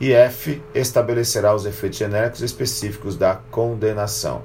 E 0.00 0.12
F 0.12 0.62
estabelecerá 0.74 1.52
os 1.54 1.64
efeitos 1.66 1.98
genéricos 1.98 2.42
específicos 2.42 3.16
da 3.16 3.34
condenação. 3.34 4.42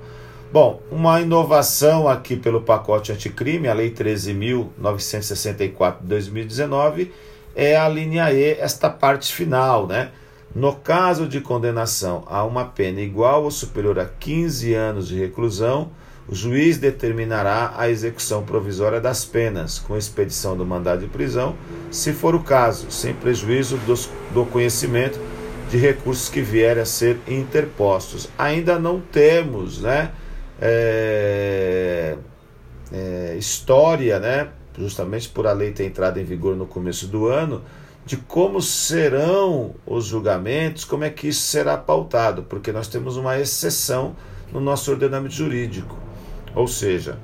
Bom, 0.51 0.81
uma 0.91 1.21
inovação 1.21 2.07
aqui 2.07 2.35
pelo 2.35 2.61
pacote 2.61 3.11
anticrime, 3.11 3.67
a 3.67 3.73
Lei 3.73 3.91
13.964 3.91 6.01
de 6.01 6.07
2019 6.07 7.11
é 7.55 7.75
a 7.75 7.87
linha 7.87 8.31
E, 8.33 8.51
esta 8.59 8.89
parte 8.89 9.33
final, 9.33 9.87
né? 9.87 10.11
No 10.53 10.73
caso 10.73 11.27
de 11.27 11.41
condenação 11.41 12.23
a 12.27 12.43
uma 12.43 12.65
pena 12.65 13.01
igual 13.01 13.43
ou 13.43 13.51
superior 13.51 13.99
a 13.99 14.05
15 14.05 14.73
anos 14.73 15.07
de 15.07 15.19
reclusão, 15.19 15.91
o 16.27 16.33
juiz 16.33 16.77
determinará 16.77 17.73
a 17.77 17.89
execução 17.89 18.43
provisória 18.43 18.99
das 18.99 19.23
penas, 19.23 19.79
com 19.79 19.95
expedição 19.95 20.57
do 20.57 20.65
mandado 20.65 21.01
de 21.01 21.07
prisão, 21.07 21.55
se 21.91 22.13
for 22.13 22.33
o 22.33 22.39
caso, 22.39 22.89
sem 22.89 23.13
prejuízo 23.13 23.77
dos, 23.85 24.09
do 24.33 24.45
conhecimento 24.45 25.19
de 25.69 25.77
recursos 25.77 26.29
que 26.29 26.41
vierem 26.41 26.81
a 26.81 26.85
ser 26.85 27.19
interpostos. 27.27 28.29
Ainda 28.37 28.79
não 28.79 28.99
temos, 28.99 29.81
né? 29.81 30.11
É, 30.59 32.15
é, 32.91 33.35
história, 33.37 34.19
né? 34.19 34.47
Justamente 34.77 35.29
por 35.29 35.47
a 35.47 35.53
lei 35.53 35.71
ter 35.71 35.85
entrado 35.85 36.19
em 36.19 36.23
vigor 36.23 36.55
no 36.55 36.65
começo 36.65 37.07
do 37.07 37.27
ano, 37.27 37.63
de 38.05 38.17
como 38.17 38.61
serão 38.61 39.75
os 39.85 40.05
julgamentos, 40.05 40.85
como 40.85 41.03
é 41.03 41.09
que 41.09 41.27
isso 41.27 41.41
será 41.41 41.75
pautado, 41.77 42.43
porque 42.43 42.71
nós 42.71 42.87
temos 42.87 43.17
uma 43.17 43.39
exceção 43.39 44.15
no 44.51 44.59
nosso 44.59 44.91
ordenamento 44.91 45.33
jurídico. 45.33 45.97
Ou 46.53 46.67
seja, 46.67 47.17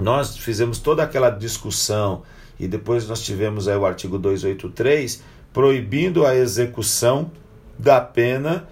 nós 0.00 0.36
fizemos 0.36 0.78
toda 0.78 1.02
aquela 1.02 1.30
discussão 1.30 2.22
e 2.58 2.66
depois 2.66 3.06
nós 3.06 3.22
tivemos 3.22 3.68
aí 3.68 3.76
o 3.76 3.84
artigo 3.84 4.18
283 4.18 5.22
proibindo 5.52 6.24
a 6.24 6.34
execução 6.34 7.30
da 7.78 8.00
pena 8.00 8.66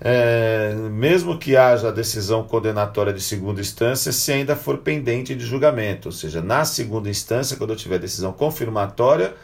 é, 0.00 0.74
mesmo 0.74 1.38
que 1.38 1.56
haja 1.56 1.90
decisão 1.90 2.44
condenatória 2.44 3.12
de 3.12 3.20
segunda 3.20 3.60
instância, 3.60 4.12
se 4.12 4.32
ainda 4.32 4.54
for 4.54 4.78
pendente 4.78 5.34
de 5.34 5.44
julgamento. 5.44 6.08
Ou 6.08 6.12
seja, 6.12 6.42
na 6.42 6.64
segunda 6.64 7.08
instância, 7.08 7.56
quando 7.56 7.70
eu 7.70 7.76
tiver 7.76 7.98
decisão 7.98 8.32
confirmatória, 8.32 9.34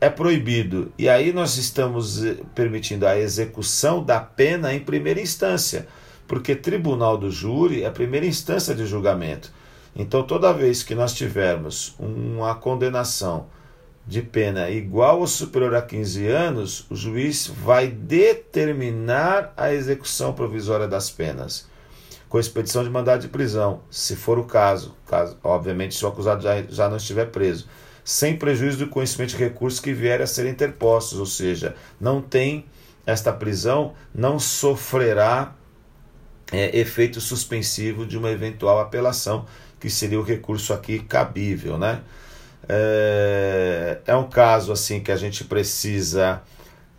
é 0.00 0.10
proibido. 0.10 0.92
E 0.98 1.08
aí 1.08 1.32
nós 1.32 1.56
estamos 1.56 2.24
eh, 2.24 2.36
permitindo 2.54 3.06
a 3.06 3.18
execução 3.18 4.04
da 4.04 4.20
pena 4.20 4.74
em 4.74 4.80
primeira 4.80 5.20
instância, 5.20 5.88
porque 6.28 6.54
tribunal 6.54 7.16
do 7.16 7.30
júri 7.30 7.82
é 7.82 7.86
a 7.86 7.90
primeira 7.90 8.26
instância 8.26 8.74
de 8.74 8.86
julgamento. 8.86 9.50
Então, 9.94 10.22
toda 10.22 10.52
vez 10.52 10.82
que 10.82 10.94
nós 10.94 11.14
tivermos 11.14 11.94
uma 11.98 12.54
condenação 12.54 13.46
de 14.06 14.22
pena 14.22 14.70
igual 14.70 15.20
ou 15.20 15.26
superior 15.26 15.74
a 15.74 15.82
15 15.82 16.26
anos, 16.28 16.86
o 16.90 16.94
juiz 16.94 17.46
vai 17.48 17.88
determinar 17.88 19.52
a 19.56 19.72
execução 19.72 20.32
provisória 20.32 20.86
das 20.86 21.10
penas, 21.10 21.68
com 22.28 22.38
expedição 22.38 22.84
de 22.84 22.90
mandado 22.90 23.22
de 23.22 23.28
prisão, 23.28 23.80
se 23.90 24.14
for 24.14 24.38
o 24.38 24.44
caso, 24.44 24.94
caso 25.06 25.36
obviamente 25.42 25.94
se 25.94 26.04
o 26.04 26.08
acusado 26.08 26.42
já, 26.42 26.62
já 26.62 26.88
não 26.88 26.96
estiver 26.96 27.26
preso 27.26 27.66
sem 28.06 28.36
prejuízo 28.36 28.78
do 28.78 28.86
conhecimento 28.86 29.30
de 29.30 29.36
recursos 29.36 29.80
que 29.80 29.92
vierem 29.92 30.22
a 30.22 30.28
ser 30.28 30.48
interpostos, 30.48 31.18
ou 31.18 31.26
seja, 31.26 31.74
não 32.00 32.22
tem 32.22 32.64
esta 33.04 33.32
prisão, 33.32 33.94
não 34.14 34.38
sofrerá 34.38 35.56
é, 36.52 36.78
efeito 36.78 37.20
suspensivo 37.20 38.06
de 38.06 38.16
uma 38.16 38.30
eventual 38.30 38.78
apelação, 38.78 39.44
que 39.80 39.90
seria 39.90 40.20
o 40.20 40.22
recurso 40.22 40.72
aqui 40.72 41.00
cabível, 41.00 41.76
né? 41.76 42.00
É, 42.68 43.98
é 44.06 44.16
um 44.16 44.28
caso 44.28 44.72
assim 44.72 45.00
que 45.00 45.12
a 45.12 45.16
gente 45.16 45.44
precisa 45.44 46.42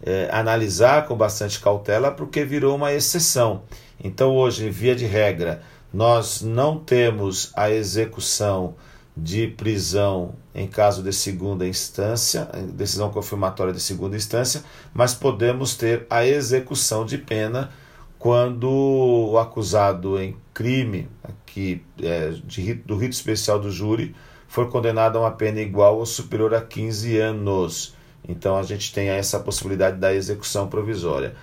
é, 0.01 0.29
analisar 0.31 1.07
com 1.07 1.15
bastante 1.15 1.59
cautela, 1.59 2.11
porque 2.11 2.43
virou 2.43 2.75
uma 2.75 2.93
exceção. 2.93 3.63
Então, 4.03 4.35
hoje, 4.35 4.69
via 4.69 4.95
de 4.95 5.05
regra, 5.05 5.61
nós 5.93 6.41
não 6.41 6.77
temos 6.79 7.51
a 7.55 7.69
execução 7.69 8.75
de 9.15 9.47
prisão 9.47 10.35
em 10.53 10.67
caso 10.67 11.01
de 11.01 11.11
segunda 11.11 11.67
instância, 11.67 12.45
decisão 12.73 13.09
confirmatória 13.09 13.73
de 13.73 13.79
segunda 13.79 14.15
instância, 14.15 14.63
mas 14.93 15.13
podemos 15.13 15.75
ter 15.75 16.05
a 16.09 16.25
execução 16.25 17.05
de 17.05 17.17
pena 17.17 17.71
quando 18.19 18.69
o 18.69 19.37
acusado 19.37 20.19
em 20.19 20.35
crime 20.53 21.07
aqui, 21.23 21.83
é, 22.01 22.31
de, 22.43 22.73
do 22.73 22.95
rito 22.95 23.13
especial 23.13 23.59
do 23.59 23.71
júri 23.71 24.15
for 24.47 24.69
condenado 24.69 25.17
a 25.17 25.21
uma 25.21 25.31
pena 25.31 25.59
igual 25.59 25.97
ou 25.97 26.05
superior 26.05 26.53
a 26.53 26.61
15 26.61 27.17
anos. 27.17 27.95
Então 28.27 28.57
a 28.57 28.63
gente 28.63 28.93
tem 28.93 29.09
essa 29.09 29.39
possibilidade 29.39 29.97
da 29.97 30.13
execução 30.13 30.67
provisória. 30.67 31.35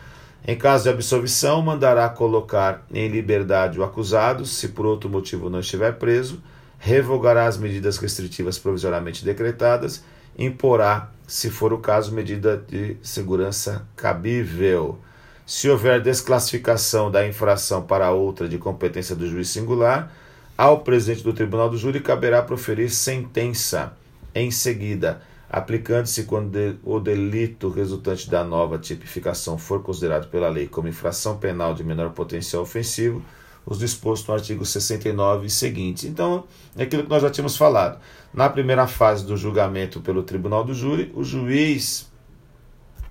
Em 0.46 0.56
caso 0.56 0.84
de 0.84 0.90
absolvição, 0.90 1.62
mandará 1.62 2.08
colocar 2.08 2.84
em 2.92 3.08
liberdade 3.08 3.80
o 3.80 3.84
acusado, 3.84 4.44
se 4.44 4.68
por 4.68 4.84
outro 4.84 5.08
motivo 5.08 5.48
não 5.48 5.60
estiver 5.60 5.92
preso 5.94 6.42
revogará 6.84 7.46
as 7.46 7.56
medidas 7.56 7.96
restritivas 7.96 8.58
provisoriamente 8.58 9.24
decretadas, 9.24 10.04
imporá, 10.36 11.10
se 11.26 11.48
for 11.48 11.72
o 11.72 11.78
caso, 11.78 12.12
medida 12.12 12.62
de 12.68 12.98
segurança 13.02 13.88
cabível. 13.96 14.98
Se 15.46 15.66
houver 15.70 16.02
desclassificação 16.02 17.10
da 17.10 17.26
infração 17.26 17.80
para 17.80 18.10
outra 18.10 18.46
de 18.46 18.58
competência 18.58 19.16
do 19.16 19.26
juiz 19.26 19.48
singular, 19.48 20.12
ao 20.56 20.80
presidente 20.80 21.22
do 21.22 21.32
tribunal 21.32 21.68
do 21.68 21.76
júri 21.76 22.00
caberá 22.00 22.42
proferir 22.42 22.90
sentença 22.90 23.96
em 24.34 24.50
seguida, 24.50 25.22
aplicando-se 25.50 26.24
quando 26.24 26.78
o 26.82 26.98
delito 27.00 27.68
resultante 27.68 28.28
da 28.30 28.44
nova 28.44 28.78
tipificação 28.78 29.58
for 29.58 29.82
considerado 29.82 30.28
pela 30.28 30.48
lei 30.48 30.66
como 30.66 30.88
infração 30.88 31.36
penal 31.38 31.74
de 31.74 31.84
menor 31.84 32.10
potencial 32.10 32.62
ofensivo 32.62 33.22
os 33.66 33.78
dispostos 33.78 34.28
no 34.28 34.34
artigo 34.34 34.64
69 34.64 35.46
e 35.46 35.50
seguinte. 35.50 36.06
Então, 36.06 36.44
é 36.76 36.82
aquilo 36.82 37.04
que 37.04 37.08
nós 37.08 37.22
já 37.22 37.30
tínhamos 37.30 37.56
falado. 37.56 37.98
Na 38.32 38.48
primeira 38.48 38.86
fase 38.86 39.24
do 39.24 39.36
julgamento 39.36 40.00
pelo 40.00 40.22
tribunal 40.22 40.64
do 40.64 40.74
júri, 40.74 41.10
o 41.14 41.24
juiz 41.24 42.10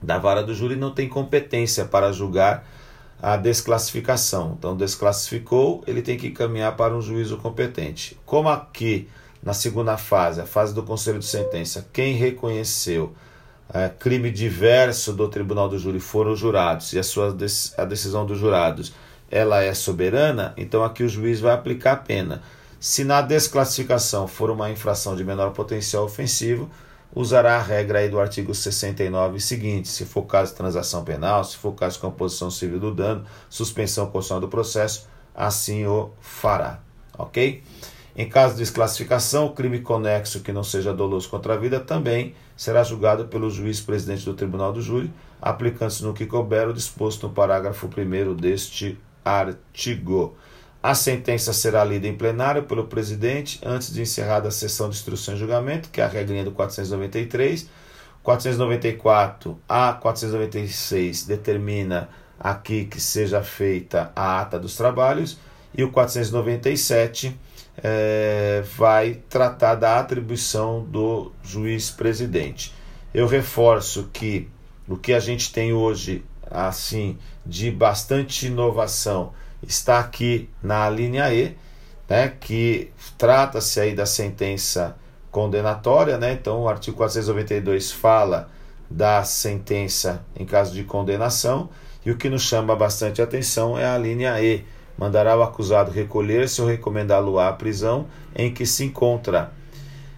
da 0.02 0.20
vara 0.20 0.44
do 0.44 0.54
júri 0.54 0.76
não 0.76 0.91
tem 0.91 1.08
competência 1.08 1.86
para 1.86 2.12
julgar 2.12 2.68
a 3.24 3.38
desclassificação. 3.38 4.57
Então, 4.59 4.76
desclassificou, 4.76 5.82
ele 5.88 6.01
tem 6.01 6.17
que 6.17 6.30
caminhar 6.32 6.76
para 6.76 6.93
um 6.93 7.01
juízo 7.01 7.38
competente. 7.38 8.19
Como 8.26 8.49
aqui, 8.49 9.07
na 9.41 9.53
segunda 9.53 9.95
fase, 9.95 10.41
a 10.41 10.45
fase 10.45 10.74
do 10.74 10.84
conselho 10.84 11.19
de 11.19 11.26
sentença, 11.26 11.88
quem 11.93 12.15
reconheceu 12.15 13.15
é, 13.74 13.88
crime 13.88 14.30
diverso 14.30 15.13
do 15.13 15.30
tribunal 15.30 15.69
do 15.69 15.80
júri 15.80 16.01
foram 16.01 16.34
os 16.34 16.39
jurados 16.39 16.91
e 16.91 16.99
a, 16.99 17.03
sua, 17.03 17.36
a 17.78 17.86
decisão 17.86 18.26
dos 18.26 18.38
jurados 18.38 18.93
ela 19.32 19.63
é 19.63 19.74
soberana, 19.74 20.53
então 20.57 20.84
aqui 20.84 21.01
o 21.01 21.09
juiz 21.09 21.39
vai 21.39 21.53
aplicar 21.53 21.93
a 21.93 21.97
pena. 21.97 22.43
Se 22.78 23.05
na 23.05 23.21
desclassificação 23.21 24.28
for 24.28 24.51
uma 24.51 24.69
infração 24.69 25.15
de 25.15 25.24
menor 25.24 25.51
potencial 25.51 26.03
ofensivo, 26.03 26.69
usará 27.16 27.57
a 27.57 27.61
regra 27.61 27.99
aí 27.99 28.09
do 28.09 28.20
artigo 28.20 28.53
69 28.53 29.39
seguinte, 29.39 29.88
se 29.88 30.05
for 30.05 30.24
caso 30.24 30.51
de 30.51 30.57
transação 30.57 31.03
penal, 31.03 31.43
se 31.43 31.57
for 31.57 31.74
caso 31.74 31.95
de 31.95 32.01
composição 32.01 32.49
civil 32.49 32.80
do 32.80 32.93
dano, 32.93 33.26
suspensão 33.49 34.05
constitucional 34.07 34.41
do 34.41 34.47
processo, 34.47 35.07
assim 35.36 35.86
o 35.86 36.11
fará, 36.20 36.80
ok? 37.18 37.64
Em 38.16 38.30
caso 38.30 38.53
de 38.53 38.59
desclassificação, 38.59 39.47
o 39.47 39.53
crime 39.53 39.80
conexo 39.80 40.41
que 40.41 40.51
não 40.51 40.64
seja 40.64 40.93
doloso 40.93 41.30
contra 41.30 41.55
a 41.55 41.57
vida 41.57 41.80
também 41.80 42.36
será 42.55 42.84
julgado 42.84 43.26
pelo 43.26 43.49
juiz 43.49 43.82
presidente 43.82 44.24
do 44.24 44.36
tribunal 44.36 44.72
do 44.72 44.82
júri, 44.82 45.11
aplicando-se 45.41 46.03
no 46.03 46.14
que 46.14 46.28
couber 46.28 46.70
o 46.70 46.74
disposto 46.74 47.28
no 47.28 47.34
parágrafo 47.34 47.88
1 47.88 48.36
deste 48.36 48.99
artigo. 49.26 50.36
A 50.84 50.93
sentença 50.93 51.53
será 51.53 51.81
lida 51.86 52.09
em 52.09 52.13
plenário 52.13 52.63
pelo 52.63 52.84
presidente 52.84 53.57
antes 53.63 53.93
de 53.93 54.01
encerrada 54.01 54.49
a 54.49 54.51
sessão 54.51 54.89
de 54.89 54.97
instrução 54.97 55.34
e 55.34 55.38
julgamento, 55.38 55.88
que 55.89 56.01
é 56.01 56.03
a 56.03 56.09
regrinha 56.09 56.43
do 56.43 56.51
493. 56.51 57.69
494 58.21 59.57
a 59.67 59.93
496 59.93 61.23
determina 61.23 62.09
aqui 62.38 62.84
que 62.84 62.99
seja 62.99 63.41
feita 63.41 64.11
a 64.13 64.41
ata 64.41 64.59
dos 64.59 64.75
trabalhos 64.75 65.38
e 65.73 65.86
o 65.86 65.91
497 65.91 67.34
é, 67.81 68.61
vai 68.75 69.21
tratar 69.29 69.75
da 69.75 69.99
atribuição 69.99 70.84
do 70.84 71.31
juiz 71.41 71.91
presidente. 71.91 72.73
Eu 73.13 73.25
reforço 73.25 74.09
que 74.11 74.49
o 74.86 74.97
que 74.97 75.13
a 75.13 75.19
gente 75.21 75.53
tem 75.53 75.71
hoje 75.71 76.25
assim 76.51 77.17
de 77.45 77.71
bastante 77.71 78.47
inovação 78.47 79.31
está 79.68 79.99
aqui 79.99 80.49
na 80.61 80.89
linha 80.89 81.34
E, 81.34 81.55
né, 82.09 82.34
que 82.39 82.91
trata-se 83.18 83.80
aí 83.80 83.95
da 83.95 84.05
sentença 84.05 84.95
condenatória, 85.32 86.18
né? 86.18 86.34
Então 86.34 86.61
o 86.61 86.70
artigo 86.70 86.97
492 86.97 87.91
fala 87.91 88.49
da 88.89 89.24
sentença 89.24 90.24
em 90.36 90.45
caso 90.45 90.74
de 90.74 90.84
condenação, 90.84 91.70
e 92.05 92.11
o 92.11 92.18
que 92.18 92.30
nos 92.30 92.43
chama 92.43 92.76
bastante 92.76 93.22
atenção 93.22 93.78
é 93.78 93.86
a 93.86 93.97
linha 93.97 94.39
E. 94.41 94.64
Mandará 94.97 95.36
o 95.36 95.41
acusado 95.41 95.89
recolher-se 95.89 96.61
ou 96.61 96.68
recomendá-lo 96.68 97.39
à 97.39 97.51
prisão 97.51 98.07
em 98.36 98.53
que 98.53 98.66
se 98.66 98.84
encontra, 98.84 99.51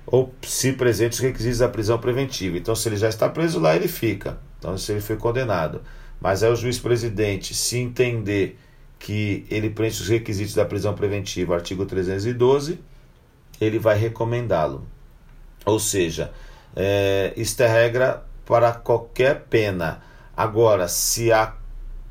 ou 0.06 0.34
se 0.42 0.74
presentes 0.74 1.20
os 1.20 1.24
requisitos 1.24 1.60
da 1.60 1.70
prisão 1.70 1.98
preventiva. 1.98 2.58
Então, 2.58 2.76
se 2.76 2.90
ele 2.90 2.98
já 2.98 3.08
está 3.08 3.30
preso 3.30 3.60
lá, 3.60 3.76
ele 3.76 3.88
fica. 3.88 4.38
Então, 4.60 4.78
se 4.78 4.92
ele 4.92 5.00
foi 5.00 5.16
condenado. 5.16 5.82
Mas 6.20 6.44
aí 6.44 6.52
o 6.52 6.56
juiz 6.56 6.78
presidente, 6.78 7.54
se 7.54 7.78
entender 7.78 8.60
que 9.06 9.46
ele 9.52 9.70
preenche 9.70 10.02
os 10.02 10.10
requisitos 10.10 10.56
da 10.56 10.66
prisão 10.66 10.96
preventiva, 10.96 11.54
artigo 11.54 11.86
312, 11.86 12.80
ele 13.62 13.78
vai 13.78 13.96
recomendá-lo. 13.96 14.84
Ou 15.64 15.80
seja, 15.80 16.32
é, 16.76 17.32
isto 17.38 17.62
é 17.62 17.68
regra 17.68 18.26
para 18.48 18.74
qualquer 18.74 19.42
pena. 19.42 20.02
Agora, 20.36 20.88
se 20.88 21.32
a 21.32 21.54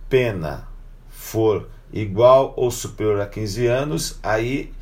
pena 0.08 0.68
for 1.08 1.68
igual 1.92 2.54
ou 2.56 2.70
superior 2.70 3.20
a 3.20 3.26
15 3.26 3.66
anos, 3.66 4.20
aí 4.22 4.72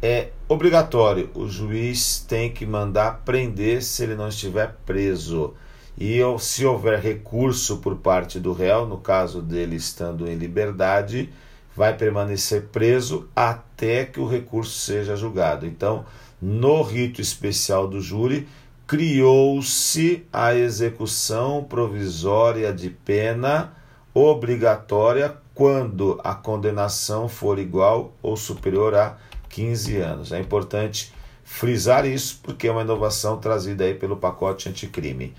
é 0.00 0.28
obrigatório. 0.48 1.28
O 1.34 1.48
juiz 1.48 2.20
tem 2.20 2.52
que 2.52 2.64
mandar 2.64 3.22
prender 3.24 3.82
se 3.82 4.04
ele 4.04 4.14
não 4.14 4.28
estiver 4.28 4.76
preso. 4.86 5.54
E 5.98 6.20
se 6.38 6.64
houver 6.64 7.00
recurso 7.00 7.78
por 7.78 7.96
parte 7.96 8.38
do 8.38 8.52
réu, 8.52 8.86
no 8.86 8.98
caso 8.98 9.42
dele 9.42 9.74
estando 9.74 10.28
em 10.28 10.36
liberdade, 10.36 11.32
vai 11.78 11.96
permanecer 11.96 12.62
preso 12.72 13.28
até 13.36 14.04
que 14.04 14.18
o 14.18 14.26
recurso 14.26 14.76
seja 14.76 15.14
julgado. 15.14 15.64
Então, 15.64 16.04
no 16.42 16.82
rito 16.82 17.20
especial 17.20 17.86
do 17.86 18.00
júri, 18.00 18.48
criou-se 18.84 20.26
a 20.32 20.56
execução 20.56 21.62
provisória 21.62 22.72
de 22.72 22.90
pena 22.90 23.72
obrigatória 24.12 25.36
quando 25.54 26.20
a 26.24 26.34
condenação 26.34 27.28
for 27.28 27.60
igual 27.60 28.12
ou 28.20 28.36
superior 28.36 28.96
a 28.96 29.16
15 29.48 29.98
anos. 29.98 30.32
É 30.32 30.40
importante 30.40 31.12
frisar 31.44 32.04
isso 32.04 32.40
porque 32.42 32.66
é 32.66 32.72
uma 32.72 32.82
inovação 32.82 33.38
trazida 33.38 33.84
aí 33.84 33.94
pelo 33.94 34.16
pacote 34.16 34.68
anticrime. 34.68 35.32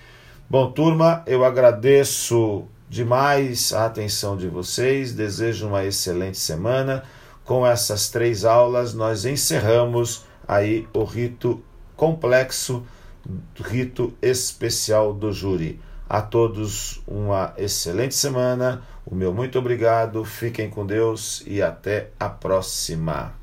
Bom, 0.50 0.72
turma, 0.72 1.22
eu 1.28 1.44
agradeço 1.44 2.66
demais 2.90 3.72
a 3.72 3.86
atenção 3.86 4.36
de 4.36 4.48
vocês, 4.48 5.14
desejo 5.14 5.68
uma 5.68 5.86
excelente 5.86 6.38
semana. 6.38 7.04
Com 7.46 7.66
essas 7.66 8.10
três 8.10 8.44
aulas, 8.44 8.94
nós 8.94 9.26
encerramos 9.26 10.26
aí 10.48 10.88
o 10.94 11.04
rito 11.04 11.64
complexo 11.96 12.84
rito 13.62 14.14
especial 14.22 15.14
do 15.14 15.32
júri. 15.32 15.80
A 16.08 16.22
todos 16.22 17.02
uma 17.08 17.54
excelente 17.58 18.16
semana. 18.16 18.82
O 19.06 19.14
meu 19.14 19.34
muito 19.34 19.60
obrigado. 19.60 20.26
Fiquem 20.26 20.70
com 20.70 20.86
Deus 20.86 21.44
e 21.46 21.62
até 21.62 22.10
a 22.20 22.30
próxima. 22.30 23.39